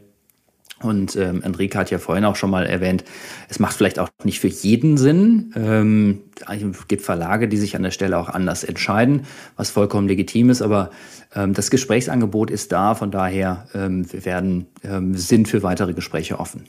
Und 0.82 1.16
ähm, 1.16 1.42
Enrique 1.42 1.74
hat 1.74 1.90
ja 1.90 1.98
vorhin 1.98 2.26
auch 2.26 2.36
schon 2.36 2.50
mal 2.50 2.66
erwähnt, 2.66 3.02
es 3.48 3.58
macht 3.58 3.76
vielleicht 3.76 3.98
auch 3.98 4.10
nicht 4.24 4.40
für 4.40 4.48
jeden 4.48 4.98
Sinn. 4.98 5.52
Ähm, 5.56 6.24
es 6.48 6.88
gibt 6.88 7.02
Verlage, 7.02 7.48
die 7.48 7.56
sich 7.56 7.76
an 7.76 7.82
der 7.82 7.90
Stelle 7.90 8.18
auch 8.18 8.28
anders 8.28 8.62
entscheiden, 8.62 9.22
was 9.56 9.70
vollkommen 9.70 10.06
legitim 10.06 10.50
ist. 10.50 10.60
Aber 10.60 10.90
ähm, 11.34 11.54
das 11.54 11.70
Gesprächsangebot 11.70 12.50
ist 12.50 12.72
da. 12.72 12.94
Von 12.94 13.10
daher, 13.10 13.66
ähm, 13.74 14.10
wir 14.12 14.26
werden, 14.26 14.66
ähm, 14.84 15.14
sind 15.14 15.48
für 15.48 15.62
weitere 15.62 15.94
Gespräche 15.94 16.38
offen. 16.38 16.64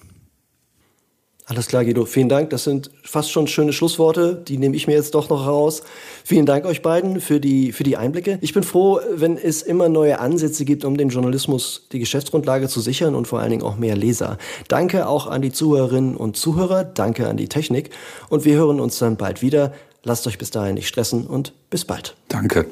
Alles 1.49 1.67
klar, 1.67 1.85
Guido. 1.85 2.03
Vielen 2.03 2.27
Dank. 2.27 2.49
Das 2.49 2.65
sind 2.65 2.91
fast 3.03 3.31
schon 3.31 3.47
schöne 3.47 3.71
Schlussworte. 3.71 4.35
Die 4.35 4.57
nehme 4.57 4.75
ich 4.75 4.85
mir 4.85 4.95
jetzt 4.95 5.15
doch 5.15 5.29
noch 5.29 5.47
raus. 5.47 5.81
Vielen 6.25 6.45
Dank 6.45 6.65
euch 6.65 6.81
beiden 6.81 7.21
für 7.21 7.39
die, 7.39 7.71
für 7.71 7.85
die 7.85 7.95
Einblicke. 7.95 8.37
Ich 8.41 8.53
bin 8.53 8.63
froh, 8.63 8.99
wenn 9.15 9.37
es 9.37 9.61
immer 9.61 9.87
neue 9.87 10.19
Ansätze 10.19 10.65
gibt, 10.65 10.83
um 10.83 10.97
dem 10.97 11.07
Journalismus 11.07 11.87
die 11.93 11.99
Geschäftsgrundlage 11.99 12.67
zu 12.67 12.81
sichern 12.81 13.15
und 13.15 13.29
vor 13.29 13.39
allen 13.39 13.51
Dingen 13.51 13.63
auch 13.63 13.77
mehr 13.77 13.95
Leser. 13.95 14.37
Danke 14.67 15.07
auch 15.07 15.27
an 15.27 15.41
die 15.41 15.53
Zuhörerinnen 15.53 16.17
und 16.17 16.35
Zuhörer. 16.35 16.83
Danke 16.83 17.29
an 17.29 17.37
die 17.37 17.47
Technik. 17.47 17.91
Und 18.27 18.43
wir 18.43 18.55
hören 18.57 18.81
uns 18.81 18.99
dann 18.99 19.15
bald 19.15 19.41
wieder. 19.41 19.71
Lasst 20.03 20.27
euch 20.27 20.37
bis 20.37 20.51
dahin 20.51 20.75
nicht 20.75 20.89
stressen 20.89 21.25
und 21.25 21.53
bis 21.69 21.85
bald. 21.85 22.17
Danke. 22.27 22.65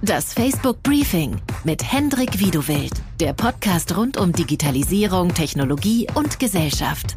Das 0.00 0.32
Facebook 0.32 0.80
Briefing 0.84 1.38
mit 1.64 1.82
Hendrik 1.82 2.38
Wiedewild. 2.38 2.92
Der 3.18 3.32
Podcast 3.32 3.96
rund 3.96 4.16
um 4.16 4.32
Digitalisierung, 4.32 5.34
Technologie 5.34 6.06
und 6.14 6.38
Gesellschaft. 6.38 7.16